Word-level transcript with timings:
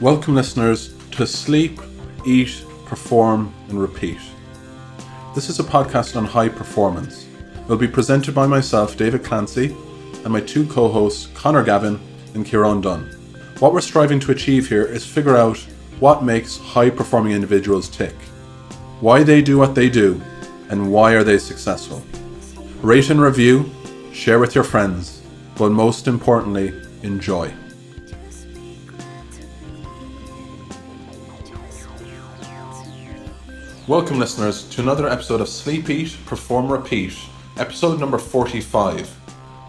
Welcome, 0.00 0.36
listeners, 0.36 0.94
to 1.10 1.26
Sleep, 1.26 1.80
Eat, 2.24 2.64
Perform, 2.86 3.52
and 3.68 3.80
Repeat. 3.80 4.20
This 5.34 5.50
is 5.50 5.58
a 5.58 5.64
podcast 5.64 6.14
on 6.14 6.24
high 6.24 6.48
performance. 6.48 7.26
It 7.56 7.68
will 7.68 7.78
be 7.78 7.88
presented 7.88 8.32
by 8.32 8.46
myself, 8.46 8.96
David 8.96 9.24
Clancy, 9.24 9.74
and 10.22 10.28
my 10.28 10.40
two 10.40 10.68
co 10.68 10.86
hosts, 10.86 11.26
Connor 11.34 11.64
Gavin 11.64 11.98
and 12.34 12.46
Kieran 12.46 12.80
Dunn. 12.80 13.06
What 13.58 13.72
we're 13.72 13.80
striving 13.80 14.20
to 14.20 14.30
achieve 14.30 14.68
here 14.68 14.84
is 14.84 15.04
figure 15.04 15.36
out 15.36 15.58
what 15.98 16.22
makes 16.22 16.58
high 16.58 16.90
performing 16.90 17.32
individuals 17.32 17.88
tick, 17.88 18.14
why 19.00 19.24
they 19.24 19.42
do 19.42 19.58
what 19.58 19.74
they 19.74 19.90
do, 19.90 20.22
and 20.70 20.92
why 20.92 21.14
are 21.14 21.24
they 21.24 21.38
successful. 21.38 22.04
Rate 22.82 23.10
and 23.10 23.20
review, 23.20 23.68
share 24.12 24.38
with 24.38 24.54
your 24.54 24.62
friends, 24.62 25.22
but 25.56 25.72
most 25.72 26.06
importantly, 26.06 26.72
enjoy. 27.02 27.52
Welcome, 33.88 34.18
listeners, 34.18 34.64
to 34.68 34.82
another 34.82 35.08
episode 35.08 35.40
of 35.40 35.48
Sleep 35.48 35.88
Eat, 35.88 36.14
Perform 36.26 36.70
Repeat, 36.70 37.18
episode 37.56 37.98
number 37.98 38.18
45. 38.18 39.18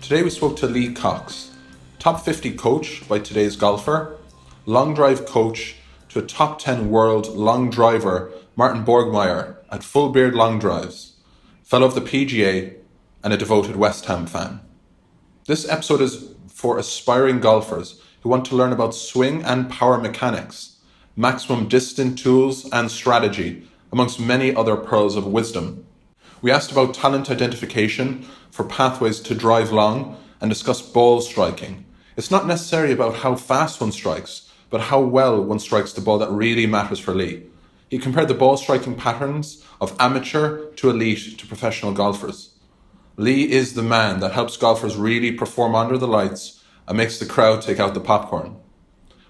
Today 0.01 0.23
we 0.23 0.29
spoke 0.29 0.57
to 0.57 0.67
Lee 0.67 0.91
Cox, 0.91 1.51
top 1.99 2.25
50 2.25 2.51
coach 2.55 3.07
by 3.07 3.19
today's 3.19 3.55
golfer, 3.55 4.17
long 4.65 4.93
drive 4.93 5.25
coach 5.25 5.77
to 6.09 6.19
a 6.19 6.21
top 6.21 6.59
10 6.59 6.89
world 6.89 7.29
long 7.29 7.69
driver, 7.69 8.29
Martin 8.57 8.83
Borgmeier, 8.83 9.55
at 9.71 9.85
Full 9.85 10.09
Beard 10.09 10.35
Long 10.35 10.59
Drives, 10.59 11.13
fellow 11.63 11.87
of 11.87 11.95
the 11.95 12.01
PGA, 12.01 12.75
and 13.23 13.31
a 13.31 13.37
devoted 13.37 13.77
West 13.77 14.03
Ham 14.07 14.25
fan. 14.25 14.59
This 15.45 15.65
episode 15.69 16.01
is 16.01 16.33
for 16.49 16.77
aspiring 16.77 17.39
golfers 17.39 18.01
who 18.19 18.27
want 18.27 18.43
to 18.47 18.55
learn 18.57 18.73
about 18.73 18.93
swing 18.93 19.43
and 19.43 19.69
power 19.69 19.97
mechanics, 19.97 20.75
maximum 21.15 21.69
distance 21.69 22.21
tools 22.21 22.69
and 22.73 22.91
strategy 22.91 23.65
amongst 23.91 24.19
many 24.19 24.53
other 24.53 24.75
pearls 24.75 25.15
of 25.15 25.25
wisdom. 25.25 25.85
We 26.41 26.51
asked 26.51 26.71
about 26.71 26.93
talent 26.93 27.29
identification 27.29 28.25
for 28.51 28.63
pathways 28.63 29.19
to 29.21 29.35
drive 29.35 29.71
long 29.71 30.17
and 30.39 30.49
discussed 30.49 30.93
ball 30.93 31.21
striking. 31.21 31.85
It's 32.15 32.31
not 32.31 32.47
necessarily 32.47 32.93
about 32.93 33.15
how 33.17 33.35
fast 33.35 33.81
one 33.81 33.91
strikes, 33.91 34.51
but 34.69 34.81
how 34.81 35.01
well 35.01 35.43
one 35.43 35.59
strikes 35.59 35.93
the 35.93 36.01
ball 36.01 36.17
that 36.19 36.31
really 36.31 36.65
matters 36.65 36.99
for 36.99 37.13
Lee. 37.13 37.43
He 37.89 37.97
compared 37.97 38.27
the 38.27 38.33
ball 38.33 38.55
striking 38.57 38.95
patterns 38.95 39.65
of 39.81 39.95
amateur 39.99 40.65
to 40.75 40.89
elite 40.89 41.37
to 41.39 41.47
professional 41.47 41.91
golfers. 41.91 42.51
Lee 43.17 43.51
is 43.51 43.73
the 43.73 43.83
man 43.83 44.19
that 44.19 44.33
helps 44.33 44.57
golfers 44.57 44.95
really 44.95 45.31
perform 45.31 45.75
under 45.75 45.97
the 45.97 46.07
lights 46.07 46.63
and 46.87 46.97
makes 46.97 47.19
the 47.19 47.25
crowd 47.25 47.61
take 47.61 47.79
out 47.79 47.93
the 47.93 47.99
popcorn. 47.99 48.55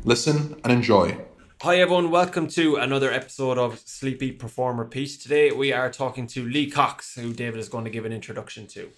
listen 0.04 0.60
and 0.64 0.74
enjoy. 0.74 1.18
Hi 1.62 1.80
everyone, 1.80 2.10
welcome 2.10 2.48
to 2.48 2.78
another 2.78 3.12
episode 3.12 3.60
of 3.60 3.80
Sleep 3.86 4.24
Eat 4.24 4.40
Perform 4.40 4.80
Repeat. 4.80 5.20
Today 5.22 5.52
we 5.52 5.72
are 5.72 5.92
talking 5.92 6.26
to 6.28 6.44
Lee 6.44 6.72
Cox, 6.72 7.14
who 7.14 7.34
David 7.34 7.60
is 7.60 7.70
going 7.70 7.84
to 7.84 7.92
give 7.92 8.04
an 8.04 8.12
introduction 8.12 8.66
to. 8.70 8.90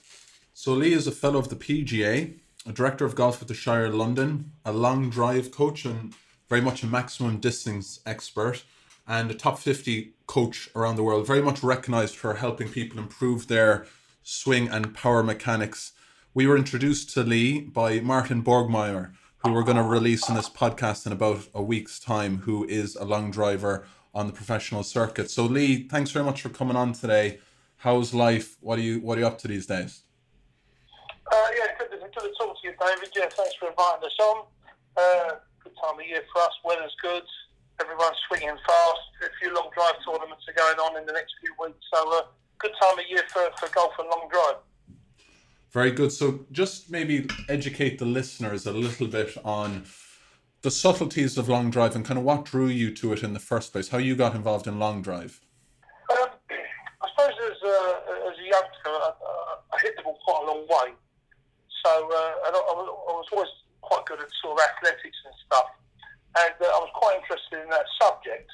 So 0.63 0.71
Lee 0.71 0.93
is 0.93 1.07
a 1.07 1.11
fellow 1.11 1.39
of 1.39 1.49
the 1.49 1.57
PGA, 1.57 2.35
a 2.65 2.71
director 2.71 3.03
of 3.03 3.15
golf 3.15 3.41
at 3.41 3.49
the 3.49 3.53
Shire 3.53 3.89
London, 3.89 4.53
a 4.63 4.71
long 4.71 5.09
drive 5.09 5.51
coach 5.51 5.83
and 5.83 6.13
very 6.47 6.61
much 6.61 6.83
a 6.83 6.87
maximum 6.87 7.41
distance 7.41 7.99
expert, 8.05 8.63
and 9.05 9.29
a 9.29 9.33
top 9.33 9.59
50 9.59 10.13
coach 10.25 10.69
around 10.73 10.95
the 10.95 11.03
world, 11.03 11.27
very 11.27 11.41
much 11.41 11.63
recognized 11.63 12.15
for 12.15 12.35
helping 12.35 12.69
people 12.69 12.97
improve 12.97 13.49
their 13.49 13.85
swing 14.23 14.69
and 14.69 14.93
power 14.93 15.21
mechanics. 15.21 15.91
We 16.33 16.47
were 16.47 16.55
introduced 16.55 17.09
to 17.09 17.23
Lee 17.23 17.59
by 17.59 17.99
Martin 17.99 18.41
Borgmeier, 18.41 19.11
who 19.39 19.51
we're 19.51 19.63
going 19.63 19.75
to 19.75 19.83
release 19.83 20.29
in 20.29 20.35
this 20.35 20.47
podcast 20.47 21.05
in 21.05 21.11
about 21.11 21.45
a 21.53 21.61
week's 21.61 21.99
time, 21.99 22.37
who 22.37 22.63
is 22.69 22.95
a 22.95 23.03
long 23.03 23.31
driver 23.31 23.85
on 24.15 24.27
the 24.27 24.33
professional 24.33 24.83
circuit. 24.83 25.29
So 25.29 25.43
Lee, 25.43 25.89
thanks 25.89 26.11
very 26.11 26.23
much 26.23 26.41
for 26.41 26.47
coming 26.47 26.77
on 26.77 26.93
today. 26.93 27.39
How's 27.79 28.13
life? 28.13 28.55
What 28.61 28.79
are 28.79 28.81
you 28.81 29.01
what 29.01 29.17
are 29.17 29.21
you 29.21 29.27
up 29.27 29.39
to 29.39 29.49
these 29.49 29.65
days? 29.65 30.02
Uh, 31.33 31.47
yeah, 31.57 31.65
good 31.79 31.89
to, 31.89 31.97
good 31.97 32.13
to 32.13 32.31
talk 32.37 32.61
to 32.61 32.67
you, 32.67 32.73
David. 32.79 33.09
Yeah, 33.15 33.25
thanks 33.27 33.55
for 33.55 33.69
inviting 33.69 34.05
us 34.05 34.17
on. 34.21 34.45
Uh, 34.95 35.31
good 35.63 35.73
time 35.81 35.99
of 35.99 36.05
year 36.05 36.21
for 36.31 36.43
us. 36.43 36.51
Weather's 36.63 36.95
good. 37.01 37.23
Everyone's 37.81 38.17
swinging 38.27 38.55
fast. 38.67 39.01
A 39.25 39.29
few 39.41 39.51
long 39.51 39.71
drive 39.73 39.95
tournaments 40.05 40.45
are 40.47 40.53
going 40.53 40.77
on 40.77 41.01
in 41.01 41.07
the 41.07 41.13
next 41.13 41.33
few 41.41 41.51
weeks. 41.59 41.83
So, 41.91 42.17
uh, 42.19 42.21
good 42.59 42.73
time 42.79 42.99
of 42.99 43.05
year 43.09 43.23
for, 43.29 43.49
for 43.59 43.73
golf 43.73 43.93
and 43.97 44.09
long 44.09 44.29
drive. 44.31 44.57
Very 45.71 45.89
good. 45.89 46.11
So, 46.11 46.45
just 46.51 46.91
maybe 46.91 47.27
educate 47.49 47.97
the 47.97 48.05
listeners 48.05 48.67
a 48.67 48.71
little 48.71 49.07
bit 49.07 49.35
on 49.43 49.85
the 50.61 50.69
subtleties 50.69 51.35
of 51.39 51.49
long 51.49 51.71
drive 51.71 51.95
and 51.95 52.05
kind 52.05 52.19
of 52.19 52.25
what 52.25 52.45
drew 52.45 52.67
you 52.67 52.93
to 52.93 53.11
it 53.11 53.23
in 53.23 53.33
the 53.33 53.39
first 53.39 53.71
place, 53.71 53.89
how 53.89 53.97
you 53.97 54.15
got 54.15 54.35
involved 54.35 54.67
in 54.67 54.77
long 54.77 55.01
drive. 55.01 55.41
Um, 56.11 56.29
I 57.01 57.09
suppose 57.09 57.33
as 57.43 57.57
a, 57.67 58.01
as 58.29 58.37
a 58.37 58.45
youngster, 58.45 58.85
I, 58.85 59.11
I 59.73 59.81
hit 59.81 59.97
the 59.97 60.03
ball 60.03 60.19
quite 60.23 60.43
a 60.43 60.45
long 60.45 60.67
way. 60.67 60.93
So 61.83 61.91
uh, 61.91 62.47
and 62.47 62.55
I, 62.55 62.59
I, 62.59 63.13
was 63.13 63.27
always 63.31 63.51
quite 63.81 64.05
good 64.07 64.19
at 64.19 64.31
sort 64.39 64.55
of 64.55 64.63
athletics 64.63 65.19
and 65.27 65.35
stuff, 65.45 65.67
and 66.39 66.55
uh, 66.63 66.71
I 66.71 66.79
was 66.79 66.91
quite 66.95 67.19
interested 67.19 67.59
in 67.59 67.69
that 67.69 67.85
subject. 67.99 68.47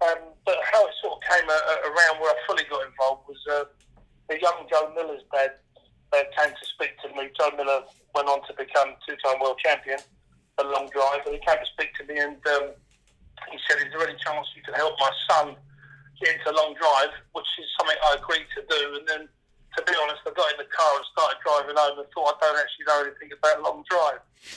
Um, 0.00 0.32
but 0.44 0.56
how 0.60 0.84
it 0.84 0.92
sort 1.00 1.16
of 1.16 1.20
came 1.24 1.48
uh, 1.48 1.88
around 1.88 2.20
where 2.20 2.32
I 2.32 2.36
fully 2.44 2.64
got 2.68 2.84
involved 2.84 3.28
was 3.28 3.40
uh, 3.48 3.64
the 4.28 4.40
young 4.40 4.68
Joe 4.68 4.92
Miller's 4.92 5.24
dad 5.32 5.56
uh, 6.12 6.24
came 6.36 6.52
to 6.52 6.66
speak 6.68 7.00
to 7.00 7.08
me. 7.16 7.32
Joe 7.32 7.52
Miller 7.56 7.84
went 8.14 8.28
on 8.28 8.44
to 8.48 8.52
become 8.56 8.92
two-time 9.08 9.40
world 9.40 9.56
champion 9.64 10.00
a 10.58 10.64
long 10.64 10.88
drive, 10.92 11.20
and 11.24 11.36
he 11.36 11.40
came 11.44 11.60
to 11.60 11.68
speak 11.76 11.92
to 12.00 12.04
me 12.08 12.20
and 12.20 12.40
um, 12.56 12.72
he 13.52 13.58
said, 13.68 13.84
"Is 13.84 13.92
there 13.92 14.08
any 14.08 14.16
chance 14.16 14.48
you 14.56 14.62
can 14.64 14.74
help 14.74 14.96
my 14.98 15.12
son 15.28 15.56
get 16.20 16.36
into 16.36 16.52
long 16.56 16.72
drive?" 16.74 17.12
Which 17.32 17.48
is 17.60 17.68
something 17.76 17.96
I 18.04 18.16
agreed 18.16 18.48
to 18.56 18.62
do, 18.64 18.96
and 18.96 19.04
then 19.08 19.28
to 19.76 19.84
be 19.84 19.92
honest, 19.92 20.24
I 20.24 20.32
got 20.32 20.48
in 20.56 20.58
the 20.64 20.70
car 20.72 20.92
and 20.96 21.04
started 21.12 21.38
driving 21.44 21.76
home 21.76 22.00
and 22.00 22.08
thought 22.16 22.40
I 22.40 22.48
don't 22.48 22.56
actually 22.56 22.86
know 22.88 23.00
anything 23.04 23.30
about 23.36 23.60
long 23.60 23.84
drive. 23.84 24.24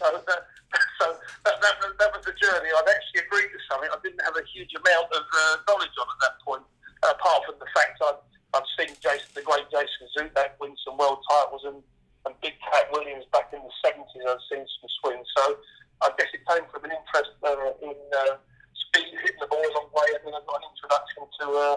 so 0.00 0.08
that, 0.24 0.40
so 0.98 1.06
that, 1.44 1.56
that, 1.60 1.76
that, 2.00 2.10
was 2.16 2.24
the 2.24 2.32
journey. 2.32 2.72
I'd 2.72 2.88
actually 2.88 3.28
agreed 3.28 3.52
to 3.52 3.60
something. 3.68 3.92
I 3.92 4.00
didn't 4.00 4.24
have 4.24 4.40
a 4.40 4.44
huge 4.48 4.72
amount 4.72 5.12
of 5.12 5.24
uh, 5.28 5.60
knowledge 5.68 5.92
on 6.00 6.08
at 6.08 6.20
that 6.24 6.36
point, 6.40 6.64
apart 7.04 7.44
from 7.44 7.60
the 7.60 7.68
fact 7.76 8.00
I'd, 8.00 8.20
I'd 8.56 8.68
seen 8.80 8.96
Jason, 9.04 9.28
the 9.36 9.44
great 9.44 9.68
Jason 9.68 10.08
Zuback 10.16 10.56
win 10.56 10.72
some 10.80 10.96
world 10.96 11.20
titles 11.28 11.68
and, 11.68 11.84
and 12.24 12.32
Big 12.40 12.56
Cat 12.64 12.88
Williams 12.88 13.28
back 13.36 13.52
in 13.52 13.60
the 13.60 13.74
70s. 13.84 14.00
I'd 14.24 14.44
seen 14.48 14.64
some 14.64 14.88
swings. 15.04 15.28
So 15.36 15.60
I 16.00 16.08
guess 16.16 16.32
it 16.32 16.40
came 16.48 16.64
from 16.72 16.88
an 16.88 16.96
interest 16.96 17.36
uh, 17.44 17.52
in 17.84 18.00
uh, 18.16 18.40
speed, 18.72 19.12
hitting 19.20 19.44
the 19.44 19.48
ball 19.52 19.60
a 19.60 19.72
long 19.76 19.92
way, 19.92 20.08
and 20.16 20.24
then 20.24 20.32
I 20.32 20.40
got 20.48 20.64
an 20.64 20.72
introduction 20.72 21.20
to 21.28 21.46
uh, 21.52 21.76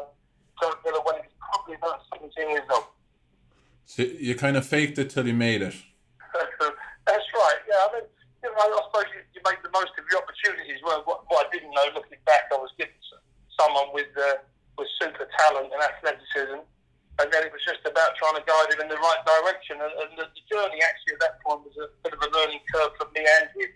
Miller 0.83 1.01
when 1.05 1.15
he 1.15 1.27
was 1.27 1.37
probably 1.39 1.75
about 1.75 2.01
17 2.13 2.49
years 2.49 2.67
old. 2.73 2.89
So 3.85 4.03
you 4.03 4.35
kind 4.35 4.57
of 4.57 4.65
faked 4.65 4.97
it 4.99 5.09
till 5.09 5.27
you 5.27 5.33
made 5.33 5.61
it. 5.61 5.75
That's 7.07 7.27
right. 7.33 7.61
Yeah, 7.69 7.87
I 7.87 7.89
mean, 7.95 8.07
you 8.43 8.51
know, 8.51 8.59
I 8.59 8.81
suppose 8.91 9.07
you, 9.15 9.23
you 9.31 9.41
make 9.47 9.63
the 9.63 9.71
most 9.71 9.95
of 9.95 10.03
your 10.11 10.19
opportunities. 10.19 10.83
Well, 10.83 11.01
what, 11.07 11.23
what 11.31 11.47
I 11.47 11.49
didn't 11.55 11.71
know, 11.71 11.87
looking 11.95 12.19
back, 12.27 12.51
I 12.51 12.59
was 12.59 12.69
given 12.75 12.93
someone 13.55 13.89
with 13.95 14.11
uh, 14.19 14.43
with 14.77 14.91
super 15.01 15.25
talent 15.39 15.73
and 15.73 15.81
athleticism, 15.81 16.61
and 16.61 17.27
then 17.33 17.41
it 17.47 17.51
was 17.51 17.63
just 17.65 17.81
about 17.87 18.13
trying 18.19 18.37
to 18.37 18.45
guide 18.45 18.69
him 18.75 18.85
in 18.85 18.89
the 18.91 18.99
right 19.01 19.23
direction. 19.25 19.81
And, 19.81 19.93
and 20.05 20.11
the, 20.19 20.29
the 20.29 20.43
journey 20.45 20.83
actually 20.83 21.17
at 21.17 21.21
that 21.25 21.41
point 21.41 21.65
was 21.65 21.73
a 21.81 21.89
bit 22.05 22.13
of 22.13 22.21
a 22.21 22.29
learning 22.29 22.61
curve 22.69 22.93
for 22.99 23.09
me 23.15 23.25
and 23.25 23.49
him. 23.57 23.71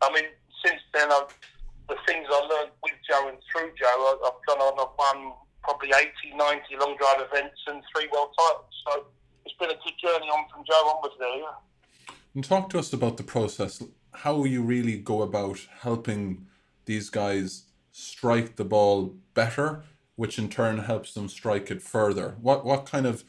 I 0.00 0.08
mean, 0.14 0.30
since 0.64 0.80
then, 0.94 1.12
I've, 1.12 1.28
the 1.90 1.98
things 2.08 2.24
I 2.30 2.40
learned 2.48 2.72
with 2.80 2.96
Joe 3.04 3.28
and 3.28 3.36
through 3.50 3.76
Joe, 3.76 4.22
I've 4.24 4.40
gone 4.48 4.62
on, 4.64 4.80
I've 4.80 4.96
won 4.96 5.36
probably 5.62 5.88
80, 5.88 6.36
90 6.36 6.62
long 6.78 6.96
drive 6.98 7.20
events 7.20 7.60
and 7.66 7.82
three 7.94 8.08
world 8.12 8.28
titles. 8.38 8.64
So 8.86 9.06
it's 9.44 9.54
been 9.58 9.70
a 9.70 9.74
good 9.74 9.94
journey 10.02 10.26
on 10.26 10.46
from 10.52 10.64
Joe 10.66 10.92
onwards 10.94 11.14
there. 11.18 11.36
Yeah. 11.36 12.14
And 12.34 12.44
talk 12.44 12.70
to 12.70 12.78
us 12.78 12.92
about 12.92 13.16
the 13.16 13.22
process. 13.22 13.82
How 14.12 14.44
you 14.44 14.62
really 14.62 14.98
go 14.98 15.22
about 15.22 15.60
helping 15.80 16.46
these 16.86 17.10
guys 17.10 17.64
strike 17.90 18.56
the 18.56 18.64
ball 18.64 19.14
better, 19.34 19.82
which 20.16 20.38
in 20.38 20.48
turn 20.48 20.78
helps 20.78 21.14
them 21.14 21.28
strike 21.28 21.70
it 21.70 21.82
further. 21.82 22.36
What 22.40 22.64
what 22.64 22.86
kind 22.86 23.06
of 23.06 23.24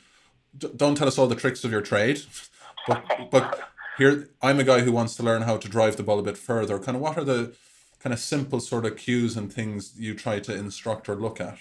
don't 0.57 0.95
tell 0.95 1.07
us 1.07 1.17
all 1.17 1.27
the 1.27 1.35
tricks 1.35 1.63
of 1.63 1.71
your 1.71 1.81
trade, 1.81 2.21
but 2.87 3.03
but 3.31 3.59
here 3.97 4.29
I'm 4.41 4.59
a 4.59 4.63
guy 4.63 4.81
who 4.81 4.91
wants 4.91 5.15
to 5.17 5.23
learn 5.23 5.43
how 5.43 5.57
to 5.57 5.69
drive 5.69 5.97
the 5.97 6.03
ball 6.03 6.19
a 6.19 6.23
bit 6.23 6.37
further. 6.37 6.79
Kind 6.79 6.95
of 6.95 7.01
what 7.01 7.17
are 7.17 7.23
the 7.23 7.53
kind 7.99 8.13
of 8.13 8.19
simple 8.19 8.59
sort 8.59 8.85
of 8.85 8.97
cues 8.97 9.37
and 9.37 9.51
things 9.51 9.93
you 9.97 10.13
try 10.13 10.39
to 10.39 10.53
instruct 10.53 11.07
or 11.07 11.15
look 11.15 11.39
at? 11.39 11.57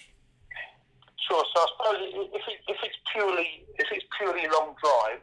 Sure. 1.28 1.44
So 1.54 1.56
I 1.62 1.66
suppose 1.70 1.98
if, 2.34 2.44
it, 2.50 2.58
if 2.66 2.78
it's 2.82 2.98
purely 3.14 3.64
if 3.78 3.88
it's 3.92 4.06
purely 4.18 4.46
long 4.50 4.74
drive, 4.82 5.22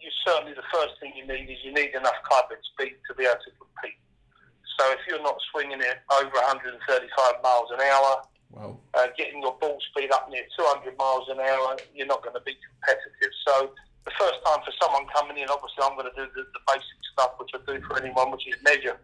you 0.00 0.10
certainly 0.26 0.52
the 0.52 0.66
first 0.72 1.00
thing 1.00 1.12
you 1.16 1.26
need 1.26 1.48
is 1.48 1.58
you 1.64 1.72
need 1.72 1.94
enough 1.96 2.20
club 2.28 2.46
speed 2.74 2.94
to 3.08 3.14
be 3.16 3.24
able 3.24 3.40
to 3.42 3.52
compete. 3.56 3.98
So 4.78 4.92
if 4.92 5.00
you're 5.08 5.22
not 5.24 5.40
swinging 5.50 5.80
it 5.80 5.98
over 6.14 6.36
135 6.36 6.78
miles 7.42 7.68
an 7.74 7.80
hour, 7.80 8.22
Wow. 8.48 8.80
uh, 8.94 9.08
getting 9.18 9.42
your 9.42 9.52
ball 9.60 9.76
speed 9.92 10.08
up 10.10 10.30
near 10.30 10.40
200 10.56 10.96
miles 10.96 11.28
an 11.28 11.36
hour, 11.38 11.76
you're 11.92 12.08
not 12.08 12.22
going 12.24 12.32
to 12.32 12.40
be 12.48 12.56
competitive. 12.56 13.32
So 13.46 13.76
the 14.08 14.12
first 14.16 14.40
time 14.46 14.64
for 14.64 14.72
someone 14.80 15.04
coming 15.12 15.36
in, 15.36 15.52
obviously 15.52 15.84
I'm 15.84 15.92
going 16.00 16.08
to 16.08 16.16
do 16.16 16.24
the, 16.32 16.48
the 16.56 16.62
basic 16.64 16.98
stuff 17.12 17.36
which 17.36 17.52
I 17.52 17.60
do 17.68 17.76
for 17.84 18.00
anyone, 18.00 18.32
which 18.32 18.48
is 18.48 18.56
measure. 18.64 18.96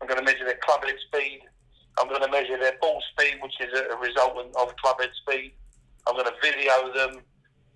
I'm 0.00 0.08
going 0.08 0.20
to 0.20 0.26
measure 0.26 0.44
their 0.44 0.60
club 0.60 0.84
head 0.84 1.00
speed. 1.08 1.48
I'm 1.96 2.08
going 2.12 2.20
to 2.20 2.30
measure 2.30 2.58
their 2.60 2.76
ball 2.82 3.00
speed, 3.16 3.40
which 3.40 3.56
is 3.60 3.72
a, 3.72 3.94
a 3.94 3.96
resultant 3.96 4.52
of 4.56 4.76
club 4.76 5.00
head 5.00 5.14
speed. 5.24 5.54
I'm 6.06 6.14
going 6.14 6.28
to 6.28 6.38
video 6.42 6.92
them. 6.92 7.22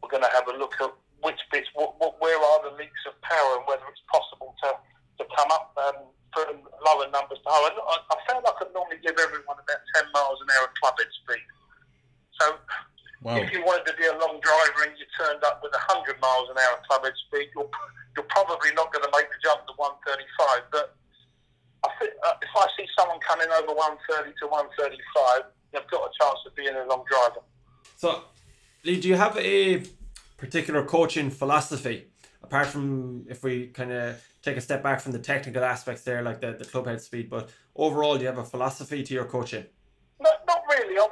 We're 0.02 0.12
going 0.12 0.22
to 0.22 0.32
have 0.32 0.46
a 0.48 0.56
look 0.56 0.74
at 0.80 0.92
which 1.22 1.40
bits, 1.50 1.66
what, 1.74 1.98
what, 1.98 2.20
where 2.22 2.38
are 2.38 2.70
the 2.70 2.76
leaks 2.78 3.02
of 3.08 3.18
power, 3.22 3.58
and 3.58 3.64
whether 3.66 3.82
it's 3.90 4.04
possible 4.06 4.54
to, 4.62 4.70
to 5.18 5.24
come 5.34 5.50
up 5.50 5.74
um, 5.74 5.98
from 6.30 6.62
lower 6.86 7.10
numbers 7.10 7.42
to 7.42 7.48
higher. 7.50 7.74
I, 7.74 7.96
I 8.12 8.16
found 8.30 8.46
I 8.46 8.54
could 8.60 8.70
normally 8.70 9.02
give 9.02 9.18
everyone 9.18 9.58
about 9.58 9.82
10 9.98 10.12
miles 10.14 10.38
an 10.44 10.48
hour 10.54 10.70
club 10.78 10.94
head 10.98 11.10
speed. 11.24 11.46
So 12.38 12.46
Wow. 13.26 13.34
if 13.42 13.50
you 13.50 13.66
wanted 13.66 13.82
to 13.90 13.98
be 13.98 14.06
a 14.06 14.14
long 14.14 14.38
driver 14.38 14.86
and 14.86 14.94
you 14.94 15.02
turned 15.18 15.42
up 15.42 15.58
with 15.58 15.74
100 15.74 16.22
miles 16.22 16.46
an 16.54 16.56
hour 16.62 16.78
club 16.86 17.02
head 17.02 17.18
speed, 17.26 17.50
you're, 17.50 17.66
you're 18.14 18.30
probably 18.30 18.70
not 18.78 18.94
going 18.94 19.02
to 19.02 19.10
make 19.10 19.26
the 19.26 19.38
jump 19.42 19.66
to 19.66 19.74
135. 19.74 20.70
But 20.70 20.94
I 21.82 21.90
think 21.98 22.14
uh, 22.22 22.38
if 22.38 22.52
I 22.54 22.66
see 22.78 22.86
someone 22.94 23.18
coming 23.26 23.50
over 23.50 23.74
130 23.74 24.38
to 24.38 24.46
135, 24.46 25.50
they've 25.74 25.90
got 25.90 26.06
a 26.06 26.12
chance 26.14 26.38
of 26.46 26.54
being 26.54 26.78
a 26.78 26.86
long 26.86 27.02
driver. 27.10 27.42
So, 27.96 28.24
Lee, 28.84 29.00
do 29.00 29.08
you 29.08 29.16
have 29.16 29.36
a 29.38 29.82
particular 30.36 30.84
coaching 30.84 31.30
philosophy 31.30 32.08
apart 32.42 32.66
from 32.66 33.26
if 33.28 33.42
we 33.42 33.66
kind 33.68 33.92
of 33.92 34.22
take 34.42 34.56
a 34.56 34.60
step 34.60 34.82
back 34.82 35.00
from 35.00 35.12
the 35.12 35.18
technical 35.18 35.64
aspects 35.64 36.02
there, 36.02 36.22
like 36.22 36.40
the, 36.40 36.52
the 36.52 36.64
club 36.64 36.86
head 36.86 37.00
speed, 37.00 37.28
but 37.28 37.50
overall, 37.76 38.16
do 38.16 38.22
you 38.22 38.26
have 38.26 38.38
a 38.38 38.44
philosophy 38.44 39.02
to 39.02 39.14
your 39.14 39.24
coaching? 39.24 39.66
No, 40.20 40.30
not 40.46 40.62
really. 40.70 40.98
I've, 40.98 41.10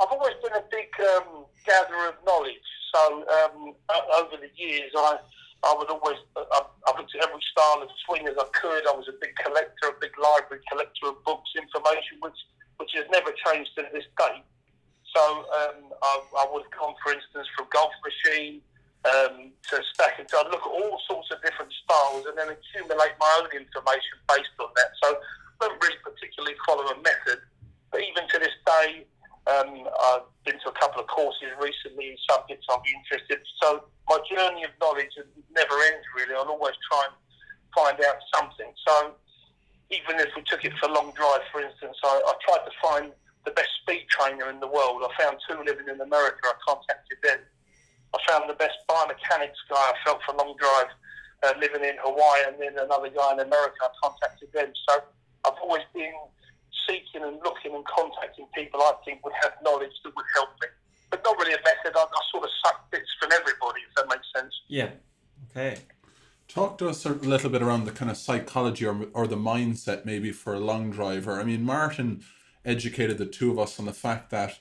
I've 0.00 0.12
always 0.12 0.34
been 0.42 0.52
a 0.54 0.64
big 0.70 0.88
um, 1.16 1.44
gatherer 1.66 2.08
of 2.08 2.14
knowledge. 2.26 2.68
So 2.94 3.24
um, 3.28 3.74
over 4.18 4.36
the 4.36 4.50
years, 4.56 4.90
I 4.96 5.18
I 5.64 5.74
would 5.78 5.88
always 5.88 6.18
I, 6.36 6.60
I've 6.88 6.98
looked 6.98 7.14
at 7.14 7.24
every 7.28 7.40
style 7.52 7.80
of 7.80 7.88
swing 8.04 8.26
as 8.26 8.34
I 8.36 8.44
could. 8.52 8.84
I 8.86 8.92
was 8.92 9.06
a 9.08 9.16
big 9.20 9.32
collector, 9.36 9.88
a 9.88 10.00
big 10.00 10.10
library 10.18 10.62
collector 10.68 11.08
of 11.08 11.24
books, 11.24 11.48
information, 11.56 12.20
which 12.20 12.36
which 12.76 12.90
has 12.96 13.06
never 13.10 13.30
changed 13.46 13.70
to 13.76 13.84
this 13.94 14.04
day. 14.18 14.42
So 15.14 15.20
um, 15.20 15.92
I, 16.02 16.12
I 16.40 16.44
would 16.52 16.64
have 16.64 16.72
gone, 16.72 16.94
for 17.04 17.12
instance, 17.12 17.46
from 17.56 17.68
golf 17.72 17.92
machine 18.00 18.60
um, 19.04 19.52
to 19.70 19.76
stacking. 19.92 20.26
So 20.28 20.40
I'd 20.40 20.50
look 20.50 20.64
at 20.64 20.72
all 20.72 20.98
sorts 21.08 21.28
of 21.30 21.42
different 21.44 21.72
styles 21.84 22.24
and 22.26 22.36
then 22.36 22.48
accumulate 22.48 23.14
my 23.20 23.30
own 23.40 23.52
information 23.52 24.16
based 24.28 24.56
on 24.60 24.72
that. 24.72 24.90
So 25.02 25.08
I 25.12 25.68
don't 25.68 25.76
really 25.82 26.00
particularly 26.00 26.56
follow 26.64 26.88
a 26.88 26.96
method. 27.04 27.44
But 27.90 28.00
even 28.00 28.24
to 28.24 28.36
this 28.40 28.56
day, 28.64 29.04
um, 29.52 29.84
I've 29.84 30.28
been 30.46 30.56
to 30.64 30.70
a 30.70 30.76
couple 30.78 31.02
of 31.02 31.08
courses 31.08 31.50
recently 31.60 32.14
in 32.14 32.16
subjects 32.30 32.66
I'm 32.70 32.80
interested. 32.86 33.42
So 33.60 33.84
my 34.08 34.18
journey 34.30 34.64
of 34.64 34.70
knowledge 34.80 35.12
never 35.50 35.76
ends 35.92 36.06
really. 36.16 36.34
I'll 36.34 36.48
always 36.48 36.78
try 36.88 37.04
and 37.10 37.14
find 37.74 37.98
out 38.06 38.16
something. 38.32 38.70
So 38.86 39.18
even 39.90 40.20
if 40.20 40.30
we 40.36 40.42
took 40.46 40.64
it 40.64 40.72
for 40.78 40.88
a 40.88 40.94
long 40.94 41.12
drive, 41.12 41.42
for 41.50 41.60
instance, 41.60 41.96
I, 42.02 42.22
I 42.24 42.32
tried 42.46 42.64
to 42.64 42.74
find 42.80 43.12
the 44.42 44.50
trainer 44.50 44.54
in 44.54 44.60
the 44.60 44.66
world. 44.66 45.02
I 45.02 45.22
found 45.22 45.38
two 45.48 45.58
living 45.64 45.88
in 45.88 46.00
America. 46.00 46.38
I 46.44 46.52
contacted 46.66 47.18
them. 47.22 47.38
I 48.14 48.18
found 48.28 48.48
the 48.48 48.54
best 48.54 48.76
biomechanics 48.88 49.60
guy 49.70 49.76
I 49.76 49.94
felt 50.04 50.20
for 50.26 50.34
long 50.34 50.54
drive 50.58 50.92
uh, 51.44 51.54
living 51.58 51.82
in 51.84 51.96
Hawaii, 52.00 52.44
and 52.46 52.56
then 52.60 52.84
another 52.84 53.08
guy 53.08 53.32
in 53.32 53.40
America. 53.40 53.76
I 53.82 53.88
contacted 54.02 54.52
them. 54.52 54.72
So 54.88 55.02
I've 55.44 55.58
always 55.62 55.82
been 55.94 56.12
seeking 56.86 57.22
and 57.22 57.38
looking 57.44 57.74
and 57.74 57.84
contacting 57.86 58.46
people 58.54 58.80
I 58.80 58.92
think 59.04 59.24
would 59.24 59.34
have 59.42 59.52
knowledge 59.64 59.92
that 60.04 60.14
would 60.14 60.26
help 60.34 60.50
me. 60.60 60.68
But 61.10 61.22
not 61.24 61.36
really 61.38 61.54
a 61.54 61.62
method. 61.64 61.96
I, 61.96 62.02
I 62.02 62.20
sort 62.30 62.44
of 62.44 62.50
suck 62.64 62.90
bits 62.90 63.08
from 63.20 63.32
everybody, 63.32 63.80
if 63.88 63.94
that 63.96 64.08
makes 64.08 64.26
sense. 64.34 64.52
Yeah. 64.68 64.90
Okay. 65.50 65.78
Talk 66.48 66.76
to 66.78 66.88
us 66.88 67.06
a 67.06 67.10
little 67.10 67.48
bit 67.48 67.62
around 67.62 67.84
the 67.84 67.92
kind 67.92 68.10
of 68.10 68.16
psychology 68.16 68.84
or, 68.84 69.06
or 69.14 69.26
the 69.26 69.36
mindset 69.36 70.04
maybe 70.04 70.32
for 70.32 70.52
a 70.52 70.60
long 70.60 70.90
driver. 70.90 71.40
I 71.40 71.44
mean, 71.44 71.64
Martin 71.64 72.22
educated 72.64 73.18
the 73.18 73.26
two 73.26 73.50
of 73.50 73.58
us 73.58 73.78
on 73.78 73.86
the 73.86 73.92
fact 73.92 74.30
that, 74.30 74.58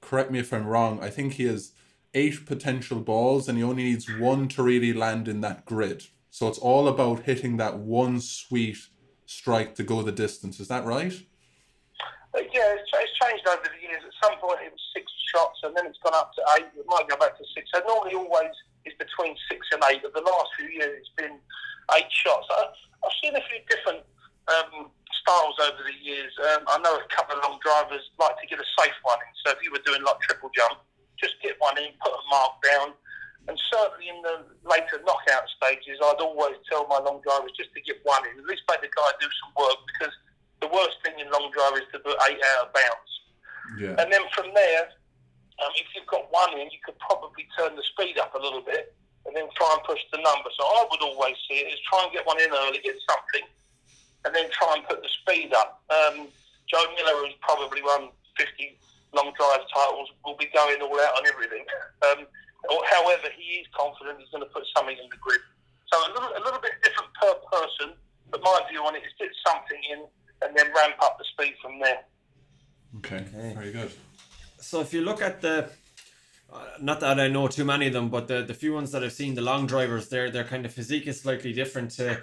correct 0.00 0.30
me 0.30 0.38
if 0.38 0.52
I'm 0.52 0.66
wrong, 0.66 1.02
I 1.02 1.10
think 1.10 1.34
he 1.34 1.44
has 1.44 1.72
eight 2.14 2.46
potential 2.46 3.00
balls 3.00 3.48
and 3.48 3.56
he 3.58 3.64
only 3.64 3.84
needs 3.84 4.10
one 4.18 4.48
to 4.48 4.62
really 4.62 4.92
land 4.92 5.28
in 5.28 5.40
that 5.42 5.64
grid. 5.64 6.04
So 6.30 6.48
it's 6.48 6.58
all 6.58 6.88
about 6.88 7.24
hitting 7.24 7.56
that 7.56 7.78
one 7.78 8.20
sweet 8.20 8.78
strike 9.26 9.74
to 9.76 9.82
go 9.82 10.02
the 10.02 10.12
distance. 10.12 10.60
Is 10.60 10.68
that 10.68 10.84
right? 10.84 11.12
Uh, 12.34 12.38
yeah, 12.52 12.74
it's, 12.74 12.90
it's 12.94 13.12
changed 13.18 13.46
over 13.48 13.62
the 13.62 13.82
years. 13.82 14.02
At 14.06 14.14
some 14.22 14.38
point, 14.38 14.60
it 14.64 14.70
was 14.70 14.80
six 14.94 15.10
shots, 15.34 15.58
and 15.64 15.76
then 15.76 15.86
it's 15.86 15.98
gone 16.02 16.14
up 16.14 16.32
to 16.34 16.42
eight. 16.56 16.66
It 16.78 16.86
might 16.86 17.08
go 17.08 17.16
back 17.16 17.36
to 17.38 17.44
six. 17.54 17.70
So 17.74 17.82
normally, 17.86 18.14
always 18.14 18.54
is 18.86 18.94
between 18.98 19.34
six 19.50 19.66
and 19.72 19.82
eight. 19.90 20.02
But 20.02 20.14
the 20.14 20.22
last 20.22 20.50
few 20.56 20.68
years, 20.68 21.02
it's 21.02 21.14
been 21.16 21.38
eight 21.98 22.10
shots. 22.10 22.46
I, 22.50 22.70
I've 23.02 23.16
seen 23.22 23.34
a 23.34 23.42
few 23.50 23.58
different 23.66 24.06
um, 24.46 24.90
styles 25.30 25.54
over 25.62 25.82
the 25.86 25.94
years. 26.02 26.32
Um, 26.50 26.66
I 26.66 26.78
know 26.82 26.98
a 26.98 27.06
couple 27.14 27.38
of 27.38 27.42
long 27.46 27.58
drivers 27.62 28.02
like 28.18 28.34
to 28.42 28.46
get 28.50 28.58
a 28.58 28.68
safe 28.82 28.98
one 29.02 29.18
in. 29.22 29.32
So 29.46 29.54
if 29.54 29.62
you 29.62 29.70
were 29.70 29.82
doing 29.86 30.02
like 30.02 30.18
triple 30.26 30.50
jump, 30.50 30.82
just 31.14 31.38
get 31.42 31.54
one 31.62 31.78
in, 31.78 31.94
put 32.02 32.10
a 32.10 32.22
mark 32.30 32.58
down. 32.66 32.88
And 33.48 33.56
certainly 33.70 34.10
in 34.10 34.20
the 34.22 34.44
later 34.66 35.00
knockout 35.06 35.46
stages, 35.54 36.02
I'd 36.02 36.20
always 36.20 36.58
tell 36.68 36.86
my 36.90 36.98
long 36.98 37.22
drivers 37.22 37.54
just 37.54 37.72
to 37.74 37.80
get 37.80 38.02
one 38.02 38.26
in, 38.26 38.42
at 38.42 38.46
least 38.46 38.66
make 38.68 38.82
the 38.82 38.90
guy 38.90 39.10
do 39.22 39.28
some 39.40 39.52
work 39.54 39.78
because 39.94 40.14
the 40.60 40.68
worst 40.68 40.98
thing 41.06 41.16
in 41.16 41.30
long 41.30 41.48
drive 41.54 41.78
is 41.78 41.88
to 41.94 41.98
put 42.02 42.18
eight 42.28 42.42
out 42.56 42.68
of 42.68 42.70
bounds. 42.74 43.12
Yeah. 43.78 43.96
And 44.02 44.12
then 44.12 44.26
from 44.34 44.52
there, 44.52 44.92
um, 45.62 45.72
if 45.78 45.88
you've 45.94 46.10
got 46.10 46.28
one 46.28 46.58
in, 46.58 46.68
you 46.68 46.80
could 46.84 46.98
probably 47.00 47.46
turn 47.56 47.76
the 47.78 47.84
speed 47.94 48.18
up 48.18 48.34
a 48.34 48.40
little 48.40 48.60
bit 48.60 48.92
and 49.24 49.36
then 49.36 49.48
try 49.56 49.68
and 49.72 49.82
push 49.84 50.00
the 50.12 50.20
number. 50.20 50.50
So 50.56 50.64
I 50.64 50.84
would 50.90 51.02
always 51.04 51.36
see 51.48 51.64
it 51.64 51.72
as 51.72 51.80
try 51.88 52.04
and 52.04 52.12
get 52.12 52.26
one 52.26 52.40
in 52.40 52.48
early, 52.52 52.80
get 52.84 52.96
something, 53.08 53.48
and 54.24 54.34
then 54.34 54.46
try 54.52 54.74
and 54.76 54.84
put 54.86 55.02
the 55.02 55.08
speed 55.22 55.52
up. 55.54 55.82
Um, 55.90 56.28
Joe 56.68 56.84
Miller, 56.96 57.26
who's 57.26 57.34
probably 57.40 57.82
won 57.82 58.10
50 58.36 58.78
long 59.12 59.32
drive 59.36 59.66
titles, 59.74 60.08
will 60.24 60.36
be 60.36 60.48
going 60.54 60.80
all 60.82 61.00
out 61.00 61.18
on 61.18 61.26
everything. 61.26 61.64
Um, 62.00 62.24
or, 62.70 62.80
however, 62.90 63.28
he 63.36 63.60
is 63.60 63.66
confident 63.76 64.18
he's 64.18 64.28
going 64.30 64.42
to 64.42 64.48
put 64.48 64.64
something 64.74 64.96
in 64.96 65.08
the 65.10 65.16
grid. 65.20 65.40
So 65.92 65.98
a 65.98 66.12
little, 66.12 66.30
a 66.30 66.42
little 66.42 66.60
bit 66.60 66.72
different 66.82 67.12
per 67.20 67.34
person, 67.52 67.94
but 68.30 68.40
my 68.42 68.58
view 68.70 68.80
on 68.80 68.96
it 68.96 69.00
is 69.00 69.12
get 69.18 69.28
something 69.46 69.80
in 69.92 70.04
and 70.42 70.56
then 70.56 70.66
ramp 70.74 70.94
up 71.02 71.18
the 71.18 71.24
speed 71.32 71.54
from 71.60 71.78
there. 71.78 72.00
Okay. 72.98 73.24
Okay. 73.34 73.54
Very 73.54 73.72
good. 73.72 73.92
So 74.60 74.80
if 74.80 74.94
you 74.94 75.02
look 75.02 75.20
at 75.20 75.42
the, 75.42 75.68
uh, 76.52 76.64
not 76.80 77.00
that 77.00 77.20
I 77.20 77.28
know 77.28 77.48
too 77.48 77.64
many 77.64 77.88
of 77.88 77.92
them, 77.92 78.08
but 78.08 78.28
the, 78.28 78.42
the 78.42 78.54
few 78.54 78.72
ones 78.72 78.92
that 78.92 79.04
I've 79.04 79.12
seen, 79.12 79.34
the 79.34 79.42
long 79.42 79.66
drivers, 79.66 80.08
their 80.08 80.30
their 80.30 80.44
kind 80.44 80.64
of 80.64 80.72
physique 80.72 81.06
is 81.06 81.20
slightly 81.20 81.52
different 81.52 81.90
to 81.92 82.22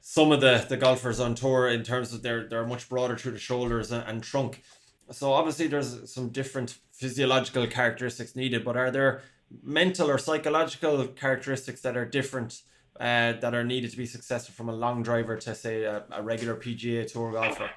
some 0.00 0.32
of 0.32 0.40
the, 0.40 0.64
the 0.68 0.76
golfers 0.76 1.20
on 1.20 1.34
tour 1.34 1.68
in 1.68 1.82
terms 1.82 2.12
of 2.12 2.22
they're 2.22 2.48
they're 2.48 2.66
much 2.66 2.88
broader 2.88 3.16
through 3.16 3.32
the 3.32 3.38
shoulders 3.38 3.92
and, 3.92 4.04
and 4.06 4.22
trunk. 4.22 4.62
So 5.10 5.32
obviously 5.32 5.66
there's 5.66 6.12
some 6.12 6.28
different 6.28 6.78
physiological 6.92 7.66
characteristics 7.66 8.36
needed, 8.36 8.64
but 8.64 8.76
are 8.76 8.90
there 8.90 9.22
mental 9.62 10.08
or 10.08 10.18
psychological 10.18 11.06
characteristics 11.08 11.80
that 11.80 11.96
are 11.96 12.04
different 12.04 12.62
uh, 13.00 13.32
that 13.40 13.54
are 13.54 13.64
needed 13.64 13.90
to 13.90 13.96
be 13.96 14.06
successful 14.06 14.54
from 14.54 14.68
a 14.68 14.74
long 14.74 15.02
driver 15.02 15.36
to 15.36 15.54
say 15.54 15.84
a, 15.84 16.04
a 16.12 16.22
regular 16.22 16.54
PGA 16.54 17.10
Tour 17.10 17.32
golfer? 17.32 17.70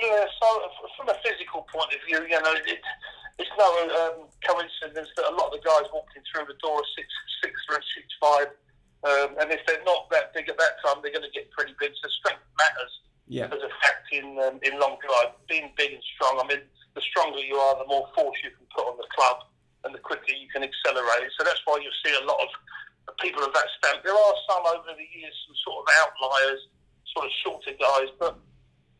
Yeah, 0.00 0.24
so 0.42 0.60
from 0.96 1.08
a 1.08 1.16
physical 1.24 1.66
point 1.72 1.94
of 1.94 2.00
view, 2.06 2.18
you 2.28 2.42
know, 2.42 2.52
it, 2.66 2.80
it's 3.38 3.50
no 3.56 3.68
um, 3.94 4.28
coincidence 4.46 5.08
that 5.16 5.30
a 5.30 5.34
lot 5.34 5.46
of 5.46 5.52
the 5.52 5.64
guys 5.64 5.86
walking 5.92 6.22
through 6.30 6.46
the 6.46 6.58
door 6.62 6.78
are 6.78 6.90
six, 6.96 7.08
six, 7.42 7.54
six, 7.94 8.06
five, 8.20 8.48
um, 9.04 9.36
and 9.40 9.52
if 9.52 9.60
they're 9.66 9.84
not 9.84 10.08
that 10.10 10.32
big 10.34 10.48
at 10.48 10.56
that 10.58 10.74
time, 10.84 11.00
they're 11.02 11.12
going 11.12 11.26
to 11.28 11.34
get 11.36 11.50
pretty 11.52 11.74
big. 11.78 11.92
So 12.02 12.08
strength 12.20 12.42
matters 12.58 12.92
Yeah. 13.28 13.52
as 13.52 13.60
a 13.60 13.72
fact 13.84 14.08
in 14.12 14.36
um, 14.40 14.60
in 14.64 14.80
long 14.80 14.96
drive. 15.04 15.36
Being 15.48 15.72
big 15.76 15.92
and 15.92 16.02
strong, 16.16 16.40
I 16.40 16.44
mean, 16.48 16.62
the 16.94 17.02
stronger 17.02 17.40
you 17.40 17.56
are, 17.56 17.76
the 17.78 17.88
more 17.88 18.08
force 18.16 18.36
you 18.42 18.50
can 18.50 18.66
put 18.74 18.84
on 18.88 18.96
the 18.96 19.08
club, 19.16 19.44
and 19.84 19.94
the 19.94 20.00
quicker 20.00 20.32
you 20.32 20.48
can 20.48 20.62
accelerate. 20.64 21.28
So 21.36 21.44
that's 21.44 21.60
why 21.68 21.78
you 21.84 21.90
see 22.04 22.12
a 22.16 22.24
lot 22.24 22.40
of 22.40 22.48
people 23.20 23.44
of 23.44 23.52
that 23.52 23.68
stamp. 23.78 24.02
There 24.02 24.16
are 24.16 24.34
some 24.48 24.64
over 24.72 24.90
the 24.96 25.08
years, 25.12 25.34
some 25.46 25.56
sort 25.64 25.84
of 25.84 25.86
outliers, 26.02 26.60
sort 27.12 27.26
of 27.28 27.32
shorter 27.44 27.74
guys, 27.76 28.08
but 28.18 28.40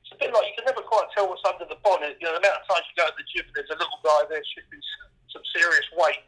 it's 0.04 0.12
a 0.12 0.16
bit 0.20 0.30
like 0.36 0.44
you 0.52 0.54
can 0.60 0.68
never 0.68 0.84
quite 0.84 1.08
tell 1.16 1.26
what's 1.32 1.42
under 1.48 1.64
the 1.64 1.80
bonnet. 1.80 2.20
You 2.20 2.28
know, 2.28 2.36
the 2.36 2.44
amount 2.44 2.60
of 2.60 2.68
times 2.68 2.84
you 2.92 2.94
go 3.00 3.08
to 3.08 3.16
the 3.16 3.24
gym, 3.32 3.48
there's 3.56 3.72
a 3.72 3.78
little 3.80 4.00
guy 4.04 4.28
there 4.28 4.44
shifting 4.52 4.82
some 5.32 5.42
serious 5.56 5.88
weight. 5.96 6.20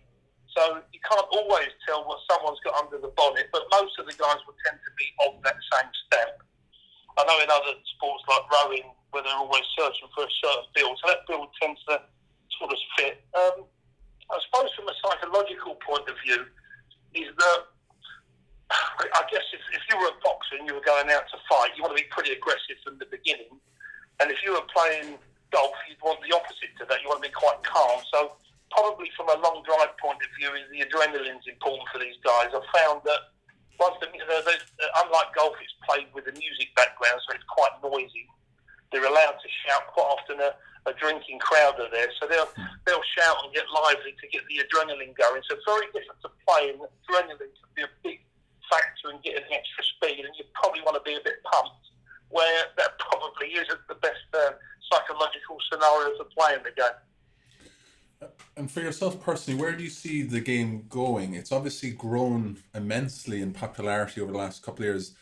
So 0.56 0.80
you 0.88 1.00
can't 1.04 1.28
always 1.36 1.68
tell 1.84 2.08
what 2.08 2.24
someone's 2.24 2.58
got 2.64 2.80
under 2.80 2.96
the 2.96 3.12
bonnet, 3.12 3.52
but 3.52 3.68
most 3.70 3.92
of 4.00 4.08
the 4.08 4.16
guys 4.16 4.40
will 4.48 4.56
tend 4.64 4.80
to 4.80 4.92
be 4.96 5.06
of 5.28 5.36
that 5.44 5.60
same 5.60 5.92
stamp. 6.08 6.40
I 7.20 7.28
know 7.28 7.36
in 7.44 7.48
other 7.52 7.76
sports 7.96 8.24
like 8.24 8.48
rowing, 8.48 8.88
where 9.12 9.20
they're 9.20 9.36
always 9.36 9.64
searching 9.76 10.08
for 10.16 10.24
a 10.24 10.32
certain 10.40 10.68
build, 10.72 10.96
so 11.00 11.12
that 11.12 11.28
build 11.28 11.52
tends 11.60 11.80
to 11.92 12.00
sort 12.56 12.72
of 12.72 12.80
fit. 12.96 13.20
Um, 13.36 13.68
I 14.32 14.36
suppose 14.48 14.72
from 14.72 14.88
a 14.88 14.96
psychological 15.04 15.76
point 15.84 16.08
of 16.08 16.16
view, 16.24 16.48
is 17.12 17.28
that 17.36 17.60
I 18.72 19.22
guess 19.30 19.44
if, 19.52 19.60
if 19.76 19.82
you 19.92 20.00
were 20.00 20.08
a 20.08 20.18
boxer 20.24 20.56
and 20.58 20.66
you 20.66 20.74
were 20.74 20.84
going 20.84 21.08
out 21.12 21.28
to 21.30 21.38
fight, 21.48 21.76
you 21.76 21.84
want 21.84 21.96
to 21.96 22.00
be 22.00 22.08
pretty 22.08 22.32
aggressive 22.32 22.80
from 22.82 22.98
the 22.98 23.06
beginning. 23.12 23.60
And 24.20 24.32
if 24.32 24.40
you 24.44 24.56
were 24.56 24.66
playing 24.72 25.20
golf, 25.52 25.76
you'd 25.88 26.00
want 26.02 26.18
the 26.24 26.34
opposite 26.34 26.72
to 26.80 26.88
that. 26.88 27.04
You 27.04 27.08
want 27.08 27.22
to 27.22 27.28
be 27.28 27.36
quite 27.36 27.62
calm. 27.62 28.00
So 28.10 28.40
probably 28.76 29.08
from 29.16 29.32
a 29.32 29.40
long 29.40 29.64
drive 29.64 29.96
point 29.96 30.20
of 30.20 30.30
view, 30.36 30.52
is 30.52 30.68
the 30.68 30.84
adrenaline's 30.84 31.48
important 31.48 31.88
for 31.88 31.98
these 31.98 32.20
guys. 32.20 32.52
I've 32.52 32.68
found 32.76 33.00
that 33.08 33.32
once 33.80 33.96
the, 34.00 34.08
unlike 34.12 35.32
golf, 35.32 35.56
it's 35.64 35.72
played 35.88 36.12
with 36.12 36.28
a 36.28 36.34
music 36.36 36.76
background, 36.76 37.20
so 37.24 37.32
it's 37.32 37.48
quite 37.48 37.72
noisy. 37.80 38.28
They're 38.92 39.08
allowed 39.08 39.40
to 39.40 39.48
shout 39.64 39.88
quite 39.92 40.08
often. 40.12 40.36
A, 40.40 40.52
a 40.86 40.94
drinking 40.94 41.42
crowd 41.42 41.74
are 41.82 41.90
there, 41.90 42.06
so 42.20 42.30
they'll 42.30 42.46
they'll 42.86 43.08
shout 43.18 43.42
and 43.42 43.50
get 43.50 43.66
lively 43.74 44.14
to 44.22 44.26
get 44.30 44.46
the 44.46 44.62
adrenaline 44.62 45.18
going. 45.18 45.42
So 45.50 45.58
very 45.66 45.90
different 45.90 46.22
to 46.22 46.30
playing. 46.46 46.78
Adrenaline 46.78 47.42
can 47.42 47.70
be 47.74 47.82
a 47.82 47.90
big 48.06 48.22
factor 48.70 49.10
in 49.10 49.18
getting 49.26 49.50
extra 49.50 49.82
speed, 49.82 50.22
and 50.22 50.30
you 50.38 50.46
probably 50.54 50.86
want 50.86 50.94
to 50.94 51.02
be 51.02 51.18
a 51.18 51.24
bit 51.26 51.42
pumped. 51.42 51.90
Where 52.30 52.70
that 52.78 52.98
probably 53.02 53.58
isn't 53.58 53.82
the 53.90 53.98
best 53.98 54.30
uh, 54.30 54.54
psychological 54.90 55.58
scenario 55.66 56.14
for 56.18 56.30
playing 56.38 56.62
the 56.62 56.70
game. 56.70 57.02
And 58.56 58.70
for 58.70 58.80
yourself 58.80 59.22
personally, 59.22 59.60
where 59.60 59.72
do 59.72 59.84
you 59.84 59.90
see 59.90 60.22
the 60.22 60.40
game 60.40 60.86
going? 60.88 61.34
It's 61.34 61.52
obviously 61.52 61.90
grown 61.90 62.58
immensely 62.74 63.42
in 63.42 63.52
popularity 63.52 64.20
over 64.20 64.32
the 64.32 64.38
last 64.38 64.62
couple 64.62 64.82
of 64.82 64.86
years. 64.86 65.14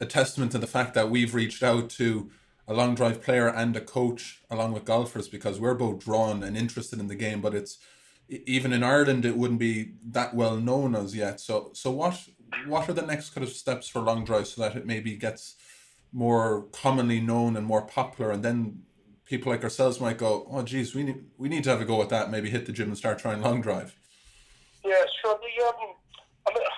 A 0.00 0.06
testament 0.06 0.52
to 0.52 0.58
the 0.58 0.66
fact 0.66 0.94
that 0.94 1.10
we've 1.10 1.34
reached 1.34 1.62
out 1.62 1.88
to 1.90 2.30
a 2.68 2.74
long 2.74 2.94
drive 2.94 3.22
player 3.22 3.48
and 3.48 3.76
a 3.76 3.80
coach 3.80 4.42
along 4.50 4.72
with 4.72 4.84
golfers 4.84 5.28
because 5.28 5.58
we're 5.58 5.74
both 5.74 6.04
drawn 6.04 6.42
and 6.42 6.56
interested 6.56 7.00
in 7.00 7.08
the 7.08 7.14
game 7.14 7.40
but 7.40 7.54
it's 7.54 7.78
even 8.28 8.72
in 8.72 8.82
Ireland 8.82 9.24
it 9.24 9.36
wouldn't 9.36 9.60
be 9.60 9.92
that 10.10 10.34
well 10.34 10.56
known 10.56 10.94
as 10.94 11.14
yet 11.14 11.40
so 11.40 11.70
so 11.74 11.90
what 11.90 12.28
what 12.66 12.88
are 12.88 12.92
the 12.92 13.02
next 13.02 13.30
kind 13.30 13.46
of 13.46 13.52
steps 13.52 13.88
for 13.88 14.00
long 14.00 14.24
drive 14.24 14.46
so 14.46 14.62
that 14.62 14.76
it 14.76 14.86
maybe 14.86 15.16
gets 15.16 15.56
more 16.12 16.66
commonly 16.72 17.20
known 17.20 17.56
and 17.56 17.66
more 17.66 17.82
popular 17.82 18.30
and 18.30 18.44
then 18.44 18.82
people 19.32 19.50
like 19.50 19.64
ourselves 19.64 19.96
might 19.96 20.18
go 20.18 20.44
oh 20.52 20.60
geez 20.60 20.94
we 20.94 21.02
need 21.02 21.24
we 21.38 21.48
need 21.48 21.64
to 21.64 21.70
have 21.70 21.80
a 21.80 21.88
go 21.88 22.02
at 22.02 22.10
that 22.10 22.28
maybe 22.28 22.50
hit 22.52 22.66
the 22.66 22.72
gym 22.72 22.88
and 22.88 22.98
start 22.98 23.18
trying 23.18 23.40
long 23.40 23.62
drive 23.62 23.96
yeah 24.84 25.00
sure 25.24 25.40
the 25.40 25.64
um 25.64 25.96
I 26.44 26.52
mean, 26.52 26.68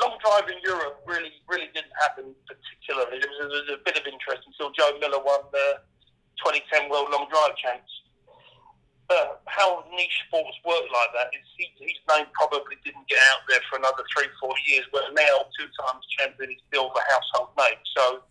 long 0.00 0.16
drive 0.24 0.48
in 0.48 0.56
Europe 0.64 1.04
really 1.04 1.36
really 1.52 1.68
didn't 1.76 1.92
happen 2.00 2.32
particularly. 2.48 3.20
There 3.20 3.28
was, 3.28 3.52
was 3.52 3.76
a 3.76 3.82
bit 3.84 3.98
of 4.00 4.08
interest 4.08 4.48
until 4.48 4.72
Joe 4.72 4.96
Miller 4.96 5.20
won 5.20 5.44
the 5.52 5.84
2010 6.40 6.88
World 6.88 7.12
Long 7.12 7.28
Drive 7.28 7.52
Champs. 7.60 7.92
Uh, 9.06 9.38
how 9.46 9.84
niche 9.94 10.18
sports 10.26 10.56
work 10.66 10.82
like 10.90 11.12
that 11.14 11.30
is 11.30 11.46
he, 11.54 11.70
his 11.78 12.00
name 12.10 12.26
probably 12.34 12.74
didn't 12.82 13.06
get 13.06 13.22
out 13.30 13.38
there 13.46 13.62
for 13.70 13.78
another 13.78 14.02
three, 14.10 14.26
four 14.42 14.50
years, 14.66 14.82
But 14.90 15.14
now 15.14 15.46
two 15.54 15.70
times 15.78 16.02
champion 16.18 16.50
is 16.50 16.62
still 16.66 16.90
the 16.90 17.04
household 17.06 17.54
name. 17.54 17.78
So 17.94 18.22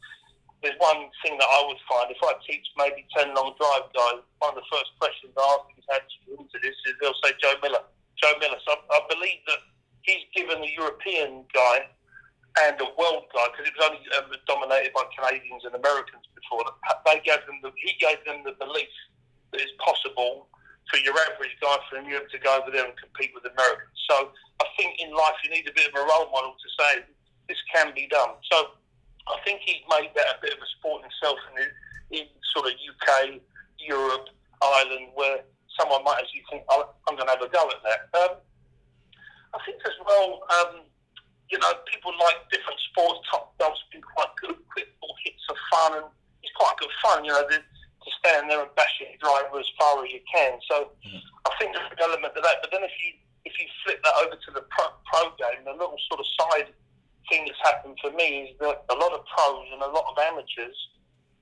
there's 0.65 0.81
one 0.81 1.05
thing 1.21 1.37
that 1.37 1.45
I 1.45 1.61
would 1.69 1.77
find 1.85 2.09
if 2.09 2.17
I 2.25 2.33
teach 2.41 2.65
maybe 2.73 3.05
10 3.13 3.37
long 3.37 3.53
drive 3.61 3.85
guys, 3.93 4.25
one 4.41 4.57
of 4.57 4.57
the 4.57 4.65
first 4.73 4.89
questions 4.97 5.29
I 5.37 5.45
ask 5.53 5.69
is 5.77 5.85
how 5.85 6.01
you 6.25 6.41
into 6.41 6.57
this 6.57 6.73
is 6.89 6.97
they'll 6.97 7.13
say 7.21 7.37
Joe 7.37 7.53
Miller. 7.61 7.85
Joe 8.17 8.33
Miller. 8.41 8.57
So 8.65 8.73
I, 8.73 8.97
I 8.97 8.99
believe 9.05 9.45
that 9.45 9.61
he's 10.01 10.25
given 10.33 10.65
the 10.65 10.73
European 10.73 11.45
guy 11.53 11.85
and 12.65 12.81
a 12.81 12.89
world 12.97 13.29
guy 13.29 13.45
because 13.53 13.69
it 13.69 13.77
was 13.77 13.85
only 13.85 14.01
um, 14.17 14.33
dominated 14.49 14.89
by 14.97 15.05
Canadians 15.13 15.69
and 15.69 15.77
Americans 15.77 16.25
before. 16.33 16.65
They 17.05 17.21
gave 17.21 17.45
them 17.45 17.61
the, 17.61 17.69
he 17.77 17.93
gave 18.01 18.17
them 18.25 18.41
the 18.41 18.57
belief 18.57 18.89
that 19.53 19.61
it's 19.61 19.75
possible 19.77 20.49
for 20.89 20.97
your 21.05 21.13
average 21.29 21.53
guy 21.61 21.77
from 21.93 22.09
Europe 22.09 22.33
to 22.33 22.41
go 22.41 22.57
over 22.57 22.73
there 22.73 22.89
and 22.89 22.97
compete 22.97 23.37
with 23.37 23.45
Americans. 23.45 23.93
So 24.09 24.33
I 24.61 24.65
think 24.81 24.97
in 24.97 25.13
life 25.13 25.37
you 25.45 25.53
need 25.53 25.69
a 25.69 25.75
bit 25.77 25.93
of 25.93 25.93
a 25.93 26.03
role 26.09 26.33
model 26.33 26.57
to 26.57 26.69
say 26.81 26.91
this 27.45 27.61
can 27.69 27.93
be 27.93 28.09
done. 28.09 28.41
So 28.49 28.81
I 29.27 29.37
think 29.43 29.61
he's 29.65 29.81
made 29.89 30.11
that 30.15 30.37
a 30.37 30.41
bit 30.41 30.53
of 30.53 30.59
a 30.59 30.69
sport 30.77 31.01
himself 31.01 31.39
in, 31.57 32.21
in 32.21 32.25
sort 32.53 32.69
of 32.69 32.73
UK, 32.77 33.41
Europe, 33.79 34.29
Ireland, 34.61 35.11
where 35.15 35.41
someone 35.79 36.03
might 36.03 36.21
actually 36.21 36.45
think, 36.49 36.63
oh, 36.69 36.93
I'm 37.09 37.15
going 37.15 37.27
to 37.27 37.33
have 37.33 37.41
a 37.41 37.49
go 37.49 37.65
at 37.65 37.81
that. 37.83 38.01
Um, 38.13 38.33
I 39.55 39.59
think 39.65 39.79
as 39.85 39.97
well. 40.03 40.43
Um, 40.51 40.85
you 41.49 41.57
know, 41.61 41.71
people 41.85 42.11
like 42.19 42.41
different 42.49 42.79
sports. 42.91 43.21
Topgolf's 43.29 43.85
been 43.93 44.01
quite 44.01 44.33
good. 44.41 44.57
Quick 44.73 44.89
ball 44.99 45.15
hits 45.23 45.45
are 45.49 45.61
fun, 45.71 45.91
and 46.01 46.07
it's 46.41 46.53
quite 46.57 46.75
good 46.77 46.91
fun. 47.01 47.23
You 47.23 47.31
know, 47.31 47.45
the, 47.47 47.61
to 47.61 48.09
stand 48.21 48.49
there 48.49 48.61
and 48.61 48.73
bash 48.75 48.91
your 49.01 49.13
driver 49.17 49.59
as 49.59 49.69
far 49.77 50.03
as 50.03 50.09
you 50.11 50.21
can. 50.29 50.57
So 50.69 50.93
mm. 51.05 51.21
I 51.45 51.51
think 51.57 51.73
there's 51.73 51.89
an 51.89 52.01
element 52.01 52.33
of 52.37 52.43
that. 52.43 52.61
But 52.61 52.69
then 52.73 52.83
if 52.83 52.93
you 53.01 53.17
if 53.45 53.53
you 53.61 53.65
flip 53.85 54.01
that 54.01 54.15
over 54.25 54.35
to 54.35 54.49
the 54.57 54.65
pro, 54.73 54.89
pro 55.05 55.29
game, 55.37 55.61
the 55.65 55.77
little 55.77 55.97
sort 56.09 56.19
of 56.19 56.27
side 56.33 56.73
thing 57.29 57.45
that's 57.45 57.61
happened 57.63 57.97
for 58.01 58.11
me 58.11 58.49
is 58.49 58.57
that 58.59 58.85
a 58.89 58.95
lot 58.95 59.13
of 59.13 59.25
pros 59.25 59.65
and 59.73 59.81
a 59.81 59.91
lot 59.91 60.05
of 60.09 60.15
amateurs. 60.17 60.77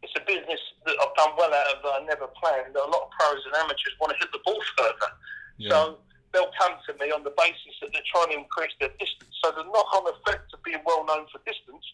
It's 0.04 0.14
a 0.20 0.24
business 0.28 0.60
that 0.86 0.96
I've 1.00 1.16
done 1.16 1.32
well 1.40 1.54
out 1.54 1.68
of. 1.72 1.84
that 1.84 1.94
I 1.96 2.02
never 2.04 2.28
planned. 2.36 2.76
A 2.76 2.92
lot 2.92 3.08
of 3.08 3.12
pros 3.16 3.40
and 3.48 3.56
amateurs 3.56 3.96
want 4.00 4.12
to 4.12 4.20
hit 4.20 4.32
the 4.36 4.44
ball 4.44 4.60
further. 4.78 5.12
Yeah. 5.58 5.70
So 5.70 5.80
they'll 6.34 6.52
come 6.60 6.76
to 6.90 6.92
me 7.00 7.14
on 7.14 7.24
the 7.24 7.32
basis 7.38 7.74
that 7.80 7.94
they're 7.94 8.10
trying 8.12 8.36
to 8.36 8.44
increase 8.44 8.74
their 8.82 8.92
distance. 9.00 9.32
So 9.40 9.54
the 9.56 9.64
knock-on 9.64 10.04
effect 10.12 10.52
of 10.52 10.60
being 10.66 10.82
well 10.84 11.06
known 11.06 11.30
for 11.32 11.40
distance 11.46 11.86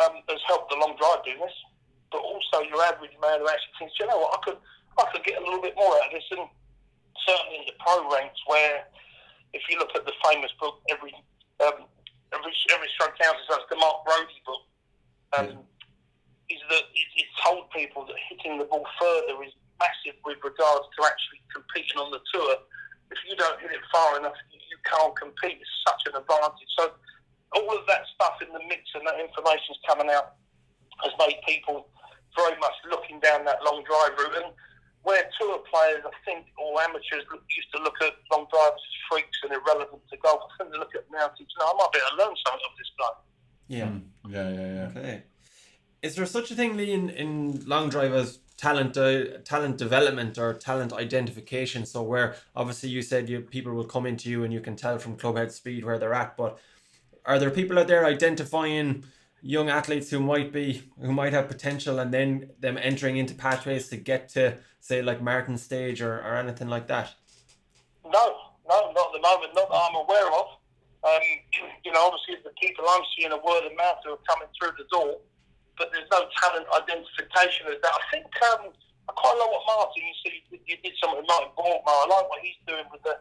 um, 0.00 0.22
has 0.30 0.40
helped 0.46 0.70
the 0.70 0.78
long 0.78 0.94
drive 0.96 1.26
business, 1.26 1.52
but 2.14 2.22
also 2.22 2.62
your 2.64 2.80
average 2.86 3.12
man 3.20 3.42
who 3.42 3.48
actually 3.50 3.74
thinks, 3.82 3.98
you 3.98 4.06
know 4.06 4.22
what, 4.22 4.38
I 4.38 4.40
could, 4.46 4.58
I 4.96 5.04
could 5.12 5.24
get 5.26 5.36
a 5.36 5.44
little 5.44 5.60
bit 5.60 5.74
more 5.76 5.92
out 5.98 6.08
of 6.08 6.14
this. 6.14 6.24
And 6.30 6.46
certainly 7.26 7.58
in 7.58 7.66
the 7.66 7.76
pro 7.82 8.06
ranks, 8.06 8.38
where 8.46 8.86
if 9.52 9.62
you 9.68 9.76
look 9.78 9.92
at 9.98 10.06
the 10.06 10.14
famous 10.24 10.54
book, 10.60 10.80
every 10.88 11.12
um, 11.60 11.90
every 12.32 12.52
every 12.74 12.88
stroke 12.94 13.16
counts, 13.18 13.44
that's 13.48 13.66
the 13.70 13.76
Mark 13.76 14.04
Broadie 14.04 14.42
book. 14.44 14.62
Um, 15.36 15.46
yeah. 15.46 16.56
Is 16.56 16.62
that 16.72 16.84
it, 16.96 17.08
it 17.20 17.28
told 17.44 17.68
people 17.70 18.08
that 18.08 18.16
hitting 18.32 18.56
the 18.56 18.64
ball 18.64 18.86
further 18.96 19.36
is 19.44 19.52
massive 19.76 20.16
with 20.24 20.40
regards 20.40 20.88
to 20.96 20.98
actually 21.04 21.44
competing 21.52 22.00
on 22.00 22.10
the 22.10 22.20
tour 22.32 22.56
if 23.10 23.18
you 23.24 23.36
don't 23.36 23.60
hit 23.60 23.72
it 23.72 23.84
far 23.92 24.18
enough, 24.20 24.36
you 24.52 24.78
can't 24.84 25.16
compete. 25.16 25.60
It's 25.60 25.76
such 25.86 26.12
an 26.12 26.20
advantage. 26.20 26.68
So 26.76 26.92
all 27.56 27.70
of 27.72 27.86
that 27.88 28.04
stuff 28.14 28.36
in 28.44 28.52
the 28.52 28.60
mix 28.68 28.84
and 28.94 29.06
that 29.06 29.20
information's 29.20 29.80
coming 29.88 30.12
out 30.12 30.36
has 31.04 31.12
made 31.18 31.40
people 31.46 31.88
very 32.36 32.56
much 32.60 32.76
looking 32.90 33.20
down 33.20 33.44
that 33.44 33.64
long 33.64 33.82
drive 33.84 34.16
route. 34.18 34.44
And 34.44 34.52
where 35.08 35.24
tour 35.40 35.58
players, 35.72 36.04
I 36.04 36.12
think, 36.28 36.52
or 36.60 36.76
amateurs 36.82 37.24
used 37.56 37.72
to 37.74 37.82
look 37.82 37.96
at 38.04 38.12
long 38.30 38.46
drivers 38.52 38.76
as 38.76 38.96
freaks 39.08 39.38
and 39.42 39.52
irrelevant 39.56 40.02
to 40.10 40.16
golf, 40.18 40.40
I 40.44 40.62
think 40.62 40.72
they 40.72 40.78
look 40.78 40.94
at 40.94 41.04
now 41.10 41.28
and 41.28 41.34
think, 41.36 41.48
no, 41.58 41.64
I 41.64 41.72
might 41.80 41.92
be 41.92 41.98
able 41.98 42.10
to 42.10 42.16
learn 42.20 42.34
something 42.44 42.66
of 42.68 42.74
this 42.76 42.90
guy. 43.00 43.14
Yeah. 43.68 43.88
Mm. 43.88 44.02
Yeah, 44.28 44.48
yeah, 44.50 44.74
yeah. 44.76 45.00
Okay. 45.00 45.22
Is 46.02 46.14
there 46.14 46.26
such 46.26 46.50
a 46.50 46.54
thing, 46.54 46.76
Lee, 46.76 46.92
in, 46.92 47.08
in 47.08 47.64
long 47.66 47.88
drivers 47.88 48.40
talent 48.58 48.96
uh, 48.96 49.38
talent 49.44 49.78
development 49.78 50.36
or 50.36 50.52
talent 50.52 50.92
identification. 50.92 51.86
So 51.86 52.02
where 52.02 52.34
obviously 52.54 52.90
you 52.90 53.02
said 53.02 53.28
you 53.28 53.40
people 53.40 53.72
will 53.72 53.84
come 53.84 54.04
into 54.04 54.28
you 54.28 54.44
and 54.44 54.52
you 54.52 54.60
can 54.60 54.76
tell 54.76 54.98
from 54.98 55.16
clubhead 55.16 55.52
speed 55.52 55.84
where 55.84 55.98
they're 55.98 56.12
at, 56.12 56.36
but 56.36 56.58
are 57.24 57.38
there 57.38 57.50
people 57.50 57.78
out 57.78 57.86
there 57.86 58.04
identifying 58.04 59.04
young 59.40 59.68
athletes 59.68 60.10
who 60.10 60.20
might 60.20 60.52
be 60.52 60.82
who 61.00 61.12
might 61.12 61.32
have 61.32 61.48
potential 61.48 61.98
and 61.98 62.12
then 62.12 62.50
them 62.58 62.78
entering 62.80 63.16
into 63.16 63.34
pathways 63.34 63.88
to 63.88 63.96
get 63.96 64.28
to 64.30 64.58
say 64.80 65.02
like 65.02 65.22
Martin 65.22 65.56
stage 65.56 66.02
or, 66.02 66.18
or 66.18 66.36
anything 66.36 66.68
like 66.68 66.86
that? 66.88 67.14
No, 68.04 68.36
no, 68.68 68.92
not 68.92 69.06
at 69.06 69.12
the 69.12 69.20
moment, 69.20 69.52
not 69.54 69.68
that 69.70 69.88
I'm 69.90 69.96
aware 69.96 70.28
of. 70.32 70.46
Um, 71.04 71.20
you 71.84 71.92
know, 71.92 72.06
obviously 72.06 72.42
the 72.44 72.50
people 72.60 72.84
I'm 72.88 73.02
seeing 73.16 73.32
are 73.32 73.40
word 73.44 73.66
of 73.66 73.76
mouth 73.76 73.98
who 74.04 74.12
are 74.12 74.24
coming 74.28 74.48
through 74.58 74.72
the 74.78 74.84
door 74.90 75.18
but 75.78 75.94
there's 75.94 76.10
no 76.10 76.26
talent 76.42 76.66
identification 76.74 77.70
of 77.70 77.78
that. 77.80 77.94
I 77.94 78.04
think 78.10 78.26
um, 78.50 78.74
I 79.08 79.12
quite 79.14 79.38
like 79.38 79.50
what 79.54 79.62
Martin, 79.64 80.02
you 80.02 80.16
see, 80.20 80.42
you 80.66 80.76
did 80.82 80.92
something 81.00 81.24
Martin 81.24 81.54
Borgmeier. 81.54 81.86
I 81.86 82.06
like 82.10 82.28
what 82.28 82.42
he's 82.42 82.58
doing 82.66 82.84
with 82.90 83.02
the, 83.06 83.16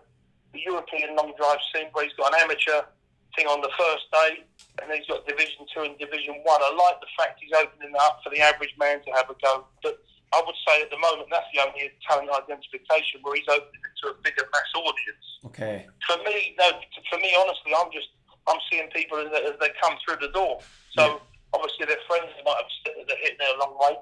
the 0.52 0.60
European 0.66 1.16
long 1.16 1.32
drive 1.38 1.62
scene 1.72 1.88
where 1.94 2.04
he's 2.04 2.18
got 2.18 2.34
an 2.34 2.42
amateur 2.42 2.90
thing 3.36 3.48
on 3.48 3.62
the 3.62 3.72
first 3.78 4.06
day 4.14 4.46
and 4.82 4.92
he's 4.94 5.08
got 5.10 5.26
Division 5.28 5.66
2 5.74 5.82
and 5.82 5.96
Division 5.98 6.38
1. 6.40 6.46
I 6.46 6.72
like 6.78 7.02
the 7.02 7.12
fact 7.18 7.42
he's 7.42 7.54
opening 7.54 7.94
up 7.98 8.22
for 8.24 8.30
the 8.30 8.42
average 8.42 8.74
man 8.78 9.02
to 9.04 9.12
have 9.18 9.30
a 9.30 9.36
go. 9.42 9.66
But 9.82 10.00
I 10.34 10.44
would 10.46 10.56
say 10.68 10.86
at 10.86 10.92
the 10.94 11.02
moment 11.02 11.30
that's 11.34 11.50
the 11.52 11.66
only 11.66 11.90
talent 12.06 12.30
identification 12.30 13.26
where 13.26 13.36
he's 13.36 13.50
opening 13.50 13.82
it 13.82 13.96
to 14.06 14.14
a 14.14 14.16
bigger 14.22 14.46
mass 14.54 14.70
audience. 14.78 15.28
Okay. 15.50 15.90
For 16.06 16.18
me, 16.24 16.56
no, 16.60 16.78
for 17.10 17.18
me, 17.18 17.34
honestly, 17.36 17.74
I'm 17.74 17.90
just 17.92 18.14
I'm 18.48 18.62
seeing 18.72 18.88
people 18.96 19.18
as 19.20 19.28
they, 19.60 19.72
come 19.82 19.98
through 20.06 20.22
the 20.22 20.32
door. 20.32 20.62
So. 20.96 21.04
Yeah 21.04 21.18
obviously 21.54 21.86
their 21.86 22.02
friends 22.08 22.28
might 22.46 22.58
have 22.58 22.72
they're 23.08 23.18
hitting 23.22 23.40
it 23.40 23.56
a 23.56 23.60
long 23.60 23.78
way, 23.80 23.96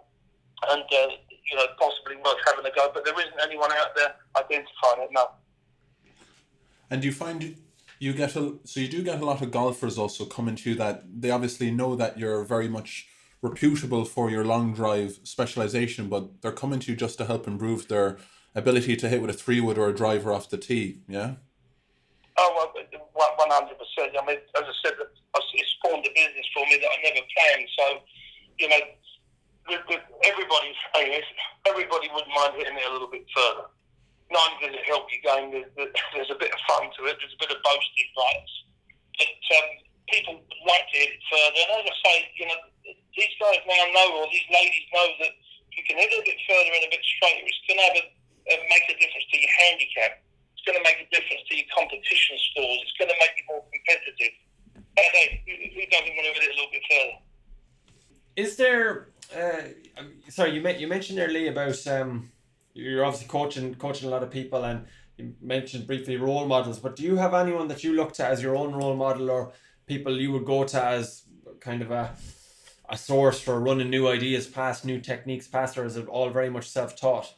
and 0.72 0.84
uh, 0.84 1.08
you 1.30 1.56
know 1.58 1.66
possibly 1.80 2.16
worth 2.18 2.38
having 2.46 2.66
a 2.66 2.74
go. 2.76 2.90
But 2.94 3.06
there 3.06 3.16
isn't 3.20 3.42
anyone 3.42 3.72
out 3.74 3.96
there 3.96 4.16
identifying 4.38 5.04
it 5.04 5.10
now. 5.12 5.30
And 6.90 7.02
do 7.02 7.08
you 7.08 7.14
find 7.14 7.44
you 8.00 8.14
get 8.14 8.36
a 8.36 8.56
so 8.64 8.80
you 8.80 8.88
do 8.88 9.04
get 9.04 9.22
a 9.22 9.26
lot 9.26 9.42
of 9.42 9.52
golfers 9.52 9.98
also 9.98 10.26
coming 10.26 10.56
to 10.56 10.70
you 10.72 10.76
that 10.76 11.04
they 11.22 11.32
obviously 11.32 11.72
know 11.72 11.96
that 11.96 12.18
you're 12.20 12.44
very 12.44 12.68
much 12.68 13.08
reputable 13.42 14.06
for 14.06 14.30
your 14.30 14.44
long 14.44 14.74
drive 14.74 15.20
specialization, 15.24 16.10
but 16.10 16.42
they're 16.42 16.52
coming 16.52 16.80
to 16.80 16.92
you 16.92 16.98
just 16.98 17.18
to 17.18 17.26
help 17.26 17.48
improve 17.48 17.88
their 17.88 18.18
ability 18.56 18.96
to 18.96 19.10
hit 19.10 19.22
with 19.22 19.30
a 19.30 19.34
three 19.34 19.62
wood 19.62 19.78
or 19.78 19.90
a 19.90 19.94
driver 19.94 20.34
off 20.34 20.50
the 20.50 20.58
tee. 20.58 21.02
Yeah. 21.08 21.36
Oh 22.38 22.52
well, 22.56 22.74
one 23.14 23.50
hundred 23.52 23.78
percent. 23.78 24.16
I 24.20 24.26
mean, 24.26 24.38
as 24.56 24.64
I 24.64 24.74
said, 24.84 24.94
it 25.00 25.66
spawned 25.80 26.06
a 26.06 26.10
business 26.10 26.48
for 26.54 26.66
me 26.66 26.78
that 26.82 26.90
I 26.92 26.98
never 27.04 27.26
planned. 27.36 27.68
So, 27.78 27.86
you 28.60 28.70
know, 28.70 28.82
everybody, 30.24 30.74
everybody 31.66 32.10
wouldn't 32.14 32.34
mind 32.36 32.54
hitting 32.58 32.76
it 32.76 32.90
a 32.90 32.92
little 32.92 33.10
bit 33.10 33.26
further. 33.36 33.68
Only 34.34 34.58
does 34.58 34.74
it 34.74 34.86
help 34.90 35.06
you 35.14 35.22
game, 35.22 35.54
there's, 35.54 35.70
there's 35.78 36.34
a 36.34 36.40
bit 36.42 36.50
of 36.50 36.60
fun 36.66 36.90
to 36.98 37.02
it. 37.06 37.16
There's 37.22 37.36
a 37.38 37.42
bit 37.46 37.54
of 37.54 37.62
boasting 37.62 38.10
rights. 38.18 38.54
But 39.16 39.42
um, 39.54 39.68
people 40.10 40.34
like 40.66 40.86
to 40.92 40.98
hit 40.98 41.14
it 41.14 41.24
further. 41.30 41.62
And 41.62 41.72
as 41.80 41.86
I 41.88 41.96
say, 42.04 42.16
you 42.36 42.46
know, 42.50 42.60
these 43.16 43.34
guys 43.38 43.62
now 43.70 43.86
know, 43.96 44.08
or 44.20 44.26
these 44.34 44.50
ladies 44.50 44.86
know 44.92 45.08
that 45.24 45.32
if 45.32 45.74
you 45.78 45.84
can 45.88 45.98
hit 46.02 46.10
it 46.10 46.20
a 46.20 46.26
bit 46.26 46.40
further 46.50 46.74
and 46.74 46.84
a 46.84 46.92
bit 46.92 47.06
straighter, 47.06 47.46
it's 47.46 47.64
going 47.70 47.80
to 47.80 47.86
have 47.86 47.98
a, 48.02 48.56
make 48.66 48.86
a 48.92 48.96
difference 48.98 49.28
to 49.30 49.38
your 49.40 49.54
handicap. 49.62 50.12
It's 50.58 50.66
going 50.66 50.78
to 50.82 50.86
make 50.86 51.00
a 51.00 51.08
difference 51.14 51.44
to 51.48 51.54
your 51.56 51.70
competition 51.72 52.36
scores. 52.52 52.82
It's 52.82 52.98
going 52.98 53.14
to 53.14 53.20
make 53.22 53.34
you 53.38 53.46
more 53.48 53.64
competitive. 53.70 54.34
And 54.74 55.10
hey, 55.16 55.28
who 55.46 55.84
doesn't 55.94 56.14
want 56.18 56.26
to 56.26 56.34
hit 56.34 56.44
it 56.44 56.52
a 56.52 56.58
little 56.58 56.74
bit 56.74 56.86
further? 56.90 57.18
Is 58.36 58.58
there? 58.58 59.08
Uh, 59.32 59.62
sorry, 60.30 60.52
you 60.52 60.62
you 60.76 60.88
mentioned 60.88 61.20
earlier 61.20 61.52
about 61.52 61.80
um, 61.88 62.32
you're 62.76 63.04
obviously 63.04 63.28
coaching 63.28 63.74
coaching 63.76 64.08
a 64.08 64.12
lot 64.12 64.22
of 64.22 64.30
people, 64.30 64.64
and 64.64 64.86
you 65.18 65.34
mentioned 65.42 65.88
briefly 65.88 66.18
role 66.18 66.46
models. 66.46 66.78
But 66.78 66.96
do 66.96 67.04
you 67.04 67.16
have 67.16 67.34
anyone 67.34 67.68
that 67.70 67.84
you 67.84 67.94
look 67.94 68.14
to 68.14 68.26
as 68.26 68.44
your 68.44 68.56
own 68.56 68.74
role 68.74 68.96
model, 68.96 69.32
or 69.32 69.54
people 69.88 70.20
you 70.20 70.32
would 70.34 70.46
go 70.46 70.64
to 70.66 70.84
as 70.84 71.24
kind 71.60 71.82
of 71.82 71.90
a 71.90 72.16
a 72.90 72.98
source 72.98 73.40
for 73.40 73.60
running 73.60 73.90
new 73.90 74.08
ideas 74.08 74.46
past, 74.46 74.86
new 74.86 75.00
techniques 75.00 75.48
past, 75.48 75.78
or 75.78 75.86
is 75.86 75.98
it 75.98 76.08
all 76.08 76.30
very 76.30 76.50
much 76.50 76.70
self 76.70 76.96
taught? 76.96 77.34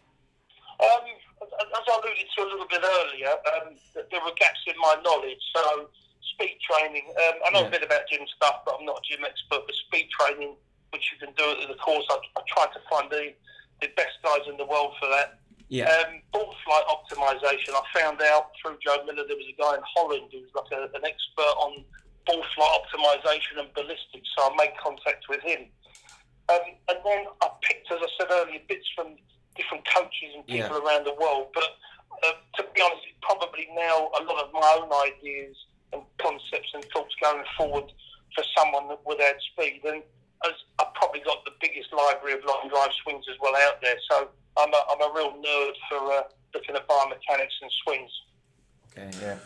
Um, 0.80 1.06
as 1.42 1.86
I 1.88 2.00
alluded 2.04 2.28
to 2.36 2.44
a 2.44 2.50
little 2.52 2.68
bit 2.68 2.84
earlier, 2.84 3.32
um, 3.56 3.76
there 3.96 4.20
were 4.26 4.36
gaps 4.38 4.60
in 4.68 4.76
my 4.82 4.96
knowledge. 5.04 5.40
So 5.56 5.90
speed 6.34 6.58
training, 6.70 7.06
um, 7.10 7.36
I 7.46 7.52
know 7.52 7.62
yeah. 7.62 7.68
a 7.68 7.72
bit 7.72 7.84
about 7.84 8.02
gym 8.12 8.28
stuff, 8.36 8.62
but 8.66 8.76
I'm 8.80 8.86
not 8.86 9.00
a 9.00 9.04
gym 9.10 9.24
expert. 9.24 9.64
But 9.66 9.76
speed 9.88 10.10
training, 10.20 10.56
which 10.92 11.04
you 11.12 11.26
can 11.26 11.34
do 11.36 11.62
at 11.62 11.68
the 11.68 11.76
course, 11.76 12.06
I, 12.10 12.18
I 12.38 12.42
try 12.48 12.66
to 12.66 12.80
find 12.90 13.10
the, 13.10 13.34
the 13.82 13.88
best 13.96 14.18
guys 14.24 14.48
in 14.50 14.58
the 14.58 14.66
world 14.66 14.94
for 15.00 15.10
that. 15.10 15.40
Yeah. 15.70 15.92
Um, 15.92 16.22
ball 16.32 16.56
flight 16.64 16.86
optimization. 16.88 17.76
I 17.76 17.84
found 18.00 18.22
out 18.22 18.52
through 18.62 18.78
Joe 18.84 19.04
Miller 19.06 19.28
there 19.28 19.36
was 19.36 19.52
a 19.52 19.58
guy 19.60 19.76
in 19.76 19.84
Holland 19.84 20.32
who 20.32 20.40
was 20.40 20.54
like 20.56 20.72
a, 20.72 20.84
an 20.96 21.04
expert 21.04 21.56
on 21.60 21.84
ball 22.26 22.44
flight 22.56 22.74
optimization 22.80 23.60
and 23.60 23.74
ballistics, 23.74 24.30
so 24.38 24.50
I 24.50 24.56
made 24.56 24.74
contact 24.82 25.28
with 25.30 25.42
him. 25.42 25.68
Um, 26.50 26.64
and 26.88 27.00
then 27.04 27.26
I 27.42 27.50
picked, 27.62 27.92
as 27.92 28.00
I 28.00 28.08
said 28.18 28.28
earlier, 28.32 28.60
bits 28.70 28.88
from 28.96 29.16
different 29.56 29.84
coaches 29.94 30.32
and 30.36 30.48
people 30.48 30.80
yeah. 30.80 30.84
around 30.88 31.06
the 31.06 31.16
world. 31.20 31.52
But 31.54 31.76
uh, 32.24 32.40
to 32.56 32.64
be 32.74 32.82
honest, 32.82 33.04
it's 33.04 33.20
probably 33.22 33.68
now 33.76 34.10
a 34.16 34.24
lot 34.24 34.46
of 34.46 34.54
my 34.54 34.80
own 34.80 34.90
ideas 35.12 35.56
and 35.92 36.04
concepts 36.22 36.72
and 36.74 36.86
thoughts 36.94 37.16
going 37.22 37.44
forward 37.58 37.92
for 38.36 38.44
someone 38.56 38.88
that 38.88 39.00
without 39.06 39.36
speed. 39.52 39.82
And 39.84 40.04
as 40.46 40.54
I've 40.80 40.94
probably 40.94 41.22
got 41.22 41.44
the 41.46 41.52
biggest 41.62 41.94
library 41.94 42.34
of 42.34 42.46
long 42.46 42.70
drive 42.70 42.92
swings 43.04 43.26
as 43.30 43.38
well 43.42 43.56
out 43.56 43.82
there. 43.82 43.96
So 44.10 44.30
I'm 44.58 44.74
a, 44.74 44.82
I'm 44.92 45.02
a 45.02 45.14
real 45.14 45.34
nerd 45.34 45.74
for 45.90 46.12
uh, 46.12 46.22
looking 46.54 46.76
at 46.76 46.88
biomechanics 46.88 47.58
and 47.62 47.72
swings. 47.84 48.12
Okay, 48.92 49.10
yeah 49.22 49.38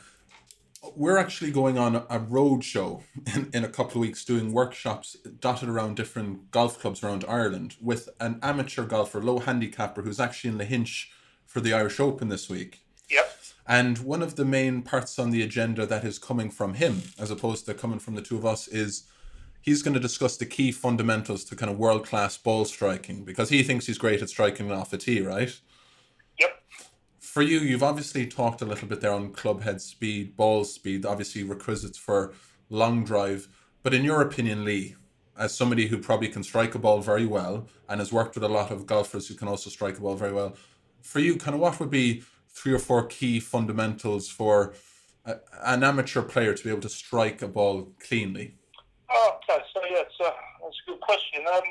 we're 0.95 1.17
actually 1.17 1.51
going 1.51 1.77
on 1.77 2.03
a 2.09 2.19
road 2.19 2.63
show 2.63 3.03
in, 3.35 3.49
in 3.53 3.63
a 3.63 3.69
couple 3.69 3.93
of 3.93 4.01
weeks 4.01 4.25
doing 4.25 4.51
workshops 4.51 5.15
dotted 5.39 5.69
around 5.69 5.95
different 5.95 6.51
golf 6.51 6.79
clubs 6.79 7.03
around 7.03 7.23
Ireland 7.27 7.75
with 7.81 8.09
an 8.19 8.39
amateur 8.41 8.83
golfer, 8.85 9.21
low 9.21 9.39
handicapper, 9.39 10.01
who's 10.01 10.19
actually 10.19 10.51
in 10.51 10.57
Lahinch 10.57 11.07
for 11.45 11.59
the 11.59 11.73
Irish 11.73 11.99
Open 11.99 12.29
this 12.29 12.49
week. 12.49 12.81
Yep. 13.09 13.37
And 13.67 13.99
one 13.99 14.21
of 14.23 14.35
the 14.35 14.45
main 14.45 14.81
parts 14.81 15.19
on 15.19 15.31
the 15.31 15.43
agenda 15.43 15.85
that 15.85 16.03
is 16.03 16.17
coming 16.17 16.49
from 16.49 16.73
him, 16.75 17.03
as 17.19 17.29
opposed 17.29 17.65
to 17.65 17.73
coming 17.73 17.99
from 17.99 18.15
the 18.15 18.21
two 18.21 18.37
of 18.37 18.45
us, 18.45 18.67
is 18.67 19.03
he's 19.61 19.83
going 19.83 19.93
to 19.93 19.99
discuss 19.99 20.37
the 20.37 20.45
key 20.45 20.71
fundamentals 20.71 21.43
to 21.45 21.55
kind 21.55 21.71
of 21.71 21.77
world 21.77 22.05
class 22.05 22.37
ball 22.37 22.65
striking 22.65 23.23
because 23.23 23.49
he 23.49 23.63
thinks 23.63 23.85
he's 23.85 23.97
great 23.97 24.21
at 24.21 24.29
striking 24.29 24.71
off 24.71 24.89
the 24.89 24.97
tee, 24.97 25.21
right? 25.21 25.59
Yep. 26.39 26.63
For 27.19 27.41
you, 27.41 27.59
you've 27.59 27.83
obviously 27.83 28.25
talked 28.25 28.61
a 28.61 28.65
little 28.65 28.87
bit 28.87 29.01
there 29.01 29.13
on 29.13 29.31
club 29.31 29.61
head 29.61 29.81
speed, 29.81 30.35
ball 30.35 30.63
speed, 30.63 31.05
obviously 31.05 31.43
requisites 31.43 31.97
for 31.97 32.33
long 32.69 33.03
drive. 33.05 33.47
But 33.83 33.93
in 33.93 34.03
your 34.03 34.21
opinion, 34.21 34.65
Lee, 34.65 34.95
as 35.37 35.55
somebody 35.55 35.87
who 35.87 35.97
probably 35.97 36.27
can 36.27 36.43
strike 36.43 36.75
a 36.75 36.79
ball 36.79 37.01
very 37.01 37.25
well 37.25 37.67
and 37.87 37.99
has 37.99 38.11
worked 38.11 38.35
with 38.35 38.43
a 38.43 38.49
lot 38.49 38.71
of 38.71 38.85
golfers 38.85 39.27
who 39.27 39.35
can 39.35 39.47
also 39.47 39.69
strike 39.69 39.97
a 39.97 40.01
ball 40.01 40.15
very 40.15 40.33
well, 40.33 40.55
for 41.01 41.19
you, 41.19 41.35
kind 41.35 41.55
of 41.55 41.61
what 41.61 41.79
would 41.79 41.89
be 41.89 42.23
three 42.49 42.73
or 42.73 42.79
four 42.79 43.05
key 43.05 43.39
fundamentals 43.39 44.27
for 44.29 44.73
a, 45.25 45.35
an 45.63 45.83
amateur 45.83 46.21
player 46.21 46.53
to 46.53 46.63
be 46.63 46.69
able 46.69 46.81
to 46.81 46.89
strike 46.89 47.41
a 47.41 47.47
ball 47.47 47.93
cleanly? 47.99 48.55
Oh, 49.11 49.37
okay, 49.43 49.59
so 49.75 49.83
yeah, 49.91 50.07
that's 50.07 50.79
a 50.79 50.83
good 50.87 51.01
question. 51.01 51.43
Um, 51.51 51.67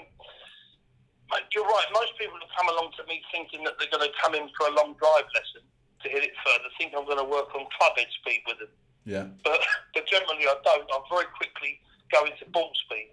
you're 1.54 1.64
right. 1.64 1.88
Most 1.94 2.12
people 2.18 2.36
have 2.36 2.52
come 2.52 2.68
along 2.68 2.92
to 3.00 3.02
me 3.06 3.22
thinking 3.32 3.64
that 3.64 3.78
they're 3.78 3.90
going 3.90 4.04
to 4.04 4.12
come 4.20 4.34
in 4.34 4.50
for 4.58 4.68
a 4.68 4.74
long 4.76 4.92
drive 4.98 5.24
lesson 5.32 5.64
to 6.02 6.06
hit 6.08 6.24
it 6.24 6.34
further, 6.44 6.68
think 6.78 6.96
I'm 6.96 7.04
going 7.04 7.20
to 7.20 7.28
work 7.28 7.52
on 7.52 7.68
club 7.76 7.92
head 7.96 8.08
speed 8.20 8.40
with 8.48 8.58
them. 8.58 8.72
Yeah. 9.04 9.26
But, 9.44 9.60
but 9.94 10.04
generally 10.08 10.48
I 10.48 10.56
don't. 10.64 10.88
I 10.88 10.96
very 11.12 11.28
quickly 11.36 11.80
go 12.12 12.24
into 12.24 12.44
ball 12.50 12.72
speed. 12.88 13.12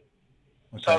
Okay. 0.80 0.84
So 0.84 0.94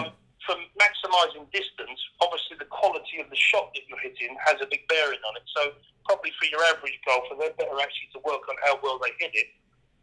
from 0.44 0.64
maximising 0.80 1.48
distance, 1.52 2.00
obviously 2.20 2.56
the 2.56 2.68
quality 2.68 3.20
of 3.20 3.28
the 3.28 3.36
shot 3.36 3.72
that 3.74 3.84
you're 3.88 4.00
hitting 4.00 4.36
has 4.44 4.60
a 4.60 4.68
big 4.68 4.84
bearing 4.88 5.20
on 5.28 5.36
it. 5.36 5.44
So 5.52 5.76
probably 6.08 6.32
for 6.40 6.46
your 6.48 6.64
average 6.72 6.96
golfer, 7.04 7.36
they're 7.36 7.56
better 7.56 7.76
actually 7.80 8.08
to 8.16 8.20
work 8.24 8.44
on 8.48 8.56
how 8.64 8.80
well 8.80 9.00
they 9.00 9.12
hit 9.20 9.32
it 9.36 9.48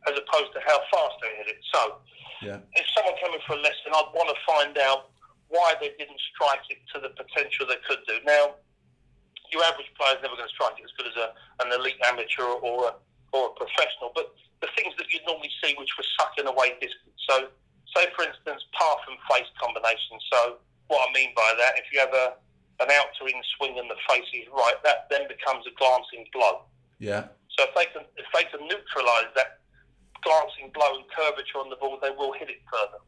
as 0.08 0.14
opposed 0.18 0.54
to 0.54 0.60
how 0.66 0.78
fast 0.94 1.16
they 1.22 1.32
hit 1.38 1.48
it. 1.50 1.62
So 1.74 2.00
yeah. 2.42 2.60
if 2.78 2.86
someone 2.94 3.16
came 3.22 3.34
in 3.34 3.42
for 3.48 3.58
a 3.58 3.62
lesson, 3.62 3.94
I'd 3.94 4.12
want 4.14 4.30
to 4.30 4.40
find 4.46 4.74
out 4.78 5.12
why 5.50 5.74
they 5.80 5.94
didn't 5.98 6.20
strike 6.34 6.66
it 6.70 6.82
to 6.94 7.02
the 7.02 7.14
potential 7.14 7.66
they 7.70 7.82
could 7.86 8.02
do. 8.08 8.18
Now, 8.26 8.58
your 9.54 9.62
average 9.64 9.90
player 9.94 10.18
is 10.18 10.22
never 10.26 10.36
going 10.36 10.50
to 10.50 10.56
strike 10.58 10.78
it 10.82 10.86
as 10.86 10.94
good 10.98 11.10
as 11.10 11.18
a, 11.18 11.28
an 11.62 11.70
elite 11.72 12.02
amateur 12.06 12.50
or 12.50 12.90
a, 12.90 12.94
or 13.32 13.54
a 13.54 13.54
professional, 13.54 14.10
but 14.14 14.34
the 14.62 14.70
things 14.74 14.98
that 14.98 15.06
you'd 15.14 15.26
normally 15.30 15.54
see 15.62 15.78
which 15.78 15.94
were 15.98 16.08
sucking 16.18 16.50
away 16.50 16.74
distance. 16.82 17.20
So, 17.30 17.54
say 17.94 18.10
for 18.18 18.26
instance, 18.26 18.66
path 18.74 19.02
and 19.06 19.18
face 19.30 19.50
combination. 19.62 20.18
So, 20.34 20.58
what 20.90 21.06
I 21.06 21.10
mean 21.14 21.30
by 21.38 21.54
that, 21.62 21.78
if 21.78 21.86
you 21.94 22.02
have 22.02 22.14
a 22.14 22.42
an 22.80 22.92
outer 22.92 23.28
in 23.28 23.40
swing 23.56 23.80
and 23.80 23.90
the 23.90 23.96
face 24.10 24.28
is 24.34 24.48
right, 24.52 24.76
that 24.84 25.08
then 25.10 25.28
becomes 25.28 25.64
a 25.68 25.74
glancing 25.80 26.28
blow. 26.34 26.68
Yeah. 27.00 27.32
So 27.56 27.64
if 27.64 27.72
they 27.76 27.88
can 27.88 28.04
if 28.18 28.28
they 28.34 28.44
can 28.52 28.68
neutralise 28.68 29.32
that 29.36 29.64
glancing 30.24 30.72
blow 30.74 30.96
and 30.96 31.06
curvature 31.10 31.60
on 31.60 31.70
the 31.70 31.76
ball, 31.76 31.98
they 32.02 32.12
will 32.12 32.34
hit 32.34 32.50
it 32.50 32.62
further. 32.72 33.02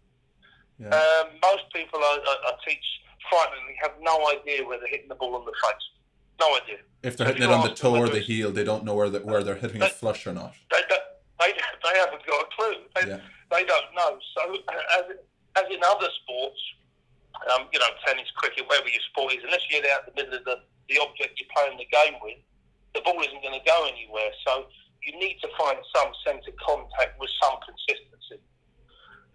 Yeah. 0.80 0.94
Um, 0.94 1.40
most 1.42 1.66
people 1.74 2.00
I, 2.00 2.20
I, 2.22 2.36
I, 2.50 2.52
teach 2.68 2.86
frighteningly 3.30 3.74
have 3.82 3.94
no 4.00 4.30
idea 4.30 4.66
where 4.66 4.78
they're 4.78 4.88
hitting 4.88 5.10
the 5.10 5.16
ball 5.16 5.36
on 5.36 5.46
the 5.46 5.52
face. 5.52 5.86
No 6.40 6.56
idea. 6.56 6.78
If 7.02 7.18
they're 7.18 7.28
hitting 7.28 7.44
it 7.44 7.50
on 7.50 7.66
the 7.66 7.74
toe 7.74 7.98
or 7.98 8.10
the 8.10 8.20
heel, 8.20 8.52
they 8.52 8.64
don't 8.64 8.86
know 8.86 8.94
where 8.94 9.10
the, 9.10 9.20
where 9.22 9.44
they're 9.44 9.56
hitting 9.56 9.80
they, 9.80 9.88
it 9.88 9.94
flush 9.94 10.28
or 10.28 10.34
not. 10.34 10.54
They, 10.70 10.82
they, 11.40 11.54
they 11.54 11.98
haven't 11.98 12.22
got 12.28 12.46
a 12.46 12.50
clue. 12.54 12.76
They, 12.94 13.10
yeah. 13.10 13.20
they 13.50 13.64
don't 13.66 13.90
know. 13.96 14.20
So 14.38 14.54
as, 15.00 15.18
as 15.58 15.66
in 15.72 15.82
other 15.84 16.08
sports, 16.22 16.62
um, 17.54 17.68
you 17.74 17.80
know, 17.80 17.90
tennis, 18.06 18.30
cricket, 18.36 18.66
whatever 18.68 18.90
your 18.90 19.02
sport 19.10 19.34
is, 19.34 19.42
unless 19.44 19.62
you 19.70 19.82
get 19.82 19.90
out 19.92 20.06
the 20.06 20.14
middle 20.14 20.38
of 20.38 20.46
the, 20.46 20.62
the 20.90 21.02
object 21.02 21.42
you're 21.42 21.50
playing 21.56 21.78
the 21.78 21.90
game 21.90 22.22
with, 22.22 22.38
the 22.94 23.02
ball 23.02 23.20
isn't 23.22 23.42
going 23.42 23.58
to 23.58 23.66
go 23.66 23.88
anywhere. 23.90 24.30
So 24.46 24.66
you 25.08 25.16
need 25.18 25.40
to 25.40 25.50
find 25.56 25.80
some 25.96 26.12
sense 26.28 26.44
of 26.44 26.54
contact 26.60 27.16
with 27.16 27.32
some 27.40 27.56
consistency. 27.64 28.44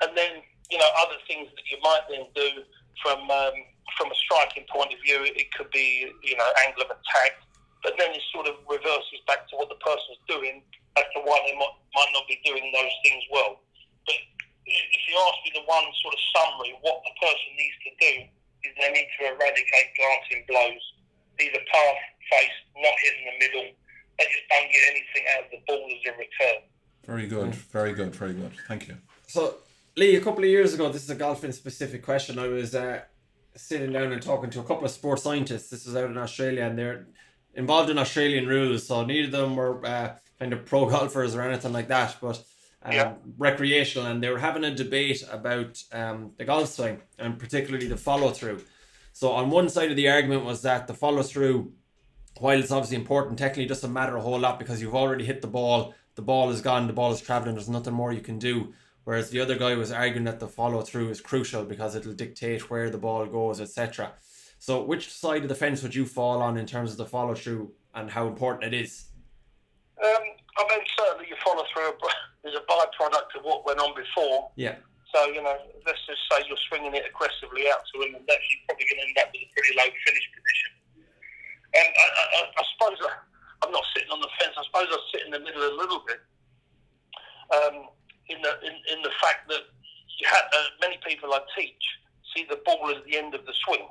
And 0.05 0.13
then 0.13 0.45
you 0.73 0.81
know, 0.81 0.89
other 1.05 1.21
things 1.29 1.53
that 1.53 1.69
you 1.69 1.77
might 1.85 2.09
then 2.09 2.25
do 2.33 2.65
from 3.05 3.21
um, 3.29 3.57
from 4.01 4.09
a 4.09 4.17
striking 4.25 4.65
point 4.73 4.89
of 4.89 4.99
view. 5.05 5.21
It 5.29 5.53
could 5.53 5.69
be, 5.69 6.09
you 6.25 6.37
know, 6.37 6.49
angle 6.65 6.89
of 6.89 6.97
attack, 6.97 7.45
but 7.85 7.93
then 8.01 8.17
it 8.17 8.25
sort 8.33 8.49
of 8.49 8.57
reverses 8.65 9.21
back 9.29 9.45
to 9.53 9.61
what 9.61 9.69
the 9.69 9.77
person's 9.85 10.17
doing 10.25 10.65
as 10.97 11.05
to 11.13 11.21
why 11.29 11.37
they 11.45 11.53
might, 11.61 11.77
might 11.93 12.13
not 12.17 12.25
be 12.25 12.41
doing 12.41 12.65
those 12.73 12.95
things 13.05 13.21
well. 13.29 13.61
But 14.09 14.17
if 14.65 15.03
you 15.13 15.15
ask 15.21 15.37
me 15.45 15.61
the 15.61 15.67
one 15.69 15.85
sort 16.01 16.17
of 16.17 16.23
summary, 16.33 16.73
what 16.81 17.05
the 17.05 17.15
person 17.21 17.49
needs 17.53 17.79
to 17.85 17.93
do 18.01 18.13
is 18.65 18.73
they 18.81 18.91
need 18.97 19.09
to 19.21 19.23
eradicate 19.29 19.89
glancing 20.01 20.43
blows, 20.49 20.85
either 21.37 21.61
path, 21.69 22.01
face, 22.33 22.59
not 22.81 22.97
hitting 23.05 23.25
the 23.29 23.37
middle. 23.45 23.69
They 24.19 24.25
just 24.25 24.49
don't 24.51 24.71
get 24.71 24.83
anything 24.91 25.25
out 25.37 25.45
of 25.45 25.51
the 25.51 25.59
ball 25.67 25.91
as 25.91 26.13
a 26.13 26.19
return. 26.19 26.63
Very 27.05 27.27
good, 27.27 27.55
very 27.55 27.93
good, 27.93 28.15
very 28.15 28.35
good. 28.35 28.53
Thank 28.69 28.89
you. 28.89 28.97
So 29.27 29.57
Lee, 29.97 30.17
a 30.17 30.21
couple 30.21 30.45
of 30.45 30.51
years 30.51 30.73
ago, 30.73 30.91
this 30.91 31.03
is 31.03 31.11
a 31.11 31.15
golfing 31.15 31.53
specific 31.53 32.03
question. 32.03 32.39
I 32.39 32.49
was 32.49 32.75
uh, 32.75 33.03
sitting 33.57 33.93
down 33.93 34.13
and 34.13 34.23
talking 34.23 34.51
to 34.51 34.61
a 34.61 34.65
couple 34.65 34.85
of 34.85 34.91
sports 34.91 35.23
scientists. 35.23 35.69
This 35.69 35.87
was 35.87 35.97
out 35.97 36.11
in 36.11 36.17
Australia, 36.17 36.65
and 36.65 36.79
they're 36.79 37.07
involved 37.55 37.91
in 37.91 37.99
Australian 37.99 38.47
rules. 38.47 38.87
So 38.87 39.05
neither 39.05 39.27
of 39.27 39.33
them 39.33 39.57
were 39.57 39.85
uh, 39.85 40.17
kind 40.39 40.53
of 40.53 40.65
pro 40.65 40.87
golfers 40.89 41.35
or 41.35 41.43
anything 41.43 41.73
like 41.73 41.89
that, 41.89 42.17
but 42.21 42.43
um, 42.83 42.93
yeah. 42.93 43.13
recreational. 43.37 44.09
And 44.09 44.23
they 44.23 44.31
were 44.31 44.39
having 44.39 44.65
a 44.65 44.75
debate 44.75 45.25
about 45.31 45.83
um, 45.93 46.33
the 46.39 46.45
golf 46.45 46.69
swing 46.69 47.03
and 47.19 47.39
particularly 47.39 47.87
the 47.87 47.97
follow 47.97 48.31
through. 48.31 48.63
So 49.13 49.33
on 49.33 49.51
one 49.51 49.69
side 49.69 49.91
of 49.91 49.97
the 49.97 50.09
argument 50.09 50.45
was 50.45 50.63
that 50.63 50.87
the 50.87 50.95
follow 50.95 51.23
through 51.23 51.73
while 52.43 52.59
it's 52.59 52.73
obviously 52.73 52.97
important, 52.97 53.39
technically 53.39 53.63
it 53.63 53.69
doesn't 53.69 53.93
matter 53.93 54.17
a 54.17 54.21
whole 54.21 54.37
lot 54.37 54.59
because 54.59 54.83
you've 54.83 54.97
already 54.97 55.25
hit 55.25 55.43
the 55.43 55.47
ball, 55.47 55.95
the 56.17 56.23
ball 56.23 56.51
is 56.51 56.61
gone, 56.61 56.89
the 56.89 56.93
ball 56.93 57.13
is 57.13 57.21
traveling, 57.21 57.55
there's 57.55 57.69
nothing 57.69 57.95
more 57.95 58.13
you 58.13 58.21
can 58.21 58.41
do. 58.41 58.75
Whereas 59.05 59.31
the 59.31 59.39
other 59.39 59.57
guy 59.57 59.77
was 59.77 59.93
arguing 59.93 60.25
that 60.25 60.41
the 60.41 60.49
follow 60.49 60.83
through 60.83 61.11
is 61.11 61.21
crucial 61.21 61.65
because 61.65 61.95
it'll 61.95 62.15
dictate 62.15 62.69
where 62.69 62.91
the 62.91 62.99
ball 62.99 63.27
goes, 63.27 63.61
etc. 63.61 64.15
So, 64.59 64.83
which 64.83 65.09
side 65.13 65.43
of 65.43 65.49
the 65.49 65.55
fence 65.55 65.85
would 65.85 65.95
you 65.95 66.05
fall 66.05 66.43
on 66.43 66.57
in 66.57 66.67
terms 66.67 66.91
of 66.91 66.97
the 66.97 67.07
follow 67.07 67.35
through 67.35 67.71
and 67.95 68.11
how 68.11 68.27
important 68.27 68.75
it 68.75 68.81
is? 68.81 69.05
Um, 70.03 70.11
I 70.59 70.63
mean, 70.69 70.85
certainly 70.99 71.29
your 71.29 71.39
follow 71.45 71.63
through 71.73 71.95
is 72.51 72.59
a 72.59 72.63
byproduct 72.67 73.39
of 73.39 73.45
what 73.45 73.65
went 73.65 73.79
on 73.79 73.95
before. 73.95 74.51
Yeah. 74.57 74.77
So, 75.15 75.27
you 75.27 75.43
know, 75.43 75.57
let's 75.87 76.05
just 76.07 76.23
say 76.31 76.43
you're 76.49 76.59
swinging 76.69 76.95
it 76.95 77.05
aggressively 77.07 77.71
out 77.71 77.83
to 77.95 78.03
him, 78.03 78.17
and 78.17 78.25
that's 78.27 78.43
you're 78.51 78.67
probably 78.67 78.87
going 78.91 78.99
to 78.99 79.09
end 79.09 79.19
up 79.19 79.31
with 79.31 79.47
a 79.47 79.51
pretty 79.55 79.79
low 79.79 79.87
finish 80.07 80.27
position. 80.35 80.72
And 81.75 81.89
I, 81.89 82.07
I, 82.13 82.41
I 82.53 82.63
suppose 82.77 82.99
I, 83.01 83.13
I'm 83.65 83.73
not 83.73 83.85
sitting 83.95 84.11
on 84.11 84.21
the 84.21 84.29
fence. 84.41 84.55
I 84.57 84.65
suppose 84.67 84.89
I 84.91 84.99
sit 85.13 85.25
in 85.25 85.33
the 85.33 85.41
middle 85.41 85.63
a 85.63 85.75
little 85.77 86.03
bit. 86.07 86.21
Um, 87.53 87.89
in 88.29 88.41
the 88.41 88.53
in, 88.65 88.75
in 88.97 89.03
the 89.03 89.13
fact 89.21 89.49
that 89.49 89.61
you 90.19 90.27
have 90.29 90.45
uh, 90.53 90.69
many 90.81 90.99
people 91.05 91.33
I 91.33 91.41
teach 91.59 91.85
see 92.35 92.47
the 92.49 92.61
ball 92.65 92.89
as 92.91 93.03
the 93.05 93.17
end 93.17 93.35
of 93.35 93.45
the 93.45 93.53
swing. 93.65 93.89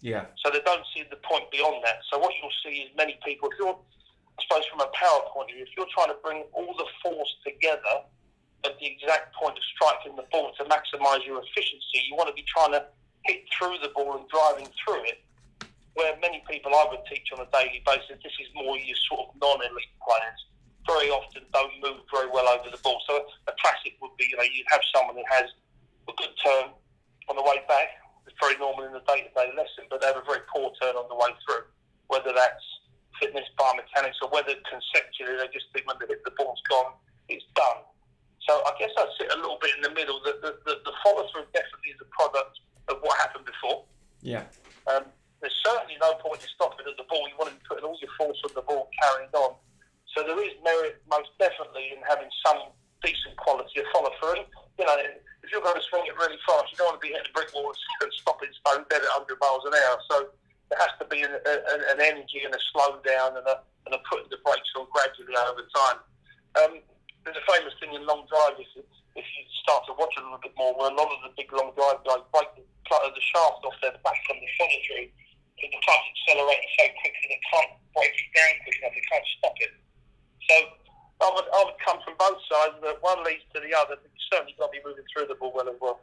Yeah. 0.00 0.26
So 0.44 0.52
they 0.52 0.60
don't 0.60 0.84
see 0.94 1.02
the 1.08 1.18
point 1.24 1.50
beyond 1.50 1.82
that. 1.84 2.04
So 2.12 2.18
what 2.18 2.32
you'll 2.38 2.54
see 2.62 2.86
is 2.86 2.90
many 2.96 3.18
people, 3.24 3.48
if 3.50 3.58
you're, 3.58 3.74
I 3.74 4.40
suppose, 4.46 4.62
from 4.70 4.80
a 4.80 4.90
power 4.92 5.26
point 5.32 5.50
of 5.50 5.56
view, 5.56 5.64
if 5.64 5.72
you're 5.76 5.90
trying 5.96 6.12
to 6.12 6.20
bring 6.22 6.44
all 6.52 6.74
the 6.76 6.86
force 7.02 7.34
together 7.42 8.04
at 8.64 8.78
the 8.80 8.86
exact 8.86 9.34
point 9.36 9.56
of 9.56 9.64
striking 9.76 10.16
the 10.16 10.24
ball 10.32 10.52
to 10.56 10.64
maximise 10.64 11.24
your 11.26 11.40
efficiency. 11.42 12.00
You 12.08 12.16
want 12.16 12.28
to 12.28 12.34
be 12.34 12.44
trying 12.48 12.72
to 12.72 12.86
hit 13.24 13.44
through 13.52 13.76
the 13.82 13.92
ball 13.94 14.16
and 14.16 14.28
driving 14.28 14.68
through 14.84 15.04
it. 15.04 15.20
Where 15.94 16.14
many 16.18 16.42
people 16.50 16.74
I 16.74 16.86
would 16.90 17.06
teach 17.06 17.30
on 17.30 17.40
a 17.40 17.48
daily 17.54 17.82
basis, 17.86 18.18
this 18.22 18.34
is 18.42 18.50
more 18.54 18.78
your 18.78 18.98
sort 19.08 19.30
of 19.30 19.38
non-elite 19.38 19.94
players. 20.02 20.40
Very 20.86 21.08
often 21.08 21.46
don't 21.54 21.72
move 21.80 22.02
very 22.12 22.28
well 22.28 22.50
over 22.50 22.68
the 22.68 22.80
ball. 22.82 23.00
So 23.06 23.24
a 23.46 23.54
classic 23.62 23.94
would 24.02 24.14
be, 24.18 24.26
you 24.28 24.36
know, 24.36 24.44
you 24.44 24.66
have 24.74 24.82
someone 24.90 25.16
who 25.16 25.26
has 25.30 25.46
a 26.10 26.12
good 26.18 26.34
turn 26.42 26.74
on 27.30 27.36
the 27.38 27.46
way 27.46 27.62
back. 27.70 27.94
It's 28.26 28.36
very 28.42 28.58
normal 28.58 28.84
in 28.84 28.92
the 28.92 29.04
day-to-day 29.06 29.54
lesson, 29.54 29.86
but 29.88 30.02
they 30.02 30.10
have 30.10 30.18
a 30.18 30.26
very 30.26 30.42
poor 30.50 30.74
turn 30.82 30.98
on 30.98 31.06
the 31.08 31.16
way 31.16 31.30
through. 31.46 31.70
Whether 32.10 32.34
that's 32.34 32.66
fitness, 33.22 33.46
biomechanics, 33.56 34.18
or 34.20 34.28
whether 34.28 34.52
conceptually 34.66 35.38
they 35.38 35.48
just 35.54 35.70
think 35.72 35.86
when 35.86 35.96
they 36.02 36.10
hit 36.10 36.26
the 36.26 36.34
ball's 36.36 36.60
gone, 36.68 36.98
it's 37.30 37.46
done 37.54 37.86
so 38.46 38.60
I 38.64 38.72
guess 38.78 38.90
I 38.96 39.06
sit 39.18 39.32
a 39.32 39.36
little 39.36 39.58
bit 39.60 39.72
in 39.76 39.82
the 39.82 39.90
middle. 39.90 40.20
The, 40.24 40.36
the, 40.42 40.52
the, 40.64 40.74
the 40.84 40.92
follow 41.02 41.26
through 41.32 41.48
definitely 41.52 41.96
is 41.96 42.00
a 42.00 42.08
product 42.12 42.60
of 42.88 42.98
what 43.00 43.18
happened 43.18 43.46
before. 43.46 43.84
Yeah. 44.20 44.44
Um, 44.86 45.04
there's 45.44 45.60
certainly 45.60 46.00
no 46.00 46.16
point 46.24 46.40
in 46.40 46.48
stopping 46.56 46.88
at 46.88 46.96
the 46.96 47.04
ball. 47.04 47.28
You 47.28 47.36
want 47.36 47.52
to 47.52 47.56
be 47.60 47.64
putting 47.68 47.84
all 47.84 48.00
your 48.00 48.08
force 48.16 48.40
on 48.48 48.56
the 48.56 48.64
ball, 48.64 48.88
carrying 48.96 49.28
on. 49.36 49.60
So 50.16 50.24
there 50.24 50.40
is 50.40 50.56
merit, 50.64 51.04
most 51.04 51.36
definitely, 51.36 51.92
in 51.92 52.00
having 52.00 52.32
some 52.40 52.72
decent 53.04 53.36
quality 53.36 53.84
of 53.84 53.86
follow 53.92 54.08
through. 54.16 54.40
You 54.80 54.88
know, 54.88 54.96
if 55.44 55.52
you're 55.52 55.60
going 55.60 55.76
to 55.76 55.84
swing 55.92 56.08
it 56.08 56.16
really 56.16 56.40
fast, 56.48 56.72
you 56.72 56.80
don't 56.80 56.96
want 56.96 56.96
to 56.96 57.04
be 57.04 57.12
hitting 57.12 57.28
brick 57.36 57.52
walls 57.52 57.76
and 58.00 58.08
stopping 58.24 58.48
stone 58.56 58.88
dead 58.88 59.04
at 59.04 59.20
100 59.20 59.36
miles 59.36 59.68
an 59.68 59.76
hour. 59.76 60.00
So 60.08 60.16
there 60.72 60.80
has 60.80 60.96
to 60.96 61.04
be 61.12 61.20
an, 61.20 61.36
an, 61.36 61.80
an 61.92 62.00
energy 62.00 62.40
and 62.40 62.56
a 62.56 62.62
slow 62.72 62.96
down 63.04 63.36
and 63.36 63.44
a, 63.44 63.60
and 63.84 63.92
a 63.92 64.00
putting 64.08 64.32
the 64.32 64.40
brakes 64.40 64.72
on 64.80 64.88
gradually 64.96 65.36
over 65.44 65.68
time. 65.76 66.00
Um, 66.56 66.72
there's 67.28 67.36
a 67.36 67.44
famous 67.44 67.76
thing 67.84 67.92
in 67.92 68.08
long 68.08 68.24
drive 68.32 68.56
if, 68.56 68.72
if 68.80 69.26
you 69.28 69.42
start 69.60 69.84
to 69.92 69.94
watch 70.00 70.16
a 70.16 70.24
little 70.24 70.40
bit 70.40 70.56
more, 70.56 70.72
where 70.72 70.88
a 70.88 70.96
lot 70.96 71.12
of 71.12 71.20
the 71.20 71.36
big 71.36 71.52
long 71.52 71.76
drive 71.76 72.00
guys 72.08 72.24
break 72.32 72.48
the, 72.56 72.64
the 72.64 73.24
shaft 73.28 73.60
off 73.60 73.76
their 73.84 73.92
back 74.00 74.16
on 74.32 74.40
the 74.40 74.48
through 74.56 75.12
because 75.56 75.70
the 75.70 75.82
car's 75.82 76.06
accelerating 76.14 76.70
so 76.78 76.84
quickly 77.00 77.26
they 77.30 77.42
can't 77.50 77.72
break 77.94 78.12
it 78.14 78.28
down 78.34 78.52
quick 78.62 78.76
enough, 78.82 78.94
they 78.94 79.06
can't 79.06 79.26
stop 79.38 79.56
it. 79.60 79.72
So 80.50 80.54
I 81.22 81.30
would, 81.34 81.46
I 81.54 81.60
would 81.64 81.78
come 81.84 81.98
from 82.04 82.14
both 82.18 82.38
sides, 82.50 82.74
but 82.80 83.02
one 83.02 83.24
leads 83.24 83.44
to 83.54 83.60
the 83.60 83.72
other. 83.72 83.96
But 83.96 84.10
you 84.12 84.20
certainly 84.30 84.54
got 84.58 84.72
to 84.72 84.72
be 84.72 84.82
moving 84.84 85.04
through 85.12 85.26
the 85.28 85.34
ball 85.36 85.52
well 85.54 85.68
as 85.68 85.76
well. 85.80 86.00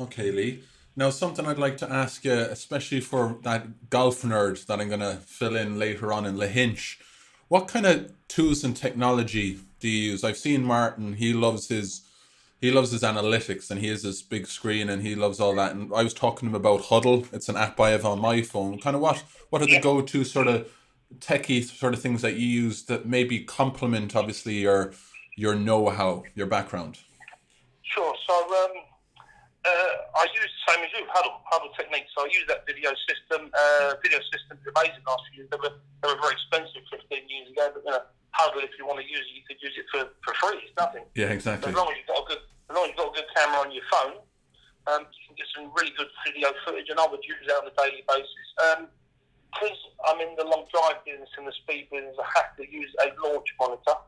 Okay, 0.00 0.30
Lee. 0.30 0.62
Now, 0.94 1.10
something 1.10 1.46
I'd 1.46 1.58
like 1.58 1.76
to 1.78 1.90
ask 1.90 2.24
you, 2.24 2.32
especially 2.32 3.00
for 3.00 3.38
that 3.42 3.88
golf 3.90 4.22
nerd 4.22 4.66
that 4.66 4.80
I'm 4.80 4.88
going 4.88 5.00
to 5.00 5.16
fill 5.24 5.56
in 5.56 5.78
later 5.78 6.12
on 6.12 6.26
in 6.26 6.36
Lahinch, 6.36 6.96
what 7.48 7.68
kind 7.68 7.86
of 7.86 8.12
tools 8.28 8.64
and 8.64 8.76
technology 8.76 9.60
do 9.80 9.88
you 9.88 10.12
use? 10.12 10.24
I've 10.24 10.36
seen 10.36 10.64
Martin. 10.64 11.14
He 11.14 11.32
loves 11.32 11.68
his 11.68 12.02
he 12.60 12.72
loves 12.72 12.90
his 12.90 13.02
analytics 13.02 13.70
and 13.70 13.80
he 13.80 13.88
has 13.88 14.02
this 14.02 14.20
big 14.20 14.46
screen 14.46 14.88
and 14.88 15.02
he 15.02 15.14
loves 15.14 15.40
all 15.40 15.54
that. 15.54 15.74
And 15.74 15.92
I 15.94 16.02
was 16.02 16.14
talking 16.14 16.48
to 16.48 16.54
him 16.54 16.60
about 16.60 16.82
Hudl. 16.82 17.32
It's 17.32 17.48
an 17.48 17.56
app 17.56 17.78
I 17.80 17.90
have 17.90 18.04
on 18.04 18.20
my 18.20 18.42
phone. 18.42 18.80
Kind 18.80 18.96
of 18.96 19.02
what 19.02 19.22
what 19.50 19.62
are 19.62 19.66
the 19.66 19.80
go 19.80 20.02
to 20.02 20.24
sort 20.24 20.48
of 20.48 20.68
techie 21.20 21.64
sort 21.64 21.94
of 21.94 22.02
things 22.02 22.22
that 22.22 22.34
you 22.34 22.46
use 22.46 22.82
that 22.84 23.06
maybe 23.06 23.44
complement 23.44 24.16
obviously 24.16 24.54
your 24.54 24.92
your 25.36 25.54
know 25.54 25.88
how, 25.88 26.24
your 26.34 26.46
background? 26.46 26.98
Sure. 27.82 28.14
So 28.26 28.34
um, 28.64 28.70
uh, 29.66 30.22
I 30.22 30.24
use 30.30 30.46
the 30.46 30.62
same 30.70 30.80
as 30.86 30.90
you, 30.94 31.02
Hudl, 31.10 31.42
Hudl 31.50 31.74
techniques. 31.74 32.14
So 32.14 32.22
I 32.22 32.30
use 32.30 32.46
that 32.46 32.62
video 32.62 32.94
system. 33.10 33.50
Uh, 33.50 33.98
video 34.02 34.22
system 34.30 34.54
is 34.62 34.66
amazing 34.70 35.02
last 35.02 35.26
few 35.30 35.42
years. 35.42 35.50
They 35.50 35.58
were, 35.58 35.74
they 35.74 36.06
were 36.06 36.20
very 36.22 36.38
expensive 36.38 36.86
15 36.94 37.10
years 37.26 37.50
ago, 37.50 37.74
but 37.74 37.82
you 37.82 37.90
know, 37.90 38.04
Hudl, 38.38 38.62
if 38.62 38.70
you 38.78 38.86
want 38.86 39.02
to 39.02 39.06
use 39.06 39.26
it, 39.26 39.34
you 39.34 39.42
could 39.42 39.58
use 39.58 39.74
it 39.74 39.86
for, 39.90 40.06
for 40.22 40.32
free. 40.38 40.62
It's 40.62 40.76
nothing. 40.78 41.02
Yeah, 41.18 41.34
exactly. 41.34 41.70
as 41.70 41.74
long 41.74 41.90
as 41.90 41.98
you've 41.98 42.06
got 42.06 42.22
a 42.22 42.26
good, 42.30 42.42
as 42.70 42.72
long 42.76 42.84
as 42.86 42.88
you've 42.94 43.02
got 43.02 43.10
a 43.10 43.16
good 43.18 43.30
camera 43.34 43.58
on 43.66 43.70
your 43.74 43.86
phone, 43.90 44.16
um, 44.86 45.02
you 45.10 45.22
can 45.26 45.34
get 45.34 45.48
some 45.50 45.68
really 45.74 45.92
good 45.98 46.10
video 46.22 46.54
footage, 46.62 46.86
and 46.88 47.02
I 47.02 47.06
would 47.10 47.24
use 47.26 47.42
that 47.50 47.58
on 47.58 47.66
a 47.66 47.74
daily 47.74 48.06
basis. 48.06 48.46
Because 49.52 49.78
um, 49.90 50.06
I'm 50.06 50.18
in 50.22 50.38
the 50.38 50.46
long 50.46 50.70
drive 50.70 51.02
business 51.02 51.28
and 51.34 51.50
the 51.50 51.56
speed 51.66 51.90
business, 51.90 52.14
I 52.14 52.26
have 52.38 52.54
to 52.56 52.64
use 52.64 52.88
a 53.02 53.10
launch 53.26 53.50
monitor. 53.58 53.98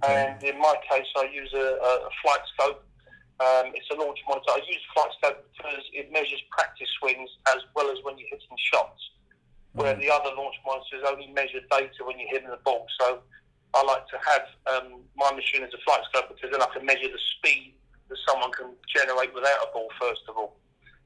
Okay. 0.00 0.08
And 0.08 0.38
in 0.40 0.56
my 0.56 0.78
case, 0.88 1.08
I 1.18 1.28
use 1.28 1.52
a, 1.52 1.76
a 1.82 2.08
flight 2.22 2.40
scope 2.54 2.86
um, 3.40 3.72
it's 3.74 3.88
a 3.90 3.96
launch 3.96 4.18
monitor. 4.28 4.52
I 4.52 4.60
use 4.68 4.82
FlightScope 4.92 5.40
because 5.56 5.84
it 5.92 6.12
measures 6.12 6.42
practice 6.50 6.88
swings 7.00 7.30
as 7.54 7.62
well 7.74 7.90
as 7.90 7.98
when 8.04 8.18
you're 8.18 8.28
hitting 8.28 8.58
shots, 8.72 9.00
where 9.72 9.94
mm. 9.94 10.00
the 10.00 10.10
other 10.12 10.30
launch 10.36 10.54
monitors 10.66 11.02
only 11.08 11.32
measure 11.32 11.64
data 11.70 12.04
when 12.04 12.18
you're 12.18 12.28
hitting 12.28 12.50
the 12.50 12.60
ball. 12.62 12.86
So 13.00 13.22
I 13.74 13.82
like 13.82 14.06
to 14.12 14.18
have 14.20 14.44
um, 14.68 15.00
my 15.16 15.32
machine 15.32 15.64
as 15.64 15.72
a 15.72 15.80
FlightScope 15.82 16.28
because 16.28 16.52
then 16.52 16.60
I 16.60 16.68
can 16.70 16.84
measure 16.84 17.08
the 17.08 17.22
speed 17.38 17.74
that 18.08 18.18
someone 18.28 18.52
can 18.52 18.76
generate 18.84 19.32
without 19.32 19.58
a 19.64 19.72
ball, 19.72 19.88
first 19.98 20.22
of 20.28 20.36
all. 20.36 20.60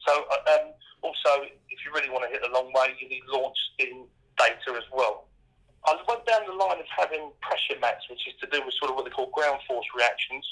So 0.06 0.12
uh, 0.12 0.52
um, 0.58 0.74
also, 1.02 1.46
if 1.46 1.78
you 1.86 1.94
really 1.94 2.10
want 2.10 2.26
to 2.26 2.30
hit 2.30 2.42
a 2.42 2.52
long 2.52 2.72
way, 2.74 2.94
you 2.98 3.08
need 3.08 3.22
launch 3.30 3.56
in 3.78 4.04
data 4.36 4.74
as 4.74 4.86
well. 4.92 5.30
I 5.86 5.94
went 6.08 6.26
down 6.26 6.42
the 6.50 6.58
line 6.58 6.82
of 6.82 6.90
having 6.90 7.30
pressure 7.40 7.78
mats, 7.80 8.02
which 8.10 8.26
is 8.26 8.34
to 8.42 8.50
do 8.50 8.58
with 8.66 8.74
sort 8.82 8.90
of 8.90 8.96
what 8.98 9.06
they 9.06 9.14
call 9.14 9.30
ground 9.30 9.62
force 9.70 9.86
reactions 9.94 10.44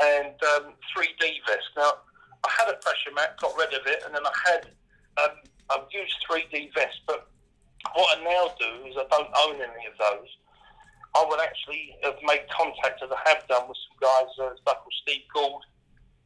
and 0.00 0.34
um, 0.56 0.72
3D 0.94 1.42
vest. 1.46 1.68
Now, 1.76 1.92
I 2.44 2.50
had 2.50 2.68
a 2.68 2.78
pressure 2.78 3.12
mat, 3.14 3.36
got 3.40 3.56
rid 3.56 3.74
of 3.74 3.86
it, 3.86 4.02
and 4.04 4.14
then 4.14 4.22
I 4.24 4.34
had 4.46 4.62
um, 5.22 5.36
I've 5.70 5.88
used 5.92 6.16
3D 6.28 6.74
vest. 6.74 7.00
But 7.06 7.28
what 7.94 8.18
I 8.18 8.24
now 8.24 8.54
do 8.58 8.86
is 8.88 8.96
I 8.96 9.06
don't 9.10 9.32
own 9.46 9.56
any 9.56 9.86
of 9.86 9.96
those. 9.98 10.28
I 11.14 11.24
would 11.28 11.40
actually 11.40 11.96
have 12.02 12.16
made 12.24 12.48
contact, 12.48 13.02
as 13.04 13.10
I 13.12 13.20
have 13.28 13.46
done, 13.48 13.68
with 13.68 13.76
some 13.84 13.98
guys. 14.00 14.32
Uh, 14.40 14.56
like 14.66 14.80
Steve 15.04 15.28
Gould, 15.34 15.62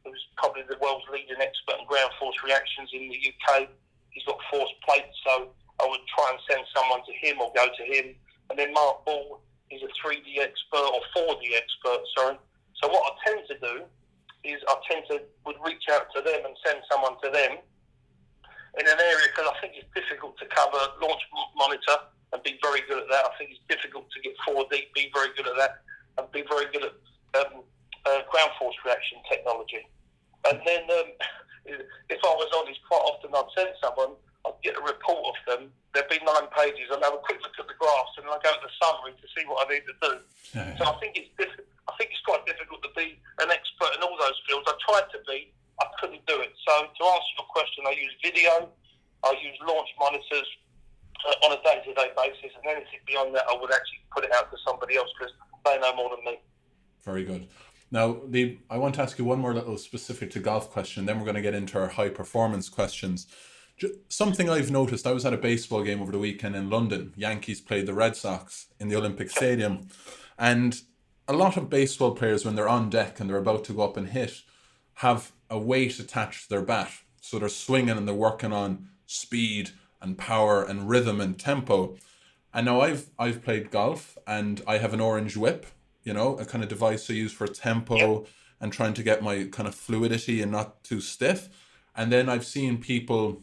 who's 0.05 0.23
probably 0.37 0.63
the 0.63 0.77
world's 0.79 1.05
leading 1.11 1.39
expert 1.39 1.79
in 1.79 1.85
ground 1.87 2.11
force 2.19 2.35
reactions 2.43 2.89
in 2.93 3.09
the 3.09 3.19
UK. 3.19 3.67
He's 4.11 4.23
got 4.23 4.39
force 4.49 4.71
plates, 4.87 5.15
so 5.27 5.51
I 5.81 5.85
would 5.85 6.01
try 6.07 6.31
and 6.31 6.39
send 6.49 6.63
someone 6.73 7.03
to 7.03 7.13
him 7.19 7.41
or 7.41 7.51
go 7.53 7.67
to 7.67 7.83
him. 7.83 8.15
And 8.49 8.57
then 8.57 8.71
Mark 8.73 9.03
Ball, 9.05 9.41
he's 9.67 9.83
a 9.83 9.91
3D 9.99 10.39
expert 10.39 10.87
or 10.87 11.01
4D 11.15 11.51
expert, 11.51 12.01
sorry. 12.15 12.37
So 12.81 12.89
what 12.89 13.01
I 13.01 13.11
tend 13.25 13.41
to 13.49 13.57
do 13.57 13.75
is 14.45 14.61
I 14.69 14.75
tend 14.89 15.03
to 15.09 15.21
would 15.45 15.57
reach 15.65 15.89
out 15.91 16.07
to 16.13 16.21
them 16.21 16.45
and 16.45 16.53
send 16.65 16.79
someone 16.91 17.17
to 17.23 17.29
them 17.29 17.57
in 18.77 18.85
an 18.85 18.99
area 19.01 19.27
because 19.33 19.49
I 19.49 19.55
think 19.59 19.73
it's 19.73 19.89
difficult 19.97 20.37
to 20.37 20.45
cover 20.53 20.77
launch 21.01 21.23
monitor 21.57 21.97
and 22.33 22.43
be 22.43 22.59
very 22.61 22.85
good 22.85 23.01
at 23.01 23.09
that. 23.09 23.25
I 23.25 23.33
think 23.37 23.57
it's 23.57 23.65
difficult 23.65 24.05
to 24.13 24.17
get 24.21 24.37
4D, 24.45 24.93
be 24.93 25.09
very 25.13 25.33
good 25.33 25.47
at 25.47 25.57
that, 25.57 25.81
and 26.17 26.29
be 26.31 26.43
very 26.45 26.69
good 26.69 26.85
at 26.85 26.95
um, 27.41 27.65
uh, 28.05 28.21
ground 28.29 28.51
force 28.59 28.75
reaction 28.85 29.17
technology. 29.25 29.81
And 30.45 30.61
then 30.61 30.85
um, 30.93 31.09
if 32.13 32.21
I 32.21 32.33
was 32.37 32.51
honest, 32.53 32.79
quite 32.85 33.03
often 33.09 33.33
I'd 33.33 33.51
send 33.57 33.73
someone, 33.81 34.13
I'd 34.45 34.59
get 34.61 34.77
a 34.77 34.83
report 34.85 35.33
of 35.33 35.37
them. 35.49 35.73
There'd 35.95 36.11
be 36.13 36.21
nine 36.21 36.45
pages, 36.53 36.93
and 36.93 37.01
I'd 37.01 37.09
have 37.09 37.17
a 37.17 37.25
quick 37.25 37.41
look 37.41 37.57
at 37.57 37.65
the 37.65 37.73
graphs, 37.79 38.13
and 38.21 38.29
I'd 38.29 38.43
go 38.43 38.53
to 38.53 38.61
the 38.61 38.73
summary 38.77 39.17
to 39.17 39.27
see 39.33 39.47
what 39.49 39.65
I 39.65 39.73
need 39.73 39.85
to 39.89 39.97
do. 39.97 40.13
Yeah. 40.53 40.77
So 40.77 40.93
I 40.93 40.93
think 41.01 41.17
it's 41.17 41.33
difficult 41.39 41.65
I 41.87 41.95
think 41.97 42.11
it's 42.11 42.25
quite 42.27 42.45
difficult 42.45 42.83
to 42.83 42.91
be 42.95 43.19
an 43.39 43.49
expert 43.49 43.95
in 43.95 44.03
all 44.03 44.15
those 44.19 44.37
fields. 44.47 44.67
I 44.67 44.75
tried 44.83 45.07
to 45.11 45.19
be, 45.27 45.53
I 45.79 45.85
couldn't 45.99 46.25
do 46.27 46.39
it. 46.41 46.51
So 46.67 46.73
to 46.83 47.01
answer 47.07 47.33
your 47.39 47.47
question, 47.49 47.83
I 47.87 47.95
use 47.95 48.13
video, 48.23 48.69
I 49.23 49.31
use 49.41 49.57
launch 49.65 49.89
monitors 49.99 50.47
uh, 51.27 51.45
on 51.47 51.57
a 51.57 51.59
day-to-day 51.63 52.11
basis, 52.15 52.51
and 52.55 52.65
anything 52.65 52.99
beyond 53.07 53.33
that, 53.35 53.45
I 53.49 53.55
would 53.59 53.71
actually 53.71 54.03
put 54.13 54.23
it 54.23 54.31
out 54.35 54.51
to 54.51 54.57
somebody 54.67 54.97
else 54.97 55.09
because 55.17 55.33
they 55.65 55.79
know 55.79 55.95
more 55.95 56.09
than 56.15 56.25
me. 56.25 56.39
Very 57.03 57.23
good. 57.23 57.47
Now, 57.89 58.17
the 58.27 58.59
I 58.69 58.77
want 58.77 58.95
to 58.95 59.01
ask 59.01 59.17
you 59.17 59.25
one 59.25 59.39
more 59.39 59.53
little 59.53 59.77
specific 59.77 60.29
to 60.31 60.39
golf 60.39 60.69
question. 60.69 61.05
Then 61.05 61.17
we're 61.19 61.25
going 61.25 61.35
to 61.35 61.41
get 61.41 61.53
into 61.53 61.79
our 61.79 61.87
high 61.87 62.09
performance 62.09 62.67
questions. 62.69 63.27
Something 64.09 64.49
I've 64.49 64.71
noticed, 64.71 65.07
I 65.07 65.13
was 65.13 65.25
at 65.25 65.33
a 65.33 65.37
baseball 65.37 65.83
game 65.83 66.01
over 66.01 66.11
the 66.11 66.19
weekend 66.19 66.55
in 66.55 66.69
London. 66.69 67.13
Yankees 67.15 67.61
played 67.61 67.85
the 67.85 67.93
Red 67.93 68.15
Sox 68.15 68.67
in 68.79 68.89
the 68.89 68.95
Olympic 68.95 69.29
Stadium. 69.29 69.87
And 70.37 70.81
a 71.27 71.33
lot 71.33 71.57
of 71.57 71.69
baseball 71.69 72.11
players, 72.11 72.45
when 72.45 72.55
they're 72.55 72.69
on 72.69 72.89
deck 72.89 73.19
and 73.19 73.29
they're 73.29 73.37
about 73.37 73.63
to 73.65 73.73
go 73.73 73.83
up 73.83 73.97
and 73.97 74.09
hit, 74.09 74.41
have 74.95 75.31
a 75.49 75.59
weight 75.59 75.99
attached 75.99 76.43
to 76.43 76.49
their 76.49 76.61
bat. 76.61 76.91
So 77.21 77.39
they're 77.39 77.49
swinging 77.49 77.97
and 77.97 78.07
they're 78.07 78.15
working 78.15 78.53
on 78.53 78.89
speed 79.05 79.71
and 80.01 80.17
power 80.17 80.63
and 80.63 80.89
rhythm 80.89 81.19
and 81.19 81.37
tempo. 81.37 81.97
And 82.53 82.65
now 82.65 82.81
I've 82.81 83.09
I've 83.19 83.43
played 83.43 83.71
golf 83.71 84.17
and 84.25 84.61
I 84.65 84.77
have 84.77 84.93
an 84.93 85.01
orange 85.01 85.35
whip, 85.35 85.65
you 86.03 86.13
know, 86.13 86.37
a 86.37 86.45
kind 86.45 86.63
of 86.63 86.69
device 86.69 87.09
I 87.09 87.13
use 87.13 87.33
for 87.33 87.47
tempo 87.47 87.95
yep. 87.97 88.27
and 88.61 88.71
trying 88.71 88.93
to 88.93 89.03
get 89.03 89.21
my 89.21 89.45
kind 89.51 89.67
of 89.67 89.75
fluidity 89.75 90.41
and 90.41 90.51
not 90.51 90.83
too 90.83 91.01
stiff. 91.01 91.49
And 91.95 92.11
then 92.11 92.29
I've 92.29 92.45
seen 92.45 92.77
people 92.77 93.41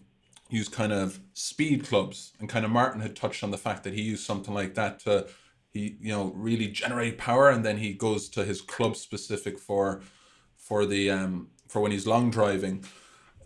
use 0.49 0.69
kind 0.69 0.93
of 0.93 1.21
speed 1.35 1.87
clubs 1.87 2.33
and 2.39 2.49
kind 2.49 2.65
of 2.65 2.71
Martin 2.71 3.01
had 3.01 3.17
touched 3.17 3.43
on 3.43 3.51
the 3.51 3.59
fact 3.59 3.85
that 3.85 3.95
he 3.95 4.03
used 4.03 4.25
something 4.25 4.55
like 4.55 4.75
that 4.75 5.01
to 5.01 5.27
he 5.75 5.97
you 6.01 6.11
know 6.11 6.33
really 6.35 6.69
generate 6.69 7.19
power 7.19 7.51
and 7.51 7.65
then 7.65 7.77
he 7.77 7.93
goes 7.93 8.29
to 8.31 8.45
his 8.45 8.63
club 8.63 8.97
specific 8.97 9.59
for 9.59 10.01
for 10.57 10.87
the 10.87 11.11
um 11.11 11.49
for 11.69 11.83
when 11.83 11.93
he's 11.93 12.07
long 12.07 12.31
driving 12.31 12.83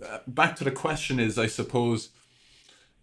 uh, 0.07 0.19
back 0.29 0.55
to 0.55 0.63
the 0.63 0.71
question 0.71 1.19
is 1.19 1.37
i 1.39 1.47
suppose 1.47 2.11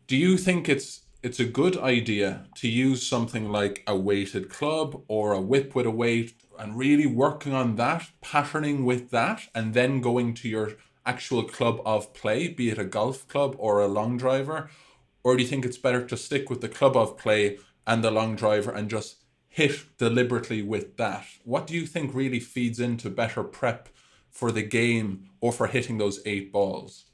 do 0.08 0.16
you 0.16 0.38
think 0.38 0.70
it's 0.70 1.02
it's 1.26 1.40
a 1.40 1.46
good 1.46 1.76
idea 1.78 2.46
to 2.54 2.68
use 2.68 3.02
something 3.06 3.50
like 3.50 3.84
a 3.88 3.98
weighted 3.98 4.48
club 4.48 5.02
or 5.08 5.34
a 5.34 5.42
whip 5.42 5.74
with 5.74 5.88
a 5.88 5.92
weight 5.92 6.36
and 6.60 6.78
really 6.78 7.08
working 7.08 7.52
on 7.52 7.78
that 7.78 8.08
patterning 8.22 8.86
with 8.86 9.10
that 9.10 9.42
and 9.56 9.74
then 9.74 10.02
going 10.02 10.36
to 10.36 10.48
your 10.48 10.74
actual 11.04 11.42
club 11.42 11.82
of 11.84 12.14
play, 12.14 12.48
be 12.48 12.70
it 12.70 12.78
a 12.78 12.86
golf 12.86 13.28
club 13.28 13.56
or 13.58 13.82
a 13.82 13.88
long 13.88 14.18
driver? 14.18 14.70
Or 15.24 15.36
do 15.36 15.42
you 15.42 15.50
think 15.50 15.66
it's 15.66 15.80
better 15.80 16.06
to 16.06 16.16
stick 16.16 16.48
with 16.48 16.62
the 16.62 16.70
club 16.70 16.96
of 16.96 17.18
play 17.18 17.58
and 17.88 18.04
the 18.04 18.12
long 18.12 18.36
driver 18.36 18.72
and 18.72 18.90
just 18.90 19.18
hit 19.48 19.98
deliberately 19.98 20.62
with 20.62 20.98
that? 20.98 21.26
What 21.44 21.68
do 21.68 21.74
you 21.74 21.86
think 21.86 22.14
really 22.14 22.40
feeds 22.40 22.80
into 22.80 23.10
better 23.10 23.44
prep 23.44 23.90
for 24.30 24.52
the 24.52 24.64
game 24.64 25.30
or 25.40 25.52
for 25.54 25.68
hitting 25.68 25.98
those 25.98 26.20
eight 26.26 26.52
balls? 26.52 27.06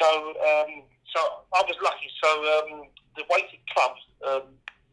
So, 0.00 0.08
um, 0.28 0.82
so 1.14 1.20
I 1.54 1.62
was 1.62 1.76
lucky. 1.82 2.10
So 2.22 2.28
um, 2.28 2.82
the 3.16 3.24
weighted 3.30 3.60
clubs, 3.74 4.00
um, 4.26 4.42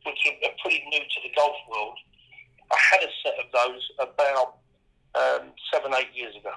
which 0.06 0.18
are 0.26 0.50
pretty 0.62 0.84
new 0.90 1.00
to 1.00 1.20
the 1.24 1.32
golf 1.36 1.56
world, 1.70 1.98
I 2.72 2.78
had 2.92 3.02
a 3.02 3.12
set 3.24 3.36
of 3.44 3.52
those 3.52 3.84
about 4.00 4.58
um, 5.16 5.52
seven, 5.72 5.94
eight 5.98 6.16
years 6.16 6.36
ago. 6.36 6.54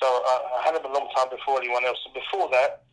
So 0.00 0.06
I, 0.06 0.60
I 0.60 0.62
had 0.66 0.74
them 0.74 0.84
a 0.84 0.94
long 0.94 1.08
time 1.16 1.28
before 1.30 1.58
anyone 1.58 1.84
else. 1.84 1.98
And 2.04 2.14
before 2.14 2.48
that, 2.52 2.84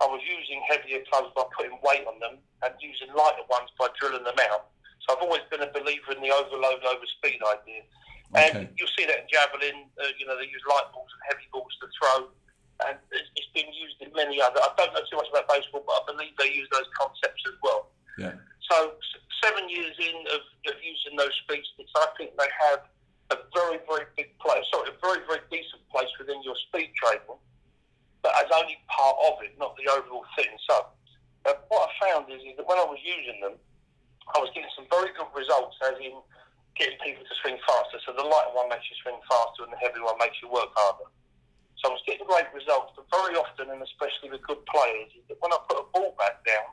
I 0.00 0.06
was 0.06 0.22
using 0.24 0.62
heavier 0.68 1.04
clubs 1.10 1.34
by 1.36 1.44
putting 1.56 1.76
weight 1.82 2.06
on 2.06 2.18
them 2.18 2.38
and 2.62 2.72
using 2.80 3.12
lighter 3.14 3.44
ones 3.50 3.70
by 3.78 3.88
drilling 3.98 4.24
them 4.24 4.38
out. 4.50 4.72
So 5.04 5.14
I've 5.14 5.22
always 5.22 5.42
been 5.50 5.62
a 5.62 5.70
believer 5.70 6.14
in 6.14 6.22
the 6.22 6.30
overload 6.30 6.82
over 6.86 7.06
speed 7.18 7.42
idea. 7.42 7.82
Okay. 8.32 8.48
And 8.48 8.68
you'll 8.78 8.94
see 8.96 9.04
that 9.04 9.26
in 9.26 9.28
javelin, 9.28 9.90
uh, 10.00 10.08
you 10.16 10.24
know, 10.24 10.38
they 10.38 10.48
use 10.48 10.62
light 10.64 10.88
balls 10.94 11.10
and 11.12 11.22
heavy 11.28 11.46
balls 11.52 11.74
to 11.82 11.86
throw. 11.92 12.32
And 12.88 12.96
it's, 13.12 13.28
it's 13.36 13.52
been 13.52 13.68
used 13.74 14.00
in 14.00 14.08
many 14.16 14.40
other. 14.40 14.58
I 14.62 14.72
don't 14.78 14.94
know 14.94 15.04
too 15.10 15.20
much 15.20 15.28
about 15.28 15.50
baseball, 15.50 15.84
but 15.84 16.00
I 16.00 16.02
believe 16.16 16.32
they 16.38 16.50
use 16.50 16.70
those 16.72 16.88
concepts 16.96 17.42
as 17.44 17.56
well. 17.60 17.92
Yeah. 18.16 18.38
So 18.70 18.96
seven 19.42 19.68
years 19.68 19.92
in 19.98 20.16
of, 20.32 20.42
of 20.70 20.76
using 20.80 21.18
those 21.18 21.34
speed 21.44 21.62
sticks, 21.74 21.92
I 21.98 22.08
think 22.16 22.32
they 22.38 22.48
have 22.70 22.86
a 23.30 23.36
very, 23.52 23.78
very 23.88 24.06
big 24.16 24.36
place, 24.38 24.64
sorry, 24.72 24.90
a 24.92 24.96
very, 25.00 25.20
very 25.26 25.44
decent 25.50 25.82
place 25.90 26.08
within 26.18 26.42
your 26.42 26.56
speed 26.68 26.92
training, 26.96 27.36
but 28.22 28.32
as 28.38 28.46
only 28.54 28.78
part 28.86 29.16
of 29.26 29.42
it, 29.42 29.54
not 29.58 29.74
the 29.76 29.90
overall 29.90 30.24
thing. 30.38 30.50
So, 30.70 30.86
uh, 31.46 31.58
what 31.68 31.90
I 31.90 31.90
found 32.06 32.30
is, 32.30 32.42
is 32.46 32.54
that 32.56 32.66
when 32.66 32.78
I 32.78 32.86
was 32.86 33.02
using 33.02 33.42
them, 33.42 33.58
I 34.30 34.38
was 34.38 34.50
getting 34.54 34.70
some 34.78 34.86
very 34.86 35.10
good 35.18 35.26
results, 35.34 35.74
as 35.82 35.98
in 35.98 36.14
getting 36.78 36.96
people 37.02 37.26
to 37.26 37.34
swing 37.42 37.58
faster. 37.66 37.98
So 38.06 38.14
the 38.14 38.24
lighter 38.24 38.54
one 38.54 38.70
makes 38.70 38.86
you 38.88 38.96
swing 39.02 39.18
faster, 39.26 39.66
and 39.66 39.72
the 39.74 39.80
heavy 39.82 40.00
one 40.00 40.16
makes 40.22 40.38
you 40.40 40.48
work 40.48 40.70
harder. 40.72 41.10
So 41.82 41.90
I 41.90 41.98
was 41.98 42.04
getting 42.06 42.24
great 42.30 42.46
results, 42.54 42.94
but 42.94 43.10
very 43.10 43.34
often, 43.34 43.74
and 43.74 43.82
especially 43.82 44.30
with 44.30 44.46
good 44.46 44.62
players, 44.70 45.10
is 45.18 45.26
that 45.26 45.42
when 45.42 45.50
I 45.50 45.58
put 45.66 45.82
a 45.82 45.86
ball 45.90 46.14
back 46.14 46.46
down, 46.46 46.70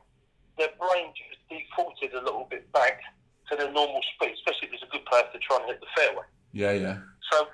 their 0.62 0.70
brain 0.78 1.10
just 1.18 1.42
defaulted 1.50 2.14
a 2.14 2.22
little 2.22 2.46
bit 2.46 2.70
back 2.72 3.02
to 3.50 3.58
their 3.58 3.72
normal 3.74 4.02
speed, 4.14 4.38
especially 4.38 4.70
if 4.70 4.78
it's 4.78 4.86
a 4.86 4.92
good 4.94 5.04
player 5.10 5.26
to 5.34 5.40
try 5.42 5.58
and 5.58 5.66
hit 5.66 5.82
the 5.82 5.90
fairway. 5.98 6.28
Yeah, 6.54 6.78
yeah. 6.78 6.98
So 7.34 7.50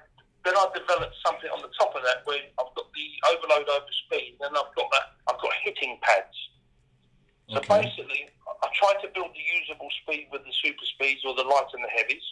then 0.46 0.54
I 0.54 0.70
developed 0.78 1.18
something 1.26 1.50
on 1.50 1.66
the 1.66 1.74
top 1.74 1.98
of 1.98 2.06
that 2.06 2.22
where 2.30 2.38
I've 2.62 2.70
got 2.78 2.88
the 2.94 3.08
overload 3.34 3.66
over 3.66 3.92
speed, 4.06 4.38
and 4.38 4.54
then 4.54 4.54
I've 4.54 4.70
got 4.78 4.88
that 4.94 5.18
I've 5.26 5.42
got 5.42 5.52
hitting 5.66 5.98
pads. 6.06 6.38
So 7.50 7.58
okay. 7.62 7.82
basically, 7.82 8.30
I 8.46 8.68
try 8.78 8.94
to 9.02 9.08
build 9.10 9.34
the 9.34 9.46
usable 9.58 9.90
speed 10.06 10.30
with 10.30 10.46
the 10.46 10.54
super 10.62 10.86
speeds 10.94 11.26
or 11.26 11.34
the 11.34 11.46
light 11.46 11.70
and 11.74 11.82
the 11.82 11.90
heavies, 11.90 12.24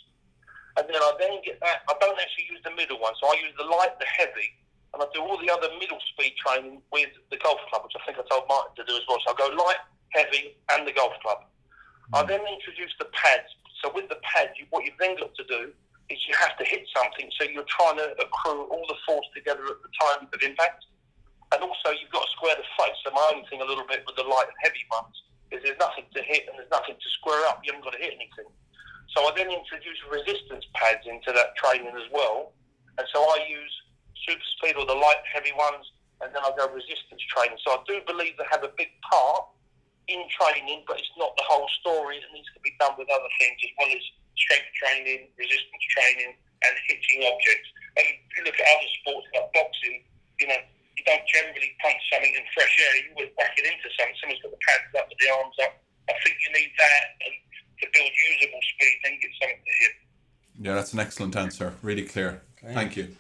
and 0.78 0.86
then 0.86 1.02
I 1.02 1.12
then 1.18 1.42
get 1.42 1.58
that. 1.66 1.82
I 1.90 1.98
don't 1.98 2.18
actually 2.22 2.54
use 2.54 2.62
the 2.62 2.74
middle 2.78 3.02
one, 3.02 3.18
so 3.18 3.34
I 3.34 3.36
use 3.42 3.54
the 3.58 3.66
light, 3.66 3.98
the 3.98 4.10
heavy, 4.10 4.62
and 4.94 5.02
I 5.02 5.10
do 5.10 5.26
all 5.26 5.42
the 5.42 5.50
other 5.50 5.74
middle 5.82 6.02
speed 6.14 6.38
training 6.38 6.86
with 6.94 7.10
the 7.34 7.42
golf 7.42 7.62
club, 7.74 7.82
which 7.90 7.98
I 7.98 8.02
think 8.06 8.22
I 8.22 8.26
told 8.30 8.46
Martin 8.46 8.78
to 8.78 8.86
do 8.86 8.94
as 8.94 9.06
well. 9.10 9.18
So 9.26 9.34
I 9.34 9.36
go 9.42 9.50
light, 9.58 9.82
heavy, 10.14 10.54
and 10.70 10.86
the 10.86 10.94
golf 10.94 11.18
club. 11.26 11.50
Mm. 12.14 12.18
I 12.18 12.22
hmm. 12.22 12.30
then 12.30 12.42
introduce 12.46 12.94
the 13.02 13.10
pads. 13.10 13.50
So 13.82 13.90
with 13.90 14.06
the 14.10 14.22
pads, 14.22 14.54
you, 14.62 14.70
what 14.70 14.86
you've 14.86 15.02
then 15.02 15.18
got 15.18 15.34
to 15.34 15.46
do 15.50 15.74
is 16.10 16.20
you 16.28 16.36
have 16.36 16.58
to 16.58 16.66
hit 16.66 16.84
something, 16.92 17.30
so 17.40 17.48
you're 17.48 17.68
trying 17.68 17.98
to 17.98 18.12
accrue 18.20 18.68
all 18.68 18.86
the 18.88 19.00
force 19.08 19.26
together 19.36 19.64
at 19.64 19.80
the 19.80 19.92
time 19.96 20.28
of 20.28 20.40
impact. 20.44 20.84
And 21.54 21.62
also, 21.62 21.94
you've 21.94 22.12
got 22.12 22.26
to 22.26 22.32
square 22.34 22.58
the 22.58 22.66
face. 22.82 22.98
So, 23.06 23.14
my 23.14 23.24
own 23.36 23.46
thing 23.48 23.62
a 23.62 23.68
little 23.68 23.86
bit 23.86 24.04
with 24.10 24.18
the 24.18 24.26
light 24.26 24.50
and 24.50 24.58
heavy 24.66 24.84
ones 24.90 25.14
is 25.54 25.62
there's 25.62 25.78
nothing 25.78 26.10
to 26.10 26.22
hit 26.26 26.50
and 26.50 26.58
there's 26.58 26.72
nothing 26.74 26.98
to 26.98 27.10
square 27.22 27.46
up. 27.46 27.62
You 27.62 27.72
haven't 27.72 27.86
got 27.86 27.94
to 27.94 28.02
hit 28.02 28.18
anything. 28.18 28.50
So, 29.14 29.22
I 29.24 29.32
then 29.38 29.54
introduce 29.54 30.02
resistance 30.10 30.66
pads 30.74 31.06
into 31.06 31.30
that 31.32 31.54
training 31.56 31.94
as 31.94 32.10
well. 32.10 32.58
And 32.98 33.06
so, 33.14 33.22
I 33.22 33.46
use 33.46 33.74
super 34.26 34.48
speed 34.58 34.76
or 34.82 34.90
the 34.90 34.98
light 34.98 35.22
heavy 35.30 35.54
ones, 35.54 35.86
and 36.26 36.34
then 36.34 36.42
I 36.42 36.52
go 36.58 36.68
resistance 36.74 37.22
training. 37.30 37.62
So, 37.62 37.78
I 37.78 37.80
do 37.86 38.02
believe 38.10 38.34
they 38.42 38.50
have 38.50 38.66
a 38.66 38.74
big 38.74 38.90
part 39.06 39.54
in 40.10 40.26
training, 40.34 40.84
but 40.90 40.98
it's 41.00 41.16
not 41.22 41.38
the 41.38 41.46
whole 41.48 41.70
story. 41.80 42.18
It 42.18 42.28
needs 42.34 42.50
to 42.58 42.62
be 42.66 42.74
done 42.82 42.98
with 42.98 43.08
other 43.14 43.32
things 43.40 43.62
as 43.62 43.72
well 43.78 43.92
as 43.94 44.04
strength 44.38 44.70
training, 44.78 45.30
resistance 45.38 45.86
training, 45.94 46.32
and 46.34 46.74
hitting 46.90 47.22
objects. 47.28 47.70
And 47.98 48.06
if 48.10 48.32
you 48.38 48.42
look 48.48 48.58
at 48.58 48.66
other 48.66 48.90
sports 49.02 49.28
like 49.36 49.50
boxing, 49.54 50.06
you 50.40 50.48
know, 50.50 50.60
you 50.98 51.04
don't 51.06 51.26
generally 51.30 51.72
punch 51.82 52.02
something 52.10 52.34
in 52.34 52.44
fresh 52.54 52.74
air. 52.80 52.94
You 53.06 53.12
would 53.18 53.32
whack 53.38 53.54
it 53.58 53.66
into 53.66 53.88
something. 53.98 54.18
Someone's 54.22 54.42
got 54.42 54.54
the 54.54 54.62
pads 54.66 54.94
up 54.98 55.06
with 55.10 55.20
the 55.22 55.30
arms 55.30 55.58
up. 55.62 55.74
I 56.10 56.14
think 56.22 56.36
you 56.42 56.50
need 56.54 56.72
that 56.78 57.04
and 57.24 57.34
to 57.84 57.86
build 57.92 58.12
usable 58.12 58.64
speed, 58.76 58.96
then 59.04 59.14
get 59.20 59.32
something 59.40 59.62
to 59.64 59.74
hit. 59.80 59.94
Yeah, 60.62 60.74
that's 60.76 60.94
an 60.94 61.00
excellent 61.00 61.36
answer. 61.36 61.74
Really 61.82 62.04
clear. 62.04 62.42
Okay. 62.64 62.74
Thank 62.74 62.98
you. 62.98 63.16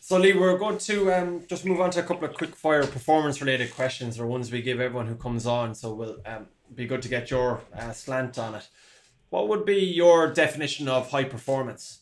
So 0.00 0.18
Lee, 0.18 0.34
we're 0.34 0.58
going 0.58 0.78
to 0.78 1.12
um, 1.12 1.42
just 1.48 1.64
move 1.64 1.80
on 1.80 1.90
to 1.90 2.00
a 2.00 2.02
couple 2.02 2.24
of 2.28 2.34
quick 2.34 2.54
fire 2.54 2.86
performance 2.86 3.40
related 3.40 3.74
questions 3.74 4.20
or 4.20 4.26
ones 4.26 4.52
we 4.52 4.62
give 4.62 4.80
everyone 4.80 5.06
who 5.06 5.16
comes 5.16 5.46
on. 5.46 5.74
So 5.74 5.94
we'll 5.94 6.18
um, 6.24 6.46
be 6.74 6.86
good 6.86 7.02
to 7.02 7.08
get 7.08 7.30
your 7.30 7.60
uh, 7.74 7.92
slant 7.92 8.38
on 8.38 8.54
it. 8.54 8.68
What 9.30 9.48
would 9.48 9.64
be 9.64 9.78
your 9.78 10.32
definition 10.32 10.88
of 10.88 11.10
high 11.10 11.24
performance? 11.24 12.00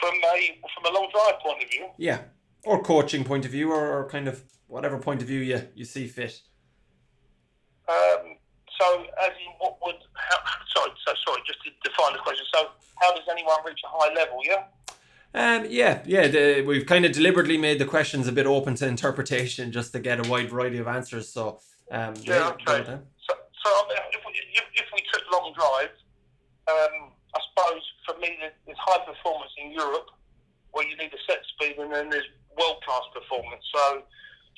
From 0.00 0.14
a 0.14 0.60
from 0.74 0.92
a 0.92 0.96
long 0.96 1.08
drive 1.12 1.40
point 1.40 1.62
of 1.62 1.70
view. 1.70 1.88
Yeah, 1.98 2.20
or 2.64 2.82
coaching 2.82 3.24
point 3.24 3.44
of 3.44 3.50
view, 3.50 3.70
or, 3.72 3.98
or 3.98 4.08
kind 4.08 4.28
of 4.28 4.42
whatever 4.66 4.98
point 4.98 5.20
of 5.20 5.28
view 5.28 5.40
you, 5.40 5.68
you 5.74 5.84
see 5.84 6.06
fit. 6.06 6.40
Um, 7.88 8.36
so, 8.80 9.02
as 9.22 9.30
in 9.30 9.52
what 9.58 9.78
would? 9.84 9.96
How, 10.14 10.38
sorry, 10.74 10.92
so 11.06 11.12
sorry. 11.26 11.42
Just 11.46 11.58
to 11.64 11.70
define 11.84 12.12
the 12.12 12.20
question. 12.20 12.44
So, 12.54 12.68
how 12.96 13.14
does 13.14 13.24
anyone 13.30 13.56
reach 13.66 13.80
a 13.84 13.88
high 13.88 14.14
level? 14.14 14.38
Yeah. 14.44 14.64
Um, 15.32 15.66
yeah, 15.68 16.02
yeah. 16.06 16.28
The, 16.28 16.62
we've 16.62 16.86
kind 16.86 17.04
of 17.04 17.12
deliberately 17.12 17.58
made 17.58 17.78
the 17.78 17.84
questions 17.84 18.26
a 18.26 18.32
bit 18.32 18.46
open 18.46 18.74
to 18.76 18.86
interpretation, 18.86 19.72
just 19.72 19.92
to 19.92 20.00
get 20.00 20.24
a 20.24 20.28
wide 20.28 20.50
variety 20.50 20.78
of 20.78 20.86
answers. 20.86 21.28
So, 21.28 21.60
um, 21.90 22.14
yeah, 22.22 22.52
okay. 22.68 22.98
So, 23.28 23.34
so 23.64 23.68
if 24.16 24.22
we, 24.24 24.32
if, 24.56 24.64
if 24.74 24.88
we 24.94 25.00
took 25.12 25.24
long 25.32 25.52
drive, 25.52 25.92
um, 26.68 27.12
I 27.34 27.38
suppose 27.52 27.82
for 28.06 28.18
me 28.18 28.36
there's 28.40 28.80
high 28.80 29.04
performance 29.04 29.52
in 29.60 29.72
Europe 29.72 30.10
where 30.72 30.86
you 30.86 30.96
need 30.96 31.12
a 31.12 31.22
set 31.26 31.42
speed, 31.54 31.78
and 31.78 31.92
then 31.92 32.10
there's 32.10 32.26
world 32.56 32.78
class 32.86 33.02
performance. 33.12 33.64
So 33.74 34.02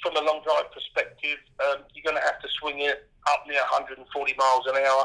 from 0.05 0.17
a 0.17 0.23
long 0.23 0.45
drive 0.45 0.69
perspective, 0.73 1.41
um, 1.65 1.88
you're 1.95 2.05
going 2.05 2.21
to 2.21 2.27
have 2.27 2.41
to 2.43 2.49
swing 2.61 2.81
it 2.85 3.09
up 3.29 3.45
near 3.49 3.65
140 3.73 4.05
miles 4.37 4.65
an 4.69 4.77
hour. 4.77 5.05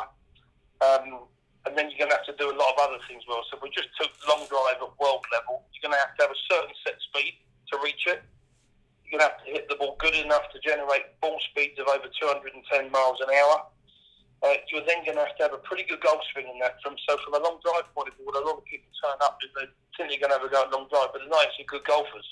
Um, 0.84 1.28
and 1.66 1.76
then 1.76 1.92
you're 1.92 2.00
going 2.00 2.12
to 2.12 2.18
have 2.20 2.28
to 2.28 2.38
do 2.40 2.52
a 2.52 2.56
lot 2.56 2.76
of 2.76 2.80
other 2.80 3.00
things 3.08 3.24
well. 3.28 3.44
So 3.50 3.58
if 3.58 3.64
we 3.64 3.72
just 3.72 3.92
took 4.00 4.12
long 4.28 4.48
drive 4.48 4.80
at 4.80 4.92
world 5.00 5.24
level, 5.32 5.68
you're 5.72 5.84
going 5.84 5.96
to 5.96 6.04
have 6.04 6.16
to 6.16 6.22
have 6.28 6.32
a 6.32 6.42
certain 6.48 6.76
set 6.84 6.96
speed 7.12 7.40
to 7.72 7.80
reach 7.84 8.08
it. 8.08 8.24
You're 9.04 9.20
going 9.20 9.24
to 9.24 9.30
have 9.32 9.40
to 9.44 9.50
hit 9.52 9.68
the 9.68 9.76
ball 9.76 9.96
good 10.00 10.16
enough 10.16 10.48
to 10.52 10.60
generate 10.64 11.20
ball 11.20 11.40
speeds 11.52 11.80
of 11.80 11.88
over 11.88 12.08
210 12.08 12.92
miles 12.92 13.20
an 13.24 13.32
hour 13.32 13.68
uh, 14.46 14.54
you're 14.70 14.86
then 14.86 15.02
going 15.02 15.18
to 15.18 15.26
have 15.26 15.36
to 15.38 15.44
have 15.50 15.56
a 15.58 15.64
pretty 15.66 15.84
good 15.90 16.02
golf 16.02 16.22
swing 16.34 16.46
in 16.46 16.60
that. 16.62 16.78
From 16.86 16.94
so 17.10 17.18
from 17.26 17.34
a 17.34 17.42
long 17.42 17.58
drive 17.66 17.90
point 17.98 18.10
of 18.10 18.14
view, 18.16 18.26
what 18.30 18.38
a 18.38 18.46
lot 18.46 18.62
of 18.62 18.66
people 18.66 18.90
turn 19.02 19.18
up 19.26 19.42
is 19.42 19.50
they 19.58 19.66
think 19.98 20.14
they're 20.14 20.22
going 20.22 20.34
to 20.34 20.38
have 20.38 20.46
a 20.46 20.52
go 20.52 20.62
at 20.62 20.70
long 20.70 20.86
drive, 20.94 21.10
but 21.10 21.26
they're 21.26 21.34
not 21.34 21.42
actually 21.46 21.66
good 21.66 21.86
golfers. 21.90 22.28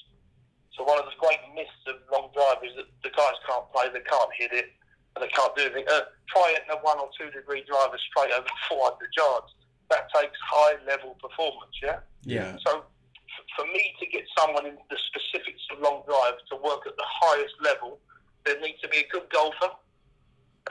So 0.77 0.83
one 0.83 0.99
of 0.99 1.05
the 1.09 1.17
great 1.17 1.39
myths 1.55 1.81
of 1.87 2.03
long 2.11 2.29
drive 2.35 2.61
is 2.61 2.75
that 2.77 2.85
the 3.01 3.09
guys 3.09 3.37
can't 3.47 3.65
play, 3.73 3.89
they 3.89 4.05
can't 4.05 4.33
hit 4.37 4.51
it, 4.53 4.69
and 5.15 5.23
they 5.23 5.31
can't 5.31 5.55
do 5.55 5.65
anything. 5.65 5.87
Uh, 5.89 6.11
try 6.29 6.53
hitting 6.53 6.69
a 6.69 6.77
one 6.85 6.99
or 6.99 7.09
two 7.17 7.31
degree 7.31 7.63
driver 7.65 7.97
straight 8.11 8.35
over 8.35 8.47
400 8.69 9.09
yards. 9.17 9.49
That 9.89 10.11
takes 10.13 10.37
high 10.45 10.77
level 10.85 11.15
performance, 11.21 11.73
yeah? 11.81 12.03
Yeah. 12.25 12.57
So 12.65 12.83
f- 12.83 13.47
for 13.55 13.65
me 13.65 13.93
to 14.01 14.05
get 14.07 14.25
someone 14.37 14.65
into 14.65 14.81
the 14.89 14.97
specifics 15.09 15.61
of 15.71 15.79
long 15.79 16.03
drive 16.05 16.37
to 16.51 16.55
work 16.57 16.85
at 16.85 16.97
the 16.97 17.07
highest 17.07 17.55
level, 17.61 17.99
there 18.45 18.59
needs 18.59 18.81
to 18.81 18.89
be 18.89 19.05
a 19.05 19.07
good 19.07 19.29
golfer, 19.31 19.71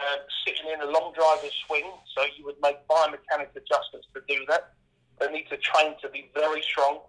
uh, 0.01 0.17
sitting 0.47 0.71
in 0.73 0.81
a 0.81 0.91
long 0.91 1.13
driver's 1.15 1.55
swing, 1.67 1.85
so 2.15 2.25
you 2.37 2.45
would 2.45 2.57
make 2.63 2.77
biomechanic 2.89 3.55
adjustments 3.55 4.09
to 4.15 4.21
do 4.29 4.45
that. 4.49 4.75
They 5.21 5.29
need 5.31 5.49
to 5.51 5.57
train 5.59 5.95
to 6.03 6.09
be 6.09 6.31
very 6.35 6.63
strong. 6.63 7.01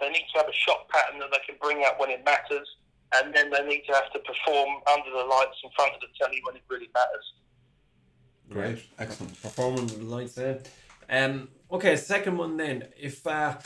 They 0.00 0.08
need 0.10 0.26
to 0.32 0.38
have 0.38 0.48
a 0.48 0.52
shot 0.52 0.88
pattern 0.88 1.18
that 1.20 1.30
they 1.30 1.40
can 1.46 1.56
bring 1.60 1.84
out 1.84 1.98
when 2.00 2.10
it 2.10 2.24
matters, 2.24 2.68
and 3.14 3.34
then 3.34 3.50
they 3.50 3.66
need 3.66 3.84
to 3.88 3.92
have 3.92 4.12
to 4.12 4.18
perform 4.20 4.80
under 4.92 5.10
the 5.10 5.24
lights 5.24 5.56
in 5.62 5.70
front 5.76 5.94
of 5.94 6.00
the 6.00 6.08
telly 6.18 6.40
when 6.44 6.56
it 6.56 6.62
really 6.68 6.88
matters. 6.94 7.32
Great, 8.48 8.86
excellent. 8.98 9.40
Performance 9.42 9.92
of 9.92 10.00
the 10.00 10.06
lights 10.06 10.34
there. 10.34 10.60
Um, 11.10 11.48
okay, 11.70 11.96
second 11.96 12.36
one 12.36 12.56
then. 12.56 12.88
If 12.98 13.26
uh, 13.26 13.56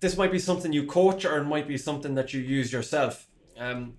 this 0.00 0.16
might 0.16 0.32
be 0.32 0.38
something 0.38 0.72
you 0.72 0.86
coach 0.86 1.24
or 1.24 1.38
it 1.38 1.44
might 1.44 1.68
be 1.68 1.78
something 1.78 2.14
that 2.16 2.34
you 2.34 2.40
use 2.40 2.72
yourself. 2.72 3.26
Um, 3.56 3.94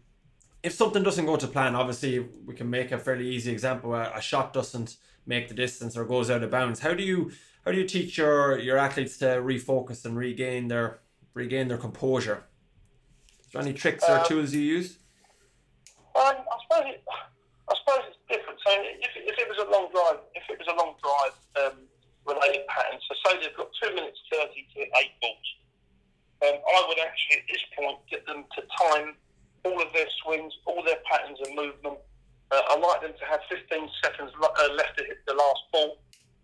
if 0.66 0.74
something 0.74 1.04
doesn't 1.04 1.28
go 1.28 1.36
to 1.38 1.48
plan, 1.48 1.76
obviously 1.76 2.20
we 2.20 2.56
can 2.56 2.68
make 2.68 2.92
a 2.92 2.98
fairly 2.98 3.28
easy 3.28 3.52
example. 3.52 3.94
A, 3.94 4.12
a 4.16 4.22
shot 4.22 4.52
doesn't 4.52 4.98
make 5.28 5.48
the 5.48 5.54
distance 5.54 5.96
or 5.96 6.06
goes 6.06 6.32
out 6.32 6.42
of 6.42 6.50
bounds. 6.50 6.80
How 6.80 6.96
do 6.96 7.04
you 7.04 7.32
how 7.64 7.72
do 7.72 7.78
you 7.78 7.88
teach 7.88 8.18
your, 8.18 8.60
your 8.60 8.78
athletes 8.78 9.18
to 9.18 9.26
refocus 9.26 10.06
and 10.06 10.18
regain 10.18 10.68
their 10.68 11.02
regain 11.36 11.68
their 11.68 11.78
composure? 11.78 12.46
Is 13.42 13.52
there 13.52 13.62
any 13.62 13.74
tricks 13.74 14.04
or 14.10 14.18
Uh, 14.18 14.24
tools 14.26 14.54
you 14.54 14.62
use? 14.62 14.98
Um, 16.16 16.34
I 16.34 16.58
suppose 16.64 16.86
it, 16.94 17.04
I 17.70 17.74
suppose 17.80 18.02
it's 18.10 18.18
different. 18.28 18.60
So 18.66 18.72
if, 18.74 19.12
if 19.16 19.38
it 19.38 19.48
was 19.48 19.60
a 19.62 19.70
long 19.70 19.86
drive, 19.94 20.20
if 20.34 20.50
it 20.50 20.58
was 20.58 20.68
a 20.74 20.76
long 20.82 20.96
drive 21.06 21.36
um, 21.62 21.78
related 22.26 22.66
pattern, 22.68 22.98
so 23.06 23.14
say 23.22 23.38
they've 23.38 23.56
got 23.56 23.70
two 23.82 23.94
minutes 23.94 24.18
thirty 24.34 24.66
to 24.74 24.80
eight 24.82 25.14
balls, 25.22 25.48
um, 26.42 26.58
I 26.58 26.86
would 26.88 26.98
actually 26.98 27.38
at 27.38 27.46
this 27.54 27.64
point 27.78 27.98
get 28.10 28.26
them 28.26 28.46
to 28.56 28.62
time 28.82 29.14
all 29.66 29.82
of 29.82 29.90
their 29.94 30.08
swings, 30.24 30.54
all 30.66 30.82
their 30.86 31.02
patterns 31.10 31.42
of 31.42 31.50
movement. 31.56 31.98
Uh, 32.54 32.62
I 32.70 32.78
like 32.78 33.02
them 33.02 33.18
to 33.18 33.26
have 33.26 33.42
15 33.50 33.90
seconds 34.04 34.32
uh, 34.38 34.74
left 34.78 34.98
to 34.98 35.04
hit 35.04 35.18
the 35.26 35.34
last 35.34 35.62
ball, 35.74 35.98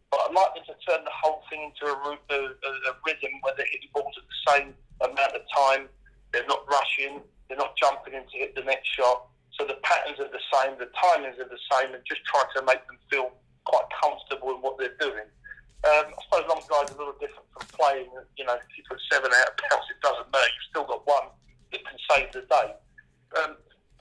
but 0.10 0.20
I'd 0.26 0.34
like 0.34 0.58
them 0.58 0.66
to 0.74 0.76
turn 0.82 1.06
the 1.06 1.14
whole 1.14 1.46
thing 1.50 1.70
into 1.70 1.86
a, 1.86 1.96
a, 1.96 2.40
a, 2.50 2.72
a 2.90 2.94
rhythm 3.06 3.32
where 3.46 3.54
they're 3.56 3.70
hitting 3.70 3.94
balls 3.94 4.18
at 4.18 4.26
the 4.26 4.40
same 4.50 4.68
amount 5.06 5.38
of 5.38 5.46
time. 5.54 5.88
They're 6.34 6.50
not 6.50 6.66
rushing. 6.66 7.22
They're 7.48 7.62
not 7.62 7.78
jumping 7.78 8.18
in 8.18 8.26
to 8.26 8.36
hit 8.38 8.56
the 8.56 8.66
next 8.66 8.90
shot. 8.90 9.30
So 9.60 9.68
the 9.68 9.78
patterns 9.84 10.18
are 10.18 10.32
the 10.32 10.42
same, 10.50 10.80
the 10.80 10.90
timings 10.98 11.38
are 11.38 11.52
the 11.52 11.62
same, 11.70 11.94
and 11.94 12.02
just 12.08 12.26
try 12.26 12.42
to 12.56 12.66
make 12.66 12.82
them 12.88 12.98
feel 13.12 13.30
quite 13.66 13.86
comfortable 14.02 14.56
in 14.56 14.64
what 14.66 14.80
they're 14.80 14.98
doing. 14.98 15.30
Um, 15.86 16.14
I 16.14 16.20
suppose 16.26 16.50
long 16.50 16.62
drive 16.66 16.90
is 16.90 16.96
a 16.96 16.98
little 16.98 17.20
different 17.20 17.46
from 17.54 17.68
playing. 17.78 18.10
You 18.38 18.46
know, 18.46 18.56
if 18.56 18.72
you 18.74 18.84
put 18.90 18.98
seven 19.12 19.30
out 19.30 19.54
of 19.54 19.56
bounds, 19.60 19.86
it 19.92 20.00
doesn't 20.02 20.32
matter. 20.32 20.50
You've 20.50 20.70
still 20.70 20.88
got 20.88 21.06
one 21.06 21.28
that 21.72 21.82
can 21.86 21.98
save 22.10 22.32
the 22.32 22.42
day. 22.48 22.74
Um, 23.40 23.56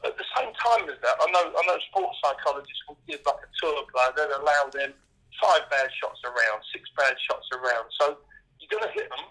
at 0.04 0.16
the 0.16 0.24
same 0.36 0.50
time 0.56 0.88
as 0.88 0.96
that, 1.04 1.16
I 1.20 1.26
know 1.30 1.52
I 1.52 1.62
know 1.68 1.76
sports 1.92 2.16
psychologists 2.24 2.82
will 2.88 2.98
give 3.06 3.20
like 3.26 3.42
a 3.44 3.50
tour 3.60 3.84
player 3.92 4.12
that 4.16 4.32
allow 4.40 4.64
them 4.72 4.96
five 5.38 5.68
bad 5.70 5.88
shots 6.00 6.20
around, 6.24 6.64
six 6.72 6.88
bad 6.96 7.14
shots 7.28 7.46
around. 7.52 7.86
So 8.00 8.16
you're 8.58 8.72
going 8.72 8.88
to 8.88 8.94
hit 8.96 9.08
them. 9.12 9.28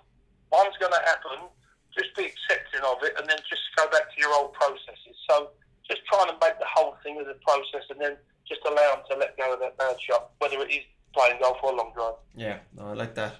One's 0.51 0.77
going 0.79 0.93
to 0.93 1.03
happen. 1.05 1.49
Just 1.97 2.13
be 2.15 2.29
accepting 2.29 2.85
of 2.85 3.01
it, 3.01 3.17
and 3.17 3.27
then 3.27 3.37
just 3.49 3.65
go 3.75 3.89
back 3.89 4.13
to 4.13 4.17
your 4.21 4.33
old 4.33 4.53
processes. 4.53 5.17
So 5.29 5.49
just 5.89 6.05
trying 6.05 6.29
to 6.29 6.37
make 6.37 6.57
the 6.61 6.69
whole 6.69 6.95
thing 7.01 7.17
as 7.17 7.27
a 7.27 7.37
process, 7.41 7.89
and 7.89 7.99
then 7.99 8.15
just 8.47 8.61
allow 8.65 8.95
them 8.95 9.03
to 9.09 9.17
let 9.17 9.37
go 9.37 9.53
of 9.53 9.59
that 9.59 9.77
bad 9.77 9.97
shot, 9.99 10.31
whether 10.37 10.61
it 10.61 10.71
is 10.71 10.85
playing 11.13 11.41
golf 11.41 11.57
or 11.63 11.73
a 11.73 11.75
long 11.75 11.91
drive. 11.95 12.13
Yeah, 12.35 12.59
no, 12.77 12.87
I 12.87 12.93
like 12.93 13.15
that. 13.15 13.35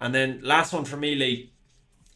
And 0.00 0.14
then 0.14 0.40
last 0.42 0.72
one 0.72 0.84
for 0.84 0.96
me, 0.96 1.14
Lee. 1.14 1.52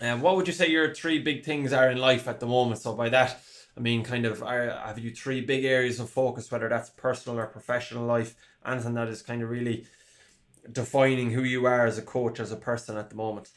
Um, 0.00 0.20
what 0.20 0.36
would 0.36 0.46
you 0.46 0.52
say 0.52 0.68
your 0.68 0.94
three 0.94 1.18
big 1.18 1.44
things 1.44 1.72
are 1.72 1.90
in 1.90 1.98
life 1.98 2.28
at 2.28 2.40
the 2.40 2.46
moment? 2.46 2.80
So 2.80 2.94
by 2.94 3.08
that, 3.10 3.40
I 3.78 3.80
mean 3.80 4.02
kind 4.02 4.26
of 4.26 4.42
are, 4.42 4.70
have 4.70 4.98
you 4.98 5.12
three 5.12 5.40
big 5.40 5.64
areas 5.64 6.00
of 6.00 6.10
focus, 6.10 6.50
whether 6.50 6.68
that's 6.68 6.90
personal 6.90 7.38
or 7.38 7.46
professional 7.46 8.04
life, 8.04 8.34
anything 8.66 8.94
that 8.94 9.06
is 9.06 9.22
kind 9.22 9.40
of 9.40 9.50
really 9.50 9.86
defining 10.72 11.30
who 11.30 11.44
you 11.44 11.64
are 11.66 11.86
as 11.86 11.96
a 11.96 12.02
coach, 12.02 12.40
as 12.40 12.50
a 12.50 12.56
person 12.56 12.96
at 12.96 13.08
the 13.08 13.14
moment? 13.14 13.50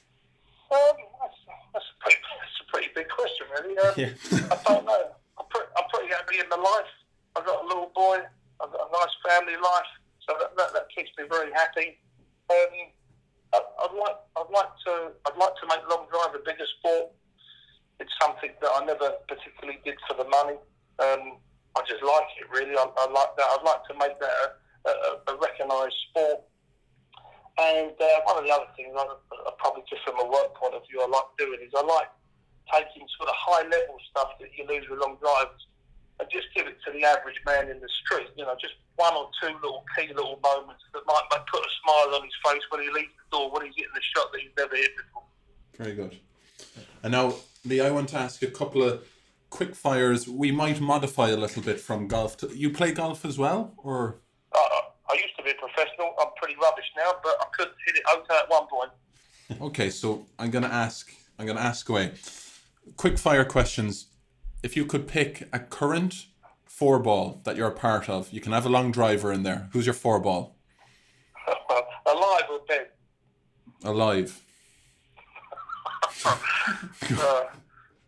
Um, 0.72 0.78
that's, 1.20 1.34
that's, 1.74 1.86
a 1.90 2.04
pretty, 2.04 2.20
that's 2.22 2.62
a 2.62 2.72
pretty 2.72 2.90
big 2.94 3.10
question, 3.10 3.48
really. 3.50 3.78
Um, 3.80 3.94
Yeah. 3.98 4.14
I 4.54 4.74
don't 4.74 4.86
know. 4.86 5.10
I'm, 5.40 5.46
pre- 5.50 5.72
I'm 5.76 5.90
pretty 5.92 6.14
happy 6.14 6.38
in 6.38 6.48
my 6.50 6.56
life. 6.56 6.92
I've 7.36 7.46
got 7.46 7.66
a 7.66 7.68
little 7.68 7.92
boy. 7.96 8.20
I've 8.62 8.72
got 8.72 8.90
a 8.90 8.92
nice 8.94 9.16
family 9.28 9.58
life, 9.58 9.92
so 10.28 10.38
that, 10.40 10.56
that, 10.56 10.74
that 10.74 10.86
keeps 10.96 11.10
me 11.18 11.26
very 11.28 11.52
happy. 11.52 11.98
Um, 12.52 12.94
I, 13.54 13.58
I'd 13.58 13.98
like 13.98 14.18
I'd 14.38 14.54
like 14.54 14.70
to 14.86 15.12
I'd 15.26 15.38
like 15.38 15.56
to 15.56 15.68
make 15.68 15.82
long 15.90 16.06
drive 16.12 16.36
a 16.36 16.40
bigger 16.46 16.68
sport. 16.78 17.10
It's 18.02 18.12
something 18.18 18.50
that 18.50 18.72
I 18.74 18.82
never 18.84 19.14
particularly 19.30 19.78
did 19.86 19.96
for 20.10 20.18
the 20.18 20.26
money. 20.26 20.58
Um, 20.98 21.38
I 21.78 21.86
just 21.86 22.02
like 22.02 22.28
it 22.42 22.50
really. 22.50 22.74
I, 22.74 22.82
I 22.82 23.06
like 23.14 23.32
that. 23.38 23.48
I'd 23.54 23.64
like 23.64 23.86
to 23.88 23.96
make 24.02 24.18
that 24.18 24.34
a, 24.34 24.90
a, 24.90 24.94
a 25.30 25.34
recognised 25.38 25.94
sport. 26.10 26.42
And 27.62 27.94
uh, 27.94 28.18
one 28.26 28.42
of 28.42 28.44
the 28.44 28.52
other 28.52 28.74
things, 28.76 28.90
I, 28.98 29.06
I 29.06 29.52
probably 29.62 29.86
just 29.86 30.02
from 30.02 30.18
a 30.18 30.26
work 30.26 30.58
point 30.58 30.74
of 30.74 30.82
view, 30.90 30.98
I 30.98 31.08
like 31.08 31.30
doing 31.38 31.62
is 31.62 31.70
I 31.78 31.86
like 31.86 32.10
taking 32.74 33.06
sort 33.22 33.30
of 33.30 33.36
high 33.38 33.64
level 33.70 34.02
stuff 34.10 34.34
that 34.42 34.50
you 34.58 34.66
lose 34.66 34.90
with 34.90 34.98
long 34.98 35.22
drives 35.22 35.62
and 36.20 36.26
just 36.32 36.48
give 36.56 36.66
it 36.66 36.82
to 36.86 36.92
the 36.92 37.06
average 37.06 37.38
man 37.46 37.70
in 37.70 37.78
the 37.80 37.92
street. 38.02 38.34
You 38.34 38.50
know, 38.50 38.56
just 38.58 38.74
one 38.96 39.14
or 39.14 39.30
two 39.38 39.54
little 39.62 39.86
key 39.94 40.10
little 40.10 40.40
moments 40.42 40.82
that 40.94 41.06
might, 41.06 41.26
might 41.30 41.46
put 41.48 41.62
a 41.62 41.72
smile 41.86 42.18
on 42.18 42.26
his 42.26 42.38
face 42.42 42.66
when 42.74 42.82
he 42.82 42.90
leaves 42.90 43.14
the 43.14 43.38
door, 43.38 43.52
when 43.52 43.66
he's 43.66 43.78
hitting 43.78 43.94
the 43.94 44.06
shot 44.16 44.32
that 44.34 44.42
he's 44.42 44.56
never 44.58 44.76
hit 44.76 44.92
before. 44.98 45.24
Very 45.78 45.94
good. 45.94 46.18
And 47.04 47.12
now, 47.12 47.34
Lee, 47.64 47.80
I 47.80 47.92
want 47.92 48.10
to 48.10 48.18
ask 48.18 48.42
a 48.42 48.48
couple 48.48 48.82
of 48.82 49.08
quick 49.50 49.76
fires. 49.76 50.28
We 50.28 50.52
might 50.52 50.82
modify 50.82 51.30
a 51.30 51.38
little 51.38 51.62
bit 51.62 51.80
from 51.80 52.08
golf. 52.08 52.38
To, 52.38 52.48
you 52.48 52.72
play 52.72 52.92
golf 52.92 53.24
as 53.24 53.38
well, 53.38 53.74
or 53.78 54.22
I, 54.54 54.82
I 55.10 55.14
used 55.14 55.38
to 55.38 55.44
be 55.44 55.52
a 55.52 55.54
professional. 55.54 56.16
I'm 56.20 56.30
pretty 56.38 56.56
rubbish 56.60 56.86
now, 56.98 57.12
but 57.24 57.34
I 57.40 57.46
could 57.56 57.70
hit 57.86 57.96
it 57.98 58.04
okay 58.18 58.40
at 58.40 58.50
one 58.50 58.68
point. 58.68 58.92
okay? 59.62 59.90
So 59.92 60.26
I'm 60.40 60.50
gonna 60.50 60.68
ask. 60.68 61.12
I'm 61.38 61.46
gonna 61.46 61.60
ask 61.60 61.88
away. 61.88 62.14
Quick 62.98 63.20
fire 63.20 63.46
questions. 63.46 64.08
If 64.64 64.76
you 64.76 64.86
could 64.86 65.08
pick 65.08 65.48
a 65.54 65.60
current 65.60 66.26
four 66.66 66.98
ball 66.98 67.42
that 67.44 67.56
you're 67.56 67.68
a 67.68 67.74
part 67.74 68.10
of, 68.10 68.32
you 68.32 68.42
can 68.42 68.54
have 68.54 68.66
a 68.66 68.70
long 68.70 68.92
driver 68.92 69.32
in 69.32 69.44
there. 69.44 69.70
Who's 69.74 69.86
your 69.86 69.94
four 69.94 70.20
ball? 70.20 70.56
Alive 72.08 72.44
or 72.50 72.62
dead? 72.68 72.88
Alive. 73.84 74.42
Uh, 76.26 77.44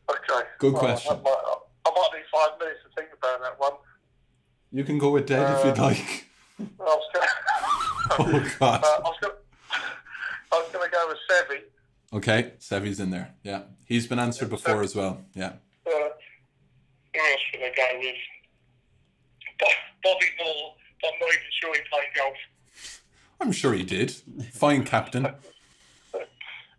okay. 0.09 0.47
Good 0.59 0.73
Well, 0.73 0.81
question. 0.81 1.11
I 1.11 1.15
might, 1.15 1.43
I 1.85 1.89
might 1.89 2.09
need 2.13 2.25
five 2.31 2.59
minutes 2.59 2.79
to 2.83 2.89
think 3.01 3.09
about 3.17 3.41
that 3.41 3.59
one. 3.59 3.73
You 4.71 4.83
can 4.83 4.97
go 4.97 5.11
with 5.11 5.27
dead 5.27 5.57
if 5.59 5.65
you'd 5.65 5.77
like. 5.77 6.25
I 6.59 6.63
was 6.83 7.03
going 7.13 7.27
Oh 8.45 8.51
God. 8.59 8.83
uh, 8.83 8.87
I 8.87 8.99
was 9.01 9.17
going 9.21 9.33
I 10.51 10.59
was 10.59 10.69
going 10.71 10.85
to 10.89 10.91
go 10.91 11.07
with 11.07 11.17
Seve. 11.29 11.61
Okay, 12.17 12.53
Seve's 12.59 12.99
in 12.99 13.09
there. 13.09 13.33
Yeah, 13.43 13.63
he's 13.85 14.05
been 14.05 14.19
answered 14.19 14.49
before 14.49 14.83
as 14.83 14.95
well. 14.95 15.21
Yeah. 15.33 15.53
Uh, 15.87 15.89
who 15.91 15.99
else 17.19 17.39
should 17.51 17.61
I 17.61 17.71
go 17.75 17.99
with? 17.99 18.15
Bobby 20.03 20.25
Moore, 20.43 20.73
but 21.01 21.07
I'm 21.13 21.19
not 21.19 21.29
even 21.29 21.43
sure 21.61 21.73
he 21.73 21.81
played 21.89 22.09
golf. 22.15 22.35
I'm 23.39 23.51
sure 23.51 23.73
he 23.73 23.83
did. 23.83 24.11
Fine 24.51 24.83
captain. 24.85 25.27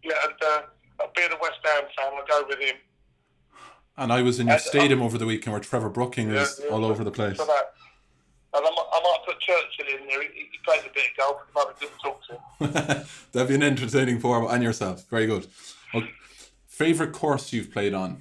Yeah, 0.07 0.13
and 0.23 0.35
uh, 0.47 0.61
a 1.01 1.37
West 1.41 1.59
Ham 1.65 1.85
fan, 1.97 2.13
I'll 2.17 2.27
go 2.43 2.47
with 2.49 2.59
him. 2.59 2.77
And 3.97 4.13
I 4.13 4.23
was 4.23 4.41
in 4.41 4.47
your 4.49 4.55
And, 4.57 4.61
uh, 4.61 4.65
stadium 4.69 5.03
over 5.03 5.19
the 5.19 5.27
weekend 5.27 5.53
where 5.53 5.61
Trevor 5.61 5.89
Brooking 5.89 6.33
was 6.33 6.59
Yeah, 6.59 6.67
yeah. 6.67 6.73
all 6.75 6.85
over 6.85 7.05
the 7.05 7.11
place. 7.13 7.39
And 7.39 7.49
I 7.49 8.61
might, 8.61 8.87
I 8.93 9.01
might 9.03 9.19
put 9.27 9.41
Churchill 9.41 10.01
in 10.01 10.07
there. 10.07 10.23
He, 10.23 10.29
he 10.29 10.59
plays 10.65 10.81
a 10.87 10.93
bit 10.95 11.05
of 11.11 11.17
golf. 11.17 11.43
Might 11.55 11.81
be 11.81 11.87
good 11.87 11.93
to 11.95 12.03
talk 12.03 12.21
to 12.27 12.99
him. 12.99 13.07
That'd 13.33 13.49
be 13.49 13.55
an 13.57 13.63
entertaining 13.63 14.21
form 14.21 14.47
and 14.49 14.63
yourself. 14.63 15.09
Very 15.09 15.27
good. 15.27 15.47
Okay. 15.95 16.11
Favorite 16.69 17.13
course 17.13 17.53
you've 17.53 17.71
played 17.73 17.95
on? 17.95 18.21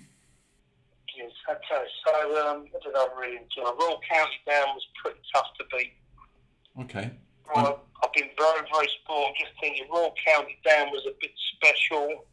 Yes, 1.17 1.31
okay. 1.49 1.83
So, 2.05 2.47
um, 2.47 2.65
what 2.71 2.83
did 2.83 2.93
I 2.95 3.07
really 3.19 3.37
enjoy? 3.37 3.63
Royal 3.79 3.99
County 4.11 4.33
Down 4.47 4.67
was 4.73 4.85
pretty 5.03 5.19
tough 5.33 5.47
to 5.59 5.65
beat. 5.75 5.93
Okay. 6.81 7.11
Well, 7.55 7.81
I've 8.03 8.13
been 8.13 8.29
very, 8.37 8.61
very 8.71 8.87
spoiled. 9.03 9.27
I'm 9.29 9.33
just 9.39 9.51
thinking 9.59 9.85
Royal 9.91 10.13
County 10.25 10.57
Down 10.65 10.89
was 10.91 11.03
a 11.07 11.13
bit 11.21 11.31
special. 11.57 12.25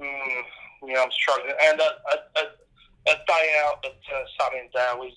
Mm, 0.00 0.42
yeah, 0.88 1.02
I'm 1.02 1.10
struggling. 1.12 1.54
And 1.60 1.80
a, 1.80 1.84
a, 1.84 2.40
a, 2.40 3.12
a 3.12 3.14
day 3.26 3.54
out 3.64 3.84
at 3.84 3.92
uh, 3.92 4.24
Sunningdale 4.38 5.06
is 5.06 5.14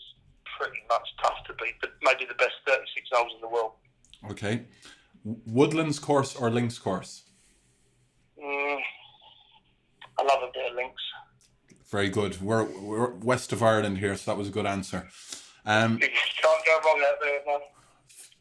pretty 0.58 0.80
much 0.90 1.08
tough 1.22 1.38
to 1.48 1.54
beat, 1.54 1.76
but 1.82 1.92
maybe 2.04 2.26
the 2.26 2.36
best 2.36 2.54
36 2.68 3.08
holes 3.12 3.32
in 3.36 3.42
the 3.42 3.48
world. 3.48 3.72
Okay. 4.30 4.64
Woodlands 5.24 6.00
course 6.00 6.36
or 6.36 6.50
links 6.50 6.78
course? 6.78 7.24
Mm, 8.42 8.78
I 10.20 10.24
love 10.24 10.44
a 10.44 10.52
bit 10.54 10.70
of 10.72 10.76
links. 10.76 11.02
Very 11.90 12.10
good. 12.10 12.42
We're, 12.42 12.64
we're 12.64 13.12
west 13.12 13.54
of 13.54 13.62
Ireland 13.64 14.00
here, 14.00 14.16
so 14.18 14.32
that 14.32 14.38
was 14.38 14.48
a 14.48 14.52
good 14.52 14.66
answer. 14.66 15.08
Um, 15.66 15.94
You 16.02 16.08
can't 16.10 16.66
go 16.66 16.90
wrong 16.90 17.04
out 17.08 17.16
there, 17.22 17.40
man. 17.48 17.60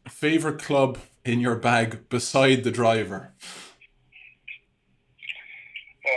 favorite 0.09 0.61
club 0.61 0.99
in 1.25 1.39
your 1.41 1.55
bag 1.57 2.09
beside 2.09 2.65
the 2.65 2.71
driver? 2.73 3.33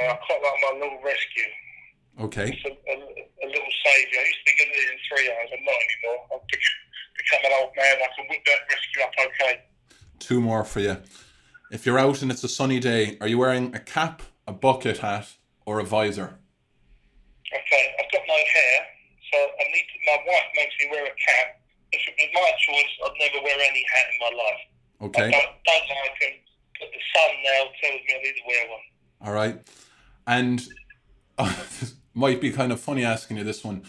Uh, 0.02 0.12
I 0.12 0.16
quite 0.28 0.42
like 0.44 0.60
my 0.62 0.80
little 0.80 1.00
rescue. 1.04 1.50
Okay. 2.20 2.48
It's 2.52 2.66
a, 2.66 2.70
a, 2.72 2.96
a 2.96 3.48
little 3.48 3.74
saviour. 3.86 4.20
I 4.22 4.26
used 4.26 4.46
to 4.48 4.54
get 4.56 4.68
it 4.68 4.90
in 4.92 4.98
three 5.08 5.28
hours. 5.32 5.50
I'm 5.52 5.64
not 5.64 5.76
anymore. 5.76 6.26
I've 6.34 6.48
bec- 6.48 6.80
become 7.18 7.42
an 7.46 7.52
old 7.62 7.72
man. 7.76 7.96
I 7.98 8.08
can 8.16 8.26
whip 8.30 8.42
that 8.46 8.60
rescue 8.70 9.04
up 9.04 9.14
okay. 9.20 9.62
Two 10.20 10.42
more 10.42 10.64
for 10.64 10.80
you. 10.80 10.98
If 11.72 11.86
you're 11.86 12.00
out 12.00 12.22
and 12.22 12.32
it's 12.32 12.44
a 12.44 12.48
sunny 12.50 12.80
day, 12.80 13.18
are 13.22 13.28
you 13.28 13.38
wearing 13.38 13.76
a 13.76 13.80
cap, 13.80 14.22
a 14.48 14.54
bucket 14.54 15.00
hat, 15.00 15.34
or 15.66 15.80
a 15.80 15.84
visor? 15.84 16.40
Okay, 17.52 17.96
I've 18.00 18.12
got 18.12 18.22
no 18.28 18.36
hair, 18.36 18.78
so 19.32 19.38
I 19.38 19.64
need 19.72 19.86
to, 19.86 19.98
my 20.06 20.18
wife 20.28 20.50
makes 20.56 20.74
me 20.82 20.90
wear 20.92 21.06
a 21.06 21.10
cap. 21.10 21.60
If 21.92 22.02
it 22.08 22.16
was 22.18 22.30
my 22.34 22.52
choice, 22.68 22.92
I'd 23.06 23.18
never 23.20 23.44
wear 23.44 23.56
any 23.60 23.86
hat 23.94 24.06
in 24.12 24.18
my 24.20 24.44
life. 24.44 24.62
I 25.02 25.06
Okay. 25.06 25.32
don't, 25.32 25.52
don't 25.66 25.88
like 25.90 26.20
them, 26.20 26.36
but 26.80 26.90
the 26.92 27.02
sun 27.14 27.32
now 27.44 27.62
tells 27.82 28.02
me 28.02 28.14
I 28.16 28.24
need 28.24 28.34
to 28.34 28.46
wear 28.48 28.70
one. 28.70 28.86
All 29.22 29.34
right. 29.34 29.60
And 30.28 30.60
this 31.80 31.94
might 32.14 32.42
be 32.42 32.52
kind 32.52 32.72
of 32.72 32.80
funny 32.80 33.04
asking 33.04 33.38
you 33.38 33.44
this 33.44 33.64
one. 33.64 33.84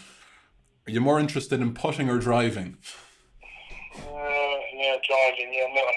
Are 0.87 0.91
you 0.91 1.01
more 1.01 1.19
interested 1.19 1.59
in 1.61 1.73
putting 1.73 2.09
or 2.09 2.17
driving? 2.17 2.77
Uh, 3.95 3.99
yeah, 4.73 4.95
driving, 5.07 5.53
yeah, 5.53 5.65
I'm 5.67 5.73
not, 5.75 5.93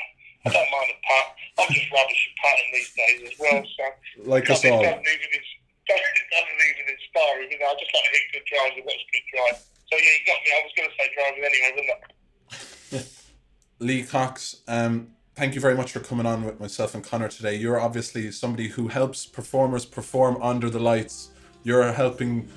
I 0.47 0.51
don't 0.51 0.71
mind 0.71 0.91
a 0.91 1.07
putt. 1.07 1.27
I'm 1.59 1.75
just 1.75 1.93
rubbish 1.93 2.31
at 2.31 2.35
putting 2.43 2.73
these 2.73 2.93
days 2.95 3.31
as 3.33 3.39
well, 3.39 3.63
so 3.77 4.25
Like 4.31 4.51
us 4.51 4.65
all. 4.65 4.83
doesn't 4.83 4.99
even, 5.01 5.41
doesn't, 5.87 6.17
doesn't 6.33 6.61
even 6.71 6.87
inspire 6.97 7.41
me. 7.41 7.49
You 7.53 7.59
know, 7.61 7.67
I 7.67 7.75
just 7.79 7.93
like 7.95 8.05
to 8.05 8.11
hit 8.11 8.23
good 8.33 8.43
drives 8.51 8.75
and 8.77 8.85
watch 8.85 9.05
good 9.13 9.27
drive. 9.33 9.57
So 9.61 9.97
yeah, 9.97 10.11
you 10.11 10.23
got 10.27 10.39
me. 10.43 10.51
I 10.51 10.63
was 10.65 10.73
going 10.77 10.89
to 10.89 10.95
say 10.99 11.07
driving 11.15 11.45
anyway, 11.45 11.71
wasn't 11.77 13.05
I? 13.05 13.85
Lee 13.85 14.03
Cox, 14.03 14.63
um, 14.69 15.09
thank 15.35 15.55
you 15.55 15.61
very 15.61 15.75
much 15.75 15.93
for 15.93 16.01
coming 16.01 16.27
on 16.27 16.45
with 16.45 16.61
myself 16.61 16.95
and 16.95 17.05
Connor 17.05 17.29
today. 17.29 17.55
You're 17.55 17.81
obviously 17.81 18.31
somebody 18.31 18.69
who 18.69 18.89
helps 18.89 19.27
performers 19.27 19.85
perform 19.85 20.41
under 20.43 20.69
the 20.71 20.81
lights. 20.81 21.31
You're 21.63 21.93
helping 21.93 22.49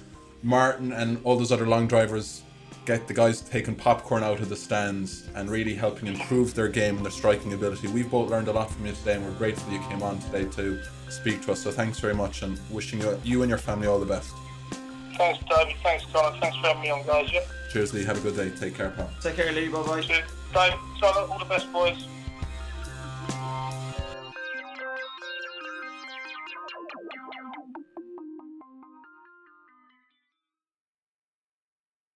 Martin 0.41 0.91
and 0.91 1.19
all 1.23 1.37
those 1.37 1.51
other 1.51 1.67
long 1.67 1.87
drivers 1.87 2.43
get 2.85 3.07
the 3.07 3.13
guys 3.13 3.39
taking 3.39 3.75
popcorn 3.75 4.23
out 4.23 4.41
of 4.41 4.49
the 4.49 4.55
stands 4.55 5.29
and 5.35 5.49
really 5.49 5.73
helping 5.73 6.07
improve 6.07 6.53
their 6.53 6.67
game 6.67 6.97
and 6.97 7.05
their 7.05 7.11
striking 7.11 7.53
ability. 7.53 7.87
We've 7.87 8.09
both 8.11 8.29
learned 8.29 8.49
a 8.49 8.51
lot 8.51 8.69
from 8.69 8.85
you 8.85 8.91
today 8.91 9.15
and 9.15 9.25
we're 9.25 9.31
grateful 9.37 9.71
you 9.71 9.79
came 9.87 10.03
on 10.03 10.19
today 10.19 10.45
to 10.51 10.81
speak 11.09 11.41
to 11.43 11.53
us. 11.53 11.61
So 11.61 11.71
thanks 11.71 11.99
very 11.99 12.13
much 12.13 12.41
and 12.41 12.59
wishing 12.69 12.99
you, 12.99 13.17
you 13.23 13.41
and 13.41 13.49
your 13.49 13.57
family 13.57 13.87
all 13.87 13.99
the 13.99 14.05
best. 14.05 14.33
Thanks, 15.17 15.39
David. 15.47 15.75
Thanks, 15.81 16.05
Connor. 16.11 16.37
Thanks 16.39 16.57
for 16.57 16.67
having 16.67 16.81
me 16.81 16.89
on, 16.89 17.05
guys. 17.05 17.31
Yeah. 17.31 17.41
Cheers, 17.71 17.93
Lee. 17.93 18.03
Have 18.03 18.17
a 18.17 18.21
good 18.21 18.35
day. 18.35 18.49
Take 18.49 18.75
care, 18.75 18.89
pal. 18.89 19.09
Take 19.21 19.35
care, 19.35 19.51
Lee. 19.51 19.69
Bye 19.69 19.83
bye. 19.83 20.01
Cheers. 20.01 20.29
Dave, 20.53 20.73
all 21.03 21.39
the 21.39 21.45
best, 21.45 21.71
boys. 21.71 22.07